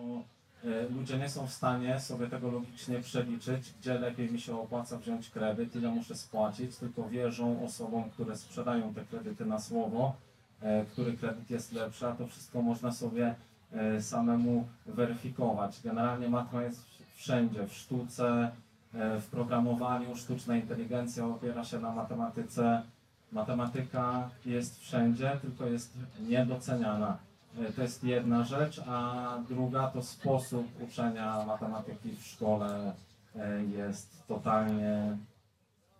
[0.64, 4.98] e, ludzie nie są w stanie sobie tego logicznie przeliczyć, gdzie lepiej mi się opłaca
[4.98, 10.16] wziąć kredyt, ile muszę spłacić, tylko wierzą osobom, które sprzedają te kredyty na słowo,
[10.92, 13.36] który kredyt jest lepszy, a to wszystko można sobie
[13.74, 15.80] e, samemu weryfikować.
[15.84, 16.82] Generalnie matma jest
[17.16, 18.52] wszędzie, w sztuce,
[18.94, 22.82] e, w programowaniu, sztuczna inteligencja opiera się na matematyce.
[23.32, 25.94] Matematyka jest wszędzie, tylko jest
[26.28, 27.18] niedoceniana.
[27.60, 32.94] E, To jest jedna rzecz, a druga to sposób uczenia matematyki w szkole
[33.36, 35.18] e, jest totalnie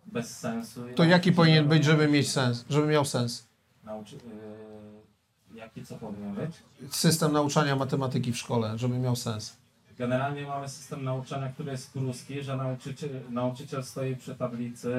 [0.06, 0.80] bez sensu.
[0.94, 3.51] To jaki powinien być, żeby mieć sens, żeby miał sens?
[3.84, 4.16] Nauczy...
[4.16, 5.12] e,
[5.54, 6.50] Jaki co powinien być?
[6.90, 9.56] System nauczania matematyki w szkole, żeby miał sens.
[9.98, 14.94] Generalnie mamy system nauczania, który jest pruski, że nauczyciel, nauczyciel stoi przy tablicy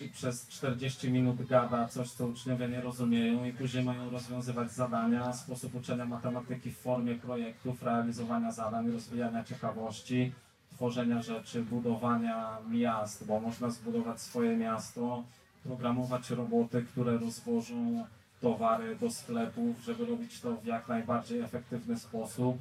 [0.00, 5.32] i przez 40 minut gada coś, co uczniowie nie rozumieją i później mają rozwiązywać zadania,
[5.32, 10.32] sposób uczenia matematyki w formie projektów, realizowania zadań, rozwijania ciekawości,
[10.74, 15.24] tworzenia rzeczy, budowania miast, bo można zbudować swoje miasto,
[15.68, 18.04] programować roboty, które rozwożą
[18.40, 22.58] towary do sklepów, żeby robić to w jak najbardziej efektywny sposób.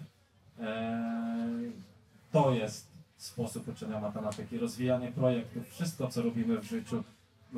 [0.59, 1.71] Eee,
[2.31, 7.03] To jest sposób uczenia matematyki, rozwijanie projektów, wszystko co robimy w życiu.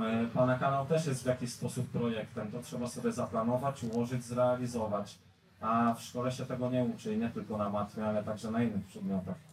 [0.01, 5.17] Eee, Pana kanał też jest w jakiś sposób projektem, to trzeba sobie zaplanować, ułożyć, zrealizować.
[5.61, 8.85] A w szkole się tego nie uczy nie tylko na matmie, ale także na innych
[8.85, 9.48] przedmiotach.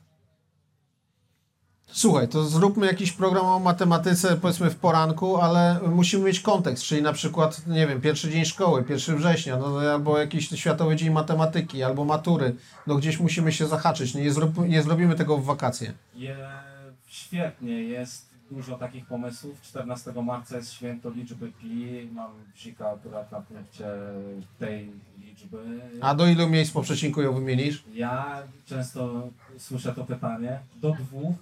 [1.87, 7.03] Słuchaj, to zróbmy jakiś program o matematyce, powiedzmy w poranku, ale musimy mieć kontekst, czyli
[7.03, 11.83] na przykład, nie wiem, pierwszy dzień szkoły, 1 września, no, albo jakiś Światowy Dzień Matematyki,
[11.83, 12.57] albo matury.
[12.87, 15.93] No gdzieś musimy się zahaczyć, nie, zrób, nie zrobimy tego w wakacje.
[16.15, 16.37] Je,
[17.07, 19.63] świetnie, jest dużo takich pomysłów.
[19.63, 22.09] 14 marca jest święto liczby pi.
[22.13, 23.85] Mam bzika akurat na punkcie
[24.59, 25.81] tej liczby.
[26.01, 27.85] A do ilu miejsc po przecinku ją wymienisz?
[27.95, 30.61] Ja często słyszę to pytanie.
[30.77, 31.35] Do dwóch.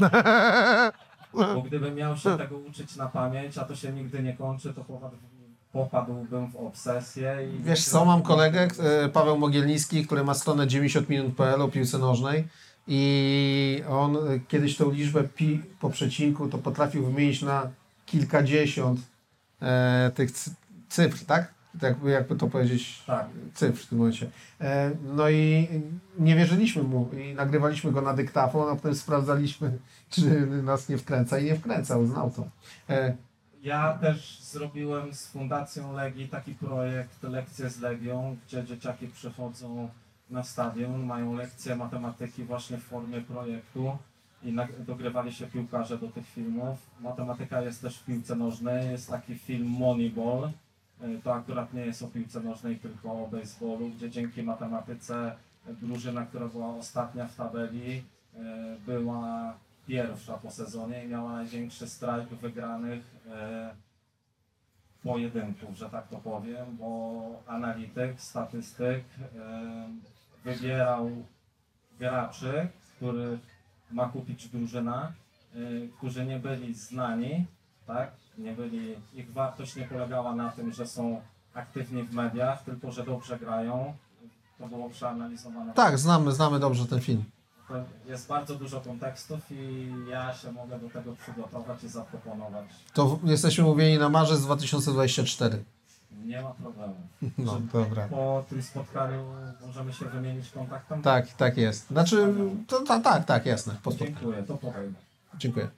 [1.34, 4.80] Bo gdybym miał się tego uczyć na pamięć, a to się nigdy nie kończy, to
[4.80, 5.16] popadł-
[5.72, 7.36] popadłbym w obsesję.
[7.54, 8.68] I Wiesz co, mam kolegę,
[9.04, 12.48] e, Paweł Mogielnicki, który ma stronę 90minut.pl o piłce nożnej
[12.88, 17.70] i on e, kiedyś tą liczbę pi po przecinku to potrafił wymienić na
[18.06, 19.00] kilkadziesiąt
[19.62, 20.50] e, tych cy-
[20.88, 21.54] cyfr, tak?
[21.82, 23.26] Jakby, jakby to powiedzieć, Tak.
[23.54, 24.30] cyfr w tym momencie.
[24.60, 25.68] E, no i
[26.18, 29.78] nie wierzyliśmy mu i nagrywaliśmy go na dyktafon, a potem sprawdzaliśmy,
[30.10, 32.44] czy nas nie wkręca i nie wkręcał, znał to.
[32.88, 33.16] E,
[33.62, 39.88] Ja też zrobiłem z Fundacją Legii taki projekt Lekcje z Legią, gdzie dzieciaki przychodzą
[40.30, 43.98] na stadion, mają lekcje matematyki właśnie w formie projektu
[44.42, 44.56] i
[44.86, 46.78] dogrywali się piłkarze do tych filmów.
[47.00, 50.50] Matematyka jest też w piłce nożnej, jest taki film Moneyball.
[51.04, 55.36] Y, To akurat nie jest o piłce nożnej, tylko o baseballu, gdzie dzięki matematyce
[55.66, 58.02] drużyna, która była ostatnia w tabeli, y,
[58.86, 59.54] była
[59.90, 63.74] pierwsza po sezonie i miała największy strajk wygranych e,
[65.02, 69.88] pojedynków, że tak to powiem, bo analityk, statystyk e,
[70.44, 71.10] wybierał
[71.98, 73.40] graczy, których
[73.90, 75.12] ma kupić drużyna,
[75.54, 75.58] e,
[75.98, 77.46] którzy nie byli znani,
[77.86, 78.10] tak?
[78.38, 81.20] Nie byli, ich wartość nie polegała na tym, że są
[81.54, 83.94] aktywni w mediach, tylko że dobrze grają.
[84.58, 85.72] To było przeanalizowane.
[85.74, 87.24] tak, znamy, znamy dobrze ten film.
[87.68, 87.74] To
[88.06, 92.66] jest bardzo dużo kontekstów i ja się mogę do tego przygotować i zaproponować.
[92.94, 95.64] To jesteśmy mówieni na marzec 2024.
[96.24, 96.94] Nie ma problemu.
[97.38, 98.08] No, Czy dobra.
[98.08, 99.24] Po tym spotkaniu
[99.66, 101.02] możemy się wymienić kontaktem?
[101.02, 101.86] Tak, tak jest.
[101.88, 102.34] Znaczy,
[102.66, 103.76] to, ta, tak, tak, jasne.
[103.82, 103.92] Po.
[103.92, 104.94] Dziękuję, to powiem.
[105.38, 105.68] Dziękuję.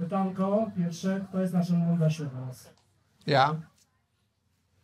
[0.00, 2.70] Pytanko pierwsze, kto jest naszym Mundaszem teraz?
[3.26, 3.56] Ja?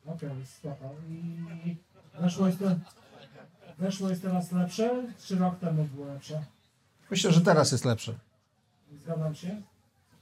[0.07, 0.91] Okej, spoko.
[1.09, 1.77] I
[2.21, 2.79] weszło jest, te,
[3.79, 6.43] weszło jest teraz lepsze, czy rok temu było lepsze?
[7.11, 8.15] Myślę, że teraz jest lepsze.
[9.03, 9.63] Zgadzam się.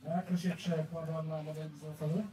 [0.07, 2.25] A jak to się przekłada na model biznesowy?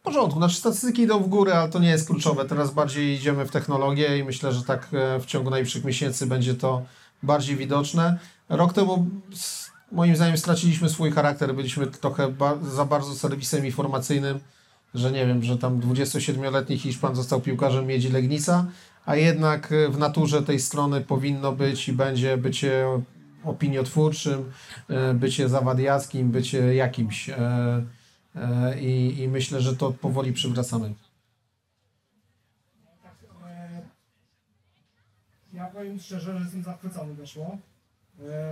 [0.00, 2.44] W porządku, znaczy statystyki idą w górę, ale to nie jest kluczowe.
[2.44, 6.54] Teraz bardziej idziemy w technologię i myślę, że tak e, w ciągu najbliższych miesięcy będzie
[6.54, 6.82] to
[7.22, 8.18] bardziej widoczne.
[8.48, 9.06] Rok temu
[9.92, 14.40] moim zdaniem straciliśmy swój charakter, byliśmy trochę ba za bardzo serwisem informacyjnym,
[14.94, 18.66] że nie wiem, że tam 27-letni Hiszpan został piłkarzem Miedzi Legnica,
[19.06, 22.84] a jednak e, w naturze tej strony powinno być i będzie bycie
[23.44, 24.52] opiniotwórczym,
[24.88, 27.30] e, bycie zawadiackim, bycie jakimś.
[27.30, 27.84] e,
[28.80, 30.94] I, I myślę, że to powoli przywracamy.
[35.52, 37.58] Ja powiem szczerze, że jestem zachwycony weszło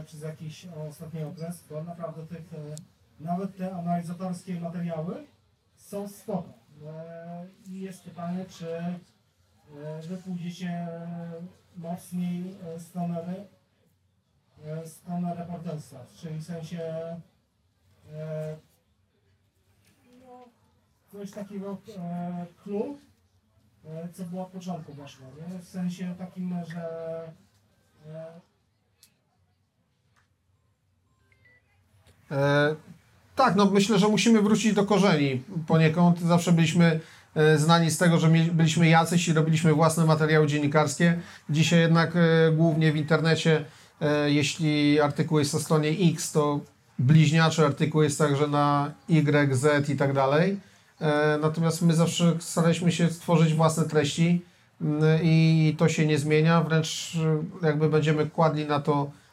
[0.07, 2.75] przez jakiś ostatni okres, bo naprawdę tych, e,
[3.21, 5.27] nawet te analizatorskie materiały
[5.77, 6.53] są spoko.
[6.87, 9.01] E, I jest pytanie, czy e,
[10.09, 10.89] wy pójdziecie
[11.77, 13.47] mocniej e, w stronę,
[14.65, 16.83] e, w stronę reporterstwa, czyli w sensie
[18.13, 18.57] e,
[20.21, 20.45] no,
[21.07, 22.47] coś takiego e,
[23.87, 25.59] e, co było od początku weszło, nie?
[25.59, 27.33] W sensie takim, że
[33.37, 36.21] tak, no myślę, że musimy wrócić do korzeni poniekąd.
[36.21, 37.01] Zawsze byliśmy
[37.35, 41.19] e, znani z tego, że byliśmy jacyś i robiliśmy własne materiały dziennikarskie.
[41.51, 43.65] Dzisiaj jednak e, głównie w internecie,
[44.01, 46.61] e, jeśli artykuł jest na stronie X, to
[46.99, 50.61] bliźniaczy artykuł jest także na Y, Z i tak dalej.
[51.01, 54.43] E, Natomiast my zawsze staraliśmy się stworzyć własne treści
[54.81, 57.17] mm, i to się nie zmienia, wręcz
[57.63, 59.26] e, jakby będziemy kładli na to e,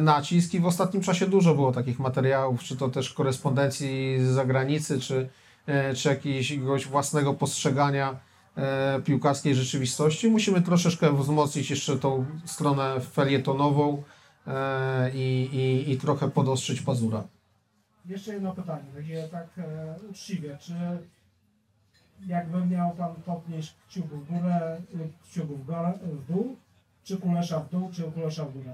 [0.00, 5.00] nacisk i w ostatnim czasie dużo było takich materiałów, czy to też korespondencji z zagranicy,
[5.00, 5.28] czy,
[5.66, 8.20] e, czy jakiegoś własnego postrzegania
[8.56, 10.28] e, piłkarskiej rzeczywistości.
[10.28, 14.02] Musimy troszeczkę wzmocnić jeszcze tą stronę felietonową
[14.46, 17.24] e, i, i, i trochę podostrzyć pazura.
[18.06, 20.74] Jeszcze jedno pytanie, takie tak e, uczciwie, czy
[22.26, 25.72] jakby miał Pan podnieść kciuków w górę, lub kciuków w,
[26.02, 26.56] w dół,
[27.04, 28.72] czy kulesza w dół, czy kulesza w górę?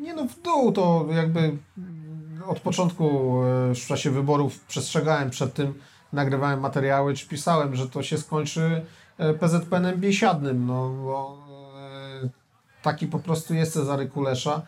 [0.00, 3.04] Nie no, w dół to jakby mm, od początku
[3.42, 5.74] e, w czasie wyborów przestrzegałem przed tym,
[6.12, 8.84] nagrywałem materiały, czy pisałem, że to się skończy
[9.18, 11.38] e, PZPN-em biesiadnym, no bo
[12.24, 12.28] e,
[12.82, 14.62] taki po prostu jest Cezary Kulesza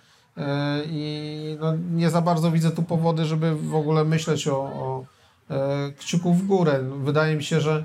[0.87, 5.05] i no, nie za bardzo widzę tu powody, żeby w ogóle myśleć o, o
[5.99, 6.81] kciuku w górę.
[7.05, 7.85] Wydaje mi się, że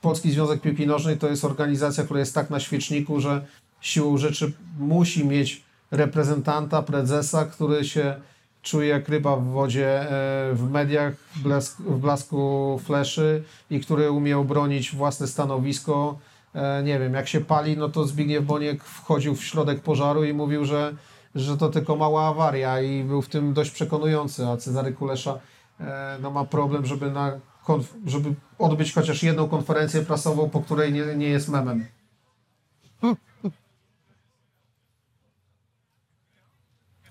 [0.00, 3.46] Polski Związek Piłki Nożnej to jest organizacja, która jest tak na świeczniku, że
[3.80, 5.63] siłą rzeczy musi mieć
[5.96, 8.20] reprezentanta, prezesa, który się
[8.62, 11.42] czuje jak ryba w wodzie e, w mediach, w,
[11.78, 16.18] w blasku fleszy i który umie obronić własne stanowisko.
[16.54, 20.32] E, Nie wiem, jak się pali, no to Zbigniew Boniek wchodził w środek pożaru i
[20.32, 20.94] mówił, że,
[21.34, 25.38] że to tylko mała awaria i był w tym dość przekonujący, a Cezary Kulesza
[25.80, 27.32] e, no, ma problem, żeby, na,
[28.06, 31.86] żeby odbyć chociaż jedną konferencję prasową, po której nie, nie jest memem.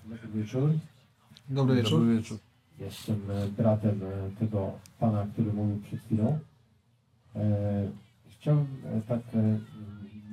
[0.04, 0.70] Dobry wieczór.
[1.50, 1.98] Dobry wieczór.
[2.00, 2.38] Dobry wieczór.
[2.78, 6.38] Jestem e, bratem e, tego pana, który mówił przed chwilą.
[7.36, 7.88] E,
[8.28, 9.58] chciałbym e, tak e,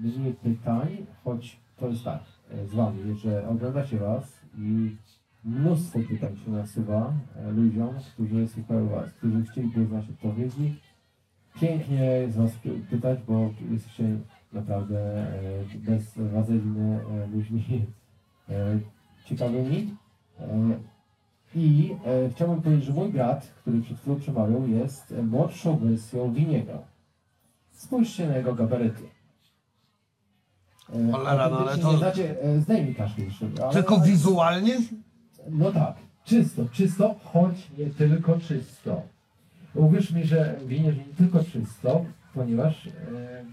[0.04, 4.96] mniej pytań, choć to jest tak e, z wami, że oglądacie was i
[5.44, 10.80] mnóstwo pytań się nasuwa e, ludziom, którzy słuchają was, którzy chcieliby znać odpowiedzi.
[11.60, 14.18] Pięknie jest was py- pytać, bo jesteście
[14.54, 17.86] naprawdę e, bez wazeliny e, ludźmi
[19.32, 19.96] ciekawymi.
[20.40, 20.46] E,
[21.56, 26.74] I e, chciałbym powiedzieć, że mój brat, który przed chwilą przemawiał, jest młodszą wersją Winiego.
[27.72, 29.04] Spójrzcie na jego gabaryty.
[30.94, 33.46] E, Cholera, no ale to- znacie, zdejmij kaszkę jeszcze.
[33.64, 34.78] ale- Tylko wizualnie?
[35.50, 39.02] No tak, czysto, czysto, choć nie tylko czysto.
[39.76, 42.92] Uwierz mi, że winiesz nie tylko czysto, ponieważ e,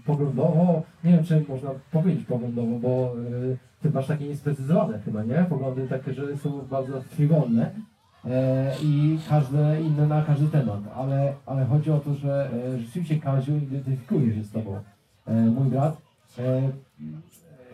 [0.05, 3.13] poglądowo, nie wiem czy można powiedzieć poglądowo, bo
[3.53, 5.45] e, ty masz takie niesprecyzowane chyba, nie?
[5.49, 7.71] Poglądy takie, że są bardzo frywolne
[8.25, 13.19] e, i każde inne na każdy temat, ale, ale chodzi o to, że e, rzeczywiście
[13.19, 14.79] Kaziu identyfikuje się z tobą.
[15.27, 15.97] E, mój brat,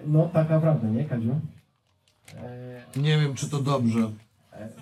[0.07, 1.35] no taka prawda, nie Kaziu?
[2.95, 3.99] Nie wiem, czy to dobrze.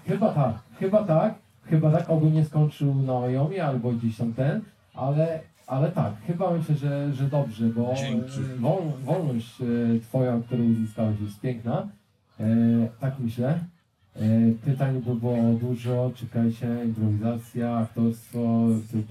[0.07, 1.35] Chyba tak, chyba tak,
[1.65, 4.61] chyba tak, oby nie skończył na Ojomie albo gdzieś tam ten,
[4.93, 8.39] ale, ale tak, chyba myślę, że, że dobrze, bo Dzięki.
[8.39, 11.87] e, wol, wolność e, Twoja, którą uzyskałeś jest piękna,
[12.39, 12.45] e,
[12.99, 13.59] tak myślę.
[14.15, 14.19] E,
[14.65, 18.39] pytań by było dużo, czekajcie, improwizacja, aktorstwo,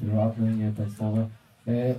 [0.01, 1.29] prywatne, nie państwowe.
[1.69, 1.95] E,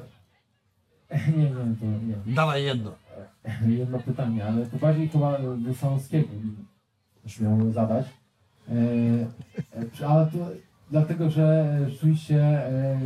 [1.38, 2.33] nie, nie, to nie.
[2.35, 2.91] Dawaj jedno.
[3.67, 6.27] Jedno pytanie, ale to bardziej chyba do Sanowskiego
[7.23, 8.06] już miał zadać.
[8.69, 10.38] E, ale to
[10.92, 12.62] dlatego, że rzeczywiście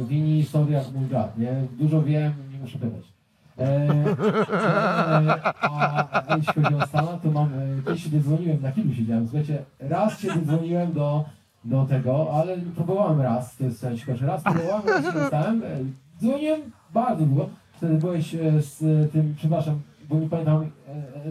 [0.08, 1.64] wini historia mój brat, nie?
[1.80, 3.18] Dużo wiem, nie muszę pytać.
[3.60, 8.96] E, e, a jeśli chodzi o Stana, to mam, e, kiedyś się dzwoniłem, na chwilę
[8.96, 11.26] siedziałem, słuchajcie, raz się dzwoniłem do,
[11.66, 15.78] do tego, ale próbowałem raz, to jest ciężko, że raz próbowałem, raz się dostałem, e,
[16.20, 16.62] dzwoniłem
[16.94, 20.70] bardzo długo, wtedy byłeś z tym, przepraszam, bo nie pamiętam,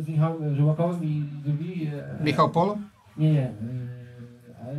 [0.01, 1.91] z Michałem Żyłakowym i drugi...
[2.25, 2.75] Michał Pol?
[3.17, 3.51] Nie, nie.
[4.67, 4.77] ale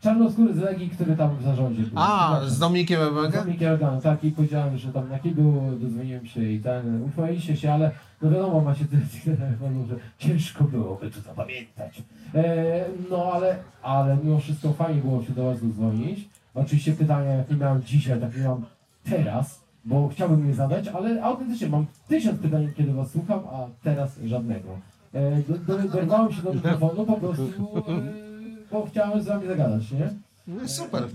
[0.00, 1.92] Czarnoskóry z Legii, który tam w zarządzie był.
[1.96, 3.40] A, z Dominikiem Z Ebergem?
[3.40, 7.72] Dominikiem Ebergem, tak, i powiedziałem, że tam na kiblu dodzwoniłem się i ten, uchwaliliście się,
[7.72, 7.90] ale
[8.22, 12.02] no wiadomo, macie tyle tych telefonów, że ciężko byłoby to zapamiętać.
[12.34, 16.28] E, no ale, ale mimo wszystko fajnie było się do Was dodzwonić.
[16.54, 18.64] Oczywiście pytania, jakie miałem dzisiaj, takie mam
[19.04, 24.18] teraz, bo chciałbym je zadać, ale autentycznie mam tysiąc pytań, kiedy Was słucham, a teraz
[24.24, 24.68] żadnego.
[25.14, 27.42] E, do, do, dorwałem się do mikrofonu po prostu,
[27.88, 28.27] e,
[28.72, 30.08] bo chciałem z Wami zagadać, nie?
[30.46, 31.04] No Super.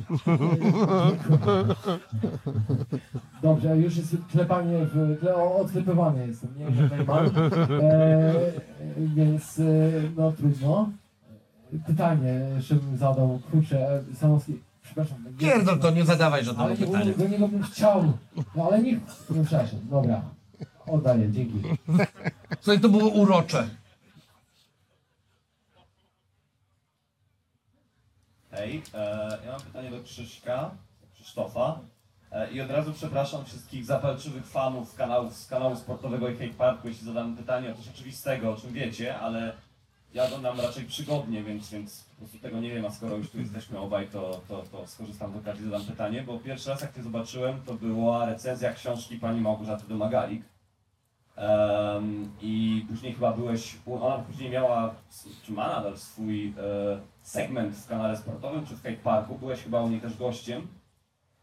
[3.43, 6.90] Dobrze, już jest klepanie, w, kle, o- odklepywanie jestem, nie?
[6.90, 7.25] Tak mam.
[7.82, 8.33] E,
[8.98, 9.64] więc e,
[10.17, 10.90] no trudno.
[11.88, 15.17] pytanie jeszcze bym zadał, kurczę, e, Samowski, przepraszam.
[15.38, 17.14] Pierdol to, nie zadawaj żadnego ale nie, pytania.
[17.17, 18.14] Do niego bym chciał,
[18.56, 18.99] no ale niech,
[19.30, 20.22] no przepraszam, dobra,
[20.88, 21.61] oddaję, dzięki.
[22.61, 23.67] Słuchaj, to było urocze.
[28.56, 30.72] Hej, e, ja mam pytanie do Krzyśka,
[31.14, 31.80] Krzysztofa.
[32.32, 36.88] E, I od razu przepraszam wszystkich zapalczywych fanów kanałów, z kanału sportowego i Hate Parku,
[36.88, 39.53] jeśli zadam pytanie o coś oczywistego, o czym wiecie, ale
[40.14, 43.40] ja oglądam raczej przygodnie, więc, więc po prostu tego nie wiem, a skoro już tu
[43.40, 47.03] jesteśmy obaj, to, to, to skorzystam z okazji zadam pytanie, bo pierwszy raz jak Cię
[47.03, 50.43] zobaczyłem, to była recenzja książki pani Małgorzaty Domagalik.
[51.35, 54.95] Em, I później chyba byłeś, ona później miała,
[55.43, 59.82] czy ma nadal swój e, segment w kanale sportowym, czy w Hate Parku, byłeś chyba
[59.82, 60.68] u niej też gościem.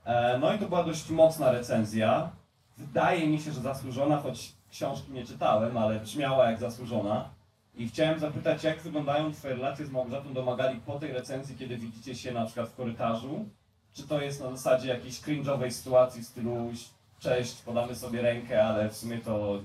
[0.05, 2.31] E, no i to była dość mocna recenzja.
[2.79, 7.31] Wydaje mi się, że zasłużona, choć książki nie czytałem, ale brzmiała jak zasłużona.
[7.75, 12.15] I chciałem zapytać, jak wyglądają Twoje relacje z Małgorzatą Domagali po tej recenzji, kiedy widzicie
[12.15, 13.45] się na przykład w korytarzu?
[13.93, 16.73] Czy to jest na zasadzie jakiejś cringe'owej sytuacji w stylu
[17.19, 19.61] cześć, podamy sobie rękę, ale w sumie to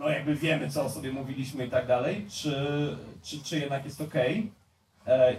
[0.00, 2.56] no jakby wiemy, co o sobie mówiliśmy i tak dalej, czy,
[3.22, 4.50] czy, czy jednak jest okej?
[5.06, 5.34] E,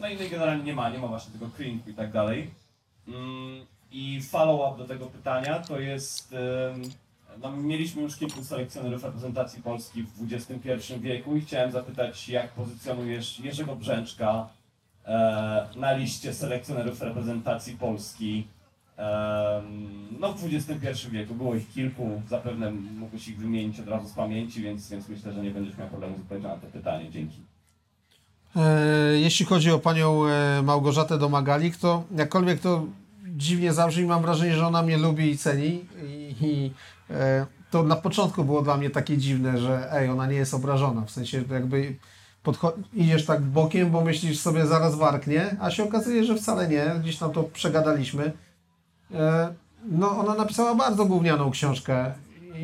[0.00, 2.50] no i no i generalnie nie ma, nie ma właśnie tego cringe'u i tak dalej.
[3.08, 6.34] Mm, I follow-up do tego pytania to jest,
[7.42, 13.40] no mieliśmy już kilku selekcjonerów reprezentacji Polski w XXI wieku i chciałem zapytać, jak pozycjonujesz
[13.40, 14.48] Jerzego Brzęczka
[15.04, 18.46] e, na liście selekcjonerów reprezentacji Polski
[20.20, 21.34] no w XXI wieku.
[21.34, 25.42] Było ich kilku, zapewne mógłbyś ich wymienić od razu z pamięci, więc, więc myślę, że
[25.42, 27.10] nie będziesz miał problemu z odpowiedzią na to pytanie.
[27.10, 27.42] Dzięki.
[28.56, 32.86] E, Jeśli chodzi o panią e, Małgorzatę Domagalik, to jakkolwiek to
[33.26, 35.84] dziwnie zabrzmi, mam wrażenie, że ona mnie lubi i ceni.
[36.02, 36.72] I, i
[37.10, 41.00] e, to na początku było dla mnie takie dziwne, że ej, ona nie jest obrażona.
[41.00, 41.96] W sensie jakby
[42.94, 46.86] idziesz tak bokiem, bo myślisz sobie zaraz warknie, a się okazuje, że wcale nie.
[47.02, 48.32] Gdzieś tam to przegadaliśmy.
[49.14, 52.12] E, No, ona napisała bardzo gównianą książkę,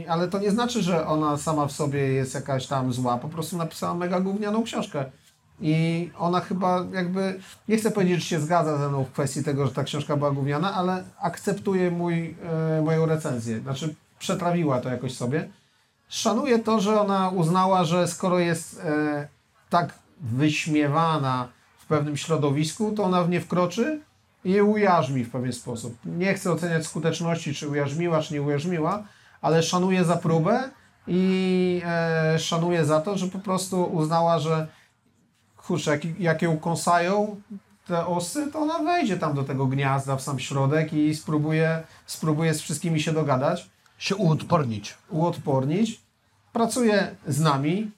[0.09, 3.19] ale to nie znaczy, że ona sama w sobie jest jakaś tam zła.
[3.19, 5.05] Po prostu napisała mega gównianą książkę.
[5.61, 9.67] I ona chyba jakby, nie chcę powiedzieć, że się zgadza ze mną w kwestii tego,
[9.67, 12.37] że ta książka była gówniana, ale akceptuje mój,
[12.79, 13.61] e, moją recenzję.
[13.61, 15.49] Znaczy, przetrawiła to jakoś sobie.
[16.09, 19.29] Szanuję to, że ona uznała, że skoro jest e,
[19.71, 24.01] tak wyśmiewana w pewnym środowisku, to ona w nie wkroczy
[24.47, 25.97] i ujarzmi w pewien sposób.
[26.05, 29.03] Nie chcę oceniać skuteczności, czy ujarzmiła, czy nie ujarzmiła,
[29.43, 30.71] ale szanuję za próbę
[31.07, 34.67] i e, szanuję za to, że po prostu uznała, że
[35.57, 37.41] kurczę, jak, jak ją kąsają
[37.87, 42.55] te osy, to ona wejdzie tam do tego gniazda w sam środek i spróbuje, spróbuje
[42.55, 43.71] z wszystkimi się dogadać.
[43.99, 44.95] Się uodpornić.
[45.11, 46.01] Uodpornić.
[46.53, 47.91] Pracuje z nami.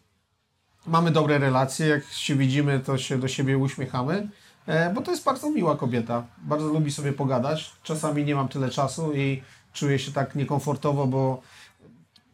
[0.86, 1.86] Mamy dobre relacje.
[1.86, 4.28] Jak się widzimy, to się do siebie uśmiechamy.
[4.69, 6.27] E, bo to jest bardzo miła kobieta.
[6.39, 7.73] Bardzo lubi sobie pogadać.
[7.83, 11.43] Czasami nie mam tyle czasu i czuję się tak niekomfortowo, bo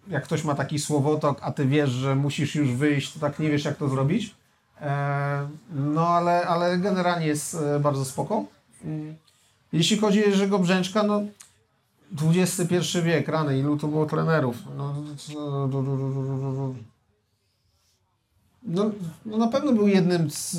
[0.08, 3.50] jak ktoś ma taki słowotok, a ty wiesz, że musisz już wyjść, to tak nie
[3.50, 4.34] wiesz, jak to zrobić.
[4.80, 8.44] E, No, ale, ale generalnie jest e, bardzo spoko.
[8.84, 9.14] Mm.
[9.72, 11.22] Jeśli chodzi o Jerzego Brzęczka, no
[12.22, 14.56] XXI wiek, rany, ilu to było trenerów?
[14.76, 14.94] No,
[18.62, 18.90] no,
[19.26, 20.56] no na pewno był jednym z,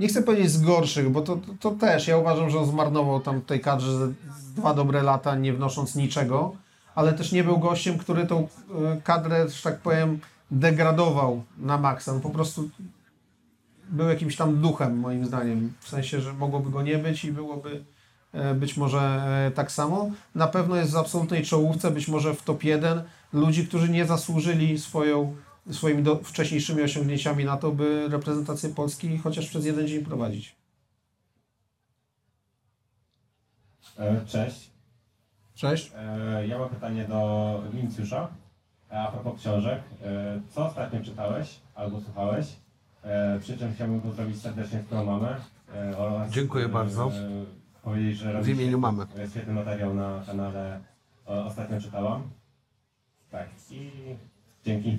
[0.00, 3.20] nie chcę powiedzieć z gorszych, bo to, to, to też, ja uważam, że on zmarnował
[3.20, 4.12] tam tej kadrze
[4.56, 6.56] dwa dobre lata, nie wnosząc niczego,
[6.94, 8.46] ale też nie był gościem, który tą e,
[9.04, 10.18] kadrę, że tak powiem,
[10.50, 12.12] degradował na maksa.
[12.12, 12.70] On po prostu
[13.90, 15.72] był jakimś tam duchem, moim zdaniem.
[15.80, 17.84] W sensie, że mogłoby go nie być i byłoby
[18.32, 20.10] e, być może e, tak samo.
[20.34, 24.78] Na pewno jest w absolutnej czołówce, być może w top 1 ludzi, którzy nie zasłużyli
[24.78, 25.36] swoją,
[25.70, 30.56] swoimi do, wcześniejszymi osiągnięciami na to, by reprezentację Polski chociaż przez jeden dzień prowadzić.
[33.98, 34.70] E, Cześć.
[35.54, 35.92] Cześć.
[35.96, 38.28] E, Ja mam pytanie do Wincjusza.
[38.90, 39.82] A propos książek.
[40.02, 42.46] E, Co ostatnio czytałeś albo słuchałeś?
[43.02, 45.36] E, Przy czym chciałbym pozdrowić serdecznie swoją mamę.
[45.74, 47.12] e, oraz, Dziękuję e, bardzo.
[47.82, 49.06] Powiedzieć, że W imieniu mamy.
[49.18, 50.80] e, Świetny materiał na kanale.
[51.26, 52.22] Ostatnio czytałam.
[53.30, 53.48] Tak.
[53.70, 53.90] I
[54.64, 54.98] dzięki.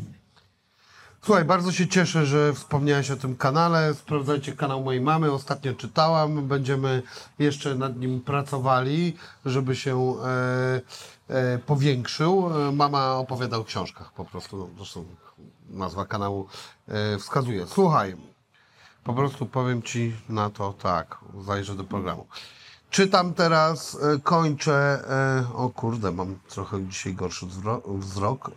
[1.25, 3.93] Słuchaj, bardzo się cieszę, że wspomniałeś o tym kanale.
[3.93, 5.31] Sprawdzajcie kanał mojej mamy.
[5.31, 6.47] Ostatnio czytałam.
[6.47, 7.01] Będziemy
[7.39, 10.81] jeszcze nad nim pracowali, żeby się e,
[11.35, 12.49] e, powiększył.
[12.67, 14.69] E, Mama opowiada o książkach po prostu.
[14.77, 15.05] Zresztą
[15.69, 16.47] nazwa kanału
[16.87, 17.67] e, wskazuje.
[17.67, 18.15] Słuchaj,
[19.03, 21.17] po prostu powiem Ci na to tak.
[21.45, 22.27] Zajrzę do programu.
[22.89, 25.03] Czytam teraz, e, kończę.
[25.51, 28.51] E, o kurde, mam trochę dzisiaj gorszy wzro- wzrok.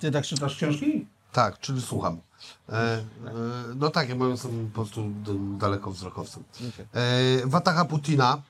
[0.00, 1.06] Ty tak czytasz książki?
[1.32, 2.20] Tak, czyli słucham.
[2.68, 3.02] E, e,
[3.76, 5.04] no tak, ja mam- jestem po prostu
[5.58, 6.44] dalekowzrokowcem.
[6.94, 8.42] E, Wataha Putina.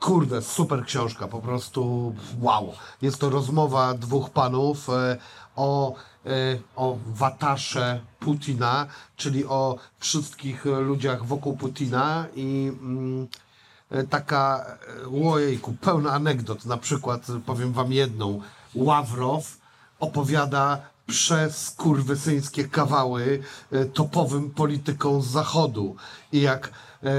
[0.00, 2.72] Kurde, super książka, po prostu wow.
[3.02, 5.16] Jest to rozmowa dwóch panów e,
[5.56, 5.94] o,
[6.26, 6.30] e,
[6.76, 8.86] o watasze Putina,
[9.16, 13.28] czyli o wszystkich ludziach wokół Putina i mm,
[13.90, 14.66] e, taka,
[15.22, 16.64] e, ojejku, pełna anegdot.
[16.64, 18.40] Na przykład, powiem wam jedną,
[18.74, 19.58] Ławrow
[20.00, 25.96] opowiada przez kurwysyńskie kawały e, topowym politykom z zachodu.
[26.32, 27.10] I jak e,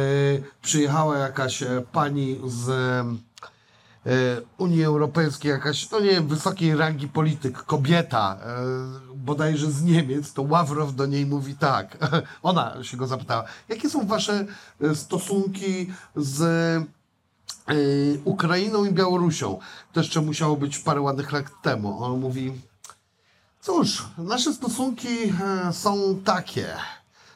[0.61, 7.58] przyjechała jakaś e, pani z e, Unii Europejskiej, jakaś, no nie wiem, wysokiej rangi polityk,
[7.58, 11.98] kobieta, e, bodajże z Niemiec, to Ławrow do niej mówi tak.
[12.43, 14.45] Ona się go zapytała, jakie są wasze
[14.82, 17.74] e, stosunki z e,
[18.24, 19.59] Ukrainą i Białorusią?
[19.93, 22.03] To jeszcze musiało być parę ładnych lat temu.
[22.03, 22.53] On mówi,
[23.62, 26.68] Cóż, nasze stosunki e, są takie.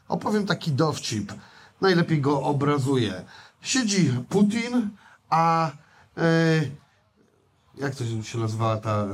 [0.07, 1.33] Opowiem taki dowcip.
[1.81, 3.23] Najlepiej go obrazuje.
[3.61, 4.89] Siedzi Putin,
[5.29, 5.71] a
[6.17, 6.23] e,
[7.77, 9.07] jak to się nazywała ta e,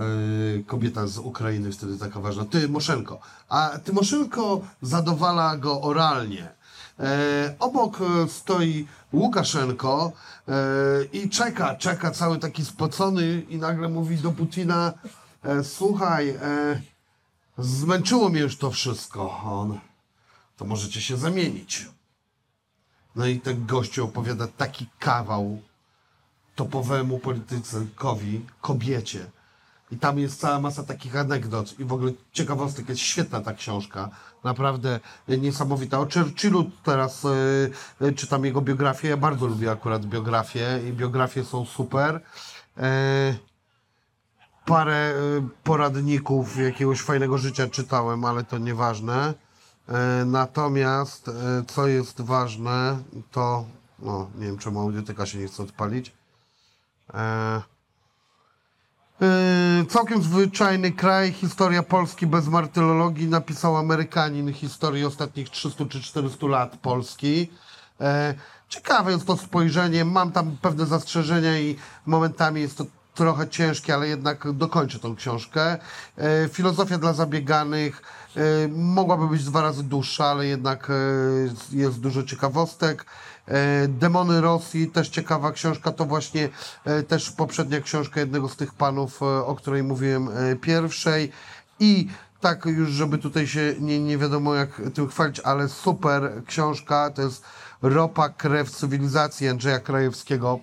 [0.64, 2.46] kobieta z Ukrainy wtedy taka ważna?
[2.46, 3.20] Tymoszenko.
[3.50, 6.50] A Tymoszenko zadowala go oralnie.
[7.00, 10.12] E, obok stoi Łukaszenko
[10.48, 10.54] e,
[11.14, 14.94] i czeka, czeka cały taki spocony i nagle mówi do Putina
[15.44, 16.38] e, słuchaj,
[17.60, 19.42] zmęczyło mnie już to wszystko.
[19.44, 19.80] On,
[20.58, 21.88] to możecie się zamienić.
[23.16, 25.62] No i ten gościu opowiada taki kawał
[26.56, 29.26] topowemu politykowi, kobiecie.
[29.92, 32.90] I tam jest cała masa takich anegdot i w ogóle ciekawostek.
[32.90, 34.10] Jest świetna ta książka.
[34.44, 36.00] Naprawdę niesamowita.
[36.00, 37.72] O Churchillu teraz y,
[38.02, 39.08] y, czytam jego biografię.
[39.10, 42.22] Ja bardzo lubię akurat biografię i biografie są super.
[42.78, 43.49] E,
[44.70, 49.34] parę y, poradników jakiegoś fajnego życia czytałem, ale to nieważne.
[49.88, 51.32] E, Natomiast e,
[51.68, 53.00] co jest ważne,
[53.32, 53.66] to
[54.00, 56.14] no, nie wiem czemu audiotyka się nie chce odpalić.
[57.14, 57.62] E,
[59.90, 66.78] Całkiem zwyczajny kraj, historia Polski bez martyrologii napisał Amerykanin historię ostatnich 300 czy 400 lat
[66.78, 67.50] Polski.
[68.70, 71.76] Ciekawe jest to spojrzenie, mam tam pewne zastrzeżenia i
[72.06, 72.86] momentami jest to
[73.20, 75.78] trochę ciężkie, ale jednak dokończę tą książkę.
[76.18, 78.02] E, Filozofia dla zabieganych
[78.36, 80.94] e, mogłaby być dwa razy dłuższa, ale jednak e,
[81.78, 83.06] jest dużo ciekawostek.
[83.88, 86.50] Demony Rosji, też ciekawa książka, to właśnie
[87.08, 90.30] też poprzednia książka jednego z tych panów, o której mówiłem
[90.62, 91.32] pierwszej.
[91.80, 92.08] I
[92.42, 97.22] tak już, żeby tutaj się nie, nie wiadomo jak tym chwalić, ale super książka, to
[97.22, 97.44] jest
[97.82, 100.60] Ropa, krew cywilizacji Andrzeja Krajewskiego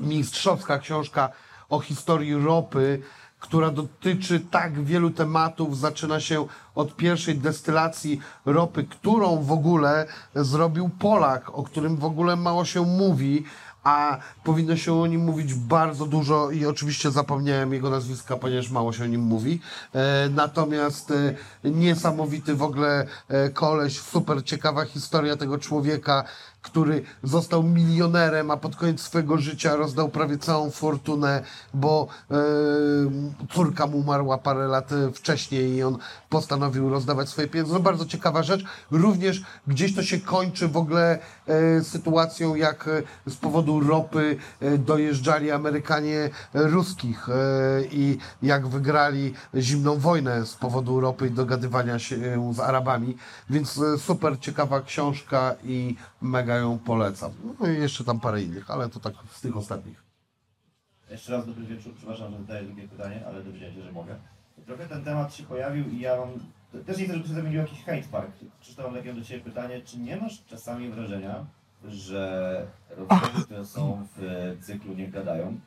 [0.00, 1.28] mistrzowska książka
[1.68, 3.02] o historii ropy,
[3.40, 5.78] która dotyczy tak wielu tematów.
[5.78, 12.36] Zaczyna się od pierwszej destylacji ropy, którą w ogóle zrobił Polak, o którym w ogóle
[12.36, 13.44] mało się mówi,
[13.84, 18.92] a powinno się o nim mówić bardzo dużo i oczywiście zapomniałem jego nazwiska, ponieważ mało
[18.92, 19.60] się o nim mówi.
[19.94, 26.24] E, natomiast e, niesamowity w ogóle e, koleś, super ciekawa historia tego człowieka,
[26.62, 31.42] który został milionerem, a pod koniec swojego życia rozdał prawie całą fortunę,
[31.74, 32.34] bo e,
[33.52, 37.74] córka mu umarła parę lat wcześniej i on postanowił rozdawać swoje pieniądze.
[37.74, 38.64] No bardzo ciekawa rzecz.
[38.90, 44.36] Również gdzieś to się kończy w ogóle e, sytuacją, jak e, z powodu ropy
[44.78, 47.26] dojeżdżali Amerykanie ruskich
[47.90, 53.16] i jak wygrali zimną wojnę z powodu ropy i dogadywania się z Arabami.
[53.50, 57.32] Więc super ciekawa książka i mega ją polecam.
[57.60, 60.02] No i jeszcze tam parę innych, ale to tak z tych ostatnich.
[61.10, 64.16] Jeszcze raz dobry wieczór, przepraszam, że zadaję drugie pytanie, ale dowiedziałem że mogę.
[64.66, 66.28] Trochę ten temat się pojawił i ja mam...
[66.84, 68.30] Też nie chcę, żeby się zamienił jakiś hate park.
[68.60, 71.46] Krzysztof, mam takie do Ciebie pytanie, czy nie masz czasami wrażenia,
[71.88, 75.60] że rozmowy, które są w cyklu Nie Gadają,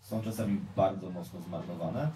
[0.00, 2.10] są czasami bardzo mocno zmarnowane?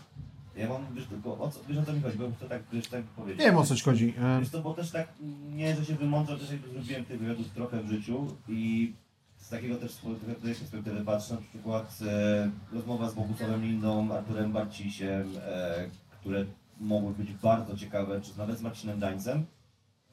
[0.58, 2.88] Ja mam, wiesz, tylko o co, wiesz o co mi chodzi, bo to tak, wiesz,
[2.88, 3.40] tak powiedzieć.
[3.40, 4.14] Nie wiem, o co ci chodzi.
[4.20, 5.08] E, Wiesz to, bo też tak,
[5.52, 8.92] nie, że się wymądrzę, też jakby zrobiłem tych wywiadów trochę w życiu i
[9.36, 9.96] z takiego też
[10.42, 15.88] tej perspektywy patrzę, na przykład e, rozmowa z Bogusławem Lindą, Arturem Barcisiem, e,
[16.20, 16.44] które
[16.80, 19.46] mogły być bardzo ciekawe, czy nawet z Marcinem Dańcem.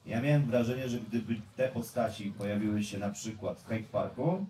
[0.05, 4.45] Ja miałem wrażenie, że gdyby te postaci pojawiły się na przykład w Hate Parku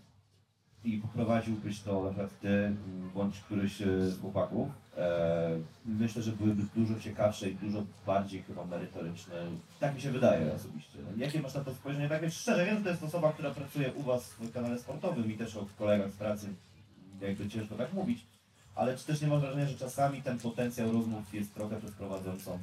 [0.84, 2.76] i poprowadziłbyś to na przykład ty
[3.16, 4.70] bądź któryś e, z chłopaków,
[5.86, 9.34] myślę, że byłyby dużo ciekawsze i dużo bardziej chyba merytoryczne.
[9.80, 11.00] Tak mi się wydaje osobiście.
[11.18, 12.10] Jakie masz na to spojrzenie?
[12.10, 15.32] Tak więc szczerze wiem, że to jest osoba, która pracuje u Was w kanale sportowym
[15.32, 16.48] i też o kolegach z pracy,
[17.22, 18.26] jakby ciężko tak mówić,
[18.76, 22.60] ale czy też nie mam wrażenia, że czasami ten potencjał rozmów jest trochę przez prowadzącą?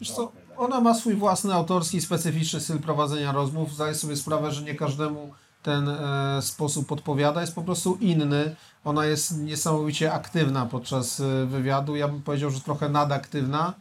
[0.00, 3.74] Wiesz co, ona ma swój własny autorski, specyficzny styl prowadzenia rozmów.
[3.74, 5.32] Zdaję sobie sprawę, że nie każdemu
[5.66, 7.40] ten e, sposób odpowiada.
[7.40, 8.56] Jest po prostu inny.
[8.84, 11.96] Ona jest niesamowicie aktywna podczas e, wywiadu.
[11.96, 13.74] Ja bym powiedział, że trochę nadaktywna.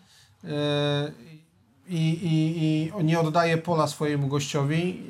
[0.43, 1.11] E,
[1.87, 5.03] i, i, I nie oddaje pola swojemu gościowi.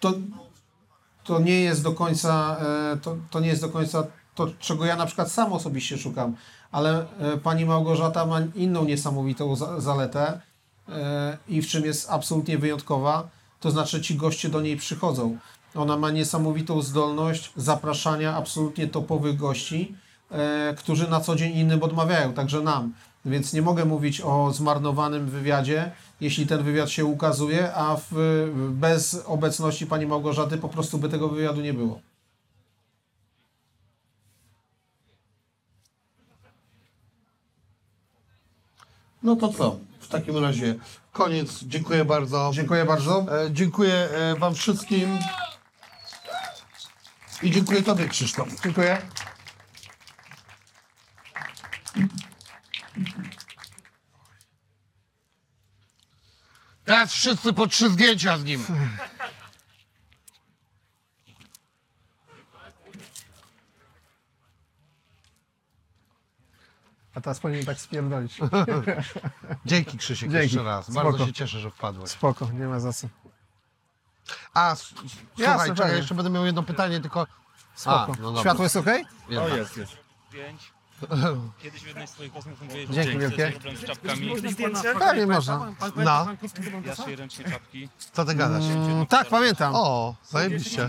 [0.00, 0.12] To,
[1.24, 4.96] to nie jest do końca, e, to, to nie jest do końca to, czego ja
[4.96, 6.36] na przykład sam osobiście szukam,
[6.72, 10.40] ale e, pani Małgorzata ma inną niesamowitą za, zaletę
[10.88, 13.28] e, i w czym jest absolutnie wyjątkowa,
[13.62, 15.38] to znaczy ci goście do niej przychodzą.
[15.74, 19.94] Ona ma niesamowitą zdolność zapraszania absolutnie topowych gości,
[20.30, 22.92] e, którzy na co dzień innym odmawiają, także nam.
[23.24, 28.12] Więc nie mogę mówić o zmarnowanym wywiadzie, jeśli ten wywiad się ukazuje, a w,
[28.70, 32.00] bez obecności pani Małgorzaty po prostu by tego wywiadu nie było.
[39.22, 39.76] No to co?
[40.00, 40.74] W takim razie
[41.12, 41.64] koniec.
[41.64, 42.50] Dziękuję bardzo.
[42.54, 43.26] Dziękuję bardzo.
[43.46, 45.18] E, dziękuję e, Wam wszystkim.
[47.42, 48.48] I dziękuję Tobie, Krzysztof.
[48.64, 49.02] Dziękuję.
[56.84, 58.66] Teraz wszyscy po trzy zdjęcia z nim.
[67.14, 68.38] A teraz powinien tak spierdolić.
[69.66, 70.42] Dzięki Krzysiek Dzięki.
[70.44, 70.90] jeszcze raz.
[70.90, 71.26] Bardzo Spoko.
[71.26, 72.10] się cieszę, że wpadłeś.
[72.10, 73.06] Spoko, nie ma za co.
[74.54, 75.08] A, s- słuchaj,
[75.38, 75.96] Jasne, czekaj, pewnie.
[75.96, 77.26] jeszcze będę miał jedno pytanie, tylko...
[77.74, 78.06] Spoko.
[78.20, 78.40] no dobra.
[78.40, 78.86] Światło jest ok?
[79.28, 79.52] Jednak.
[79.52, 79.92] O, jest, jest.
[80.32, 80.72] Pięć.
[81.62, 83.50] Kiedyś w jednej z swoich rozmów mówiłeś, że Dzięki wielkie.
[83.50, 84.32] problem z czapkami.
[84.98, 85.72] Pewnie można.
[85.96, 86.26] No.
[86.86, 87.88] Ja szyję ręcznie czapki.
[88.12, 88.64] Co ty gadasz?
[88.64, 89.72] Mm, tak, pamiętam.
[89.76, 90.88] O, zajebiście.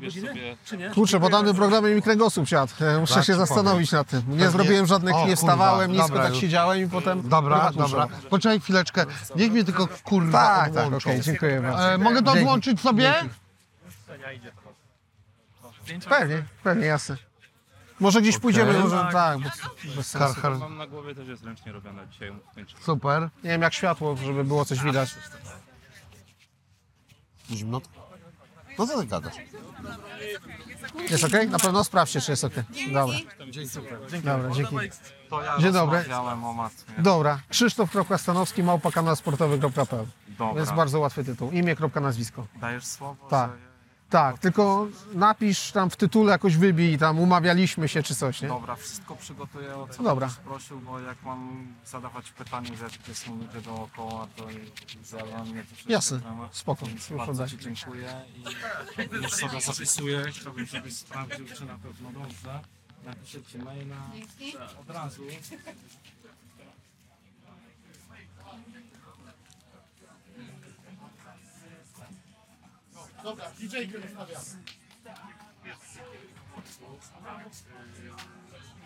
[0.00, 0.56] Wiesz sobie,
[0.94, 2.72] Kurczę, bo danym programie mi kręgosłup siadł.
[2.80, 4.22] E, Muszę Tak się ci zastanowić nad tym.
[4.28, 6.40] Nie zrobiłem żadnych, O, nie kurwa, wstawałem, nisko dobra, tak już.
[6.40, 7.28] siedziałem i potem...
[7.28, 8.08] Dobra, dobra.
[8.30, 9.04] Poczekaj chwileczkę.
[9.36, 11.10] Niech mnie tylko kurwa Tak, tak, odłączą.
[11.10, 11.92] okej, dziękuję bardzo.
[11.92, 12.38] E, mogę to Dzięki.
[12.40, 13.14] odłączyć sobie?
[16.08, 17.16] Pewnie, pewnie, jasne.
[18.00, 19.48] Może gdzieś pójdziemy, może tak, bo,
[19.96, 20.18] bez sensu.
[20.18, 20.58] Har, har.
[20.58, 22.32] mam na głowie też jest ręcznie robione dzisiaj.
[22.80, 23.22] Super.
[23.44, 25.14] Nie wiem, jak światło, żeby było coś widać.
[27.50, 27.80] Zimno.
[28.78, 29.34] No co ty gadasz?
[31.10, 31.32] Jest ok?
[31.50, 32.52] Na pewno sprawdźcie, czy jest ok.
[32.92, 33.16] Dobra.
[34.24, 34.76] Dobra, dzięki.
[35.30, 35.98] To ja Dzień dobry.
[35.98, 36.94] rozmawiałem o matmie.
[36.98, 37.40] Dobra.
[37.48, 40.06] Krzysztof.stanowski, małpa kanalsportowy.pl
[40.38, 40.60] Dobra.
[40.60, 41.50] Jest bardzo łatwy tytuł.
[41.50, 42.46] Imię, kropka, nazwisko.
[42.60, 43.50] Dajesz słowo, Tak.
[43.50, 43.75] że...
[44.10, 48.48] Tak, tylko napisz tam w tytule jakoś wybij, tam umawialiśmy się czy coś, nie?
[48.48, 50.26] Dobra, wszystko przygotuję, o co No dobra.
[50.26, 52.70] będziesz prosił, bo jak mam zadawać pytanie,
[53.06, 54.46] że są ludzie dookoła, to
[55.04, 56.20] za mnie to wszystko Jasne.
[56.20, 56.56] temat.
[56.56, 56.86] Spoko.
[56.86, 57.50] Więc Już bardzo oddaję.
[57.50, 60.24] Ci dziękuję i już sobie zapisuję.
[60.32, 62.60] Chciałbym, żebyś sprawdził, czy na pewno dobrze.
[63.04, 63.96] Napiszę Ci maila
[64.80, 65.22] od razu.
[73.26, 74.44] Dobra, DJ-kę zostawiamy.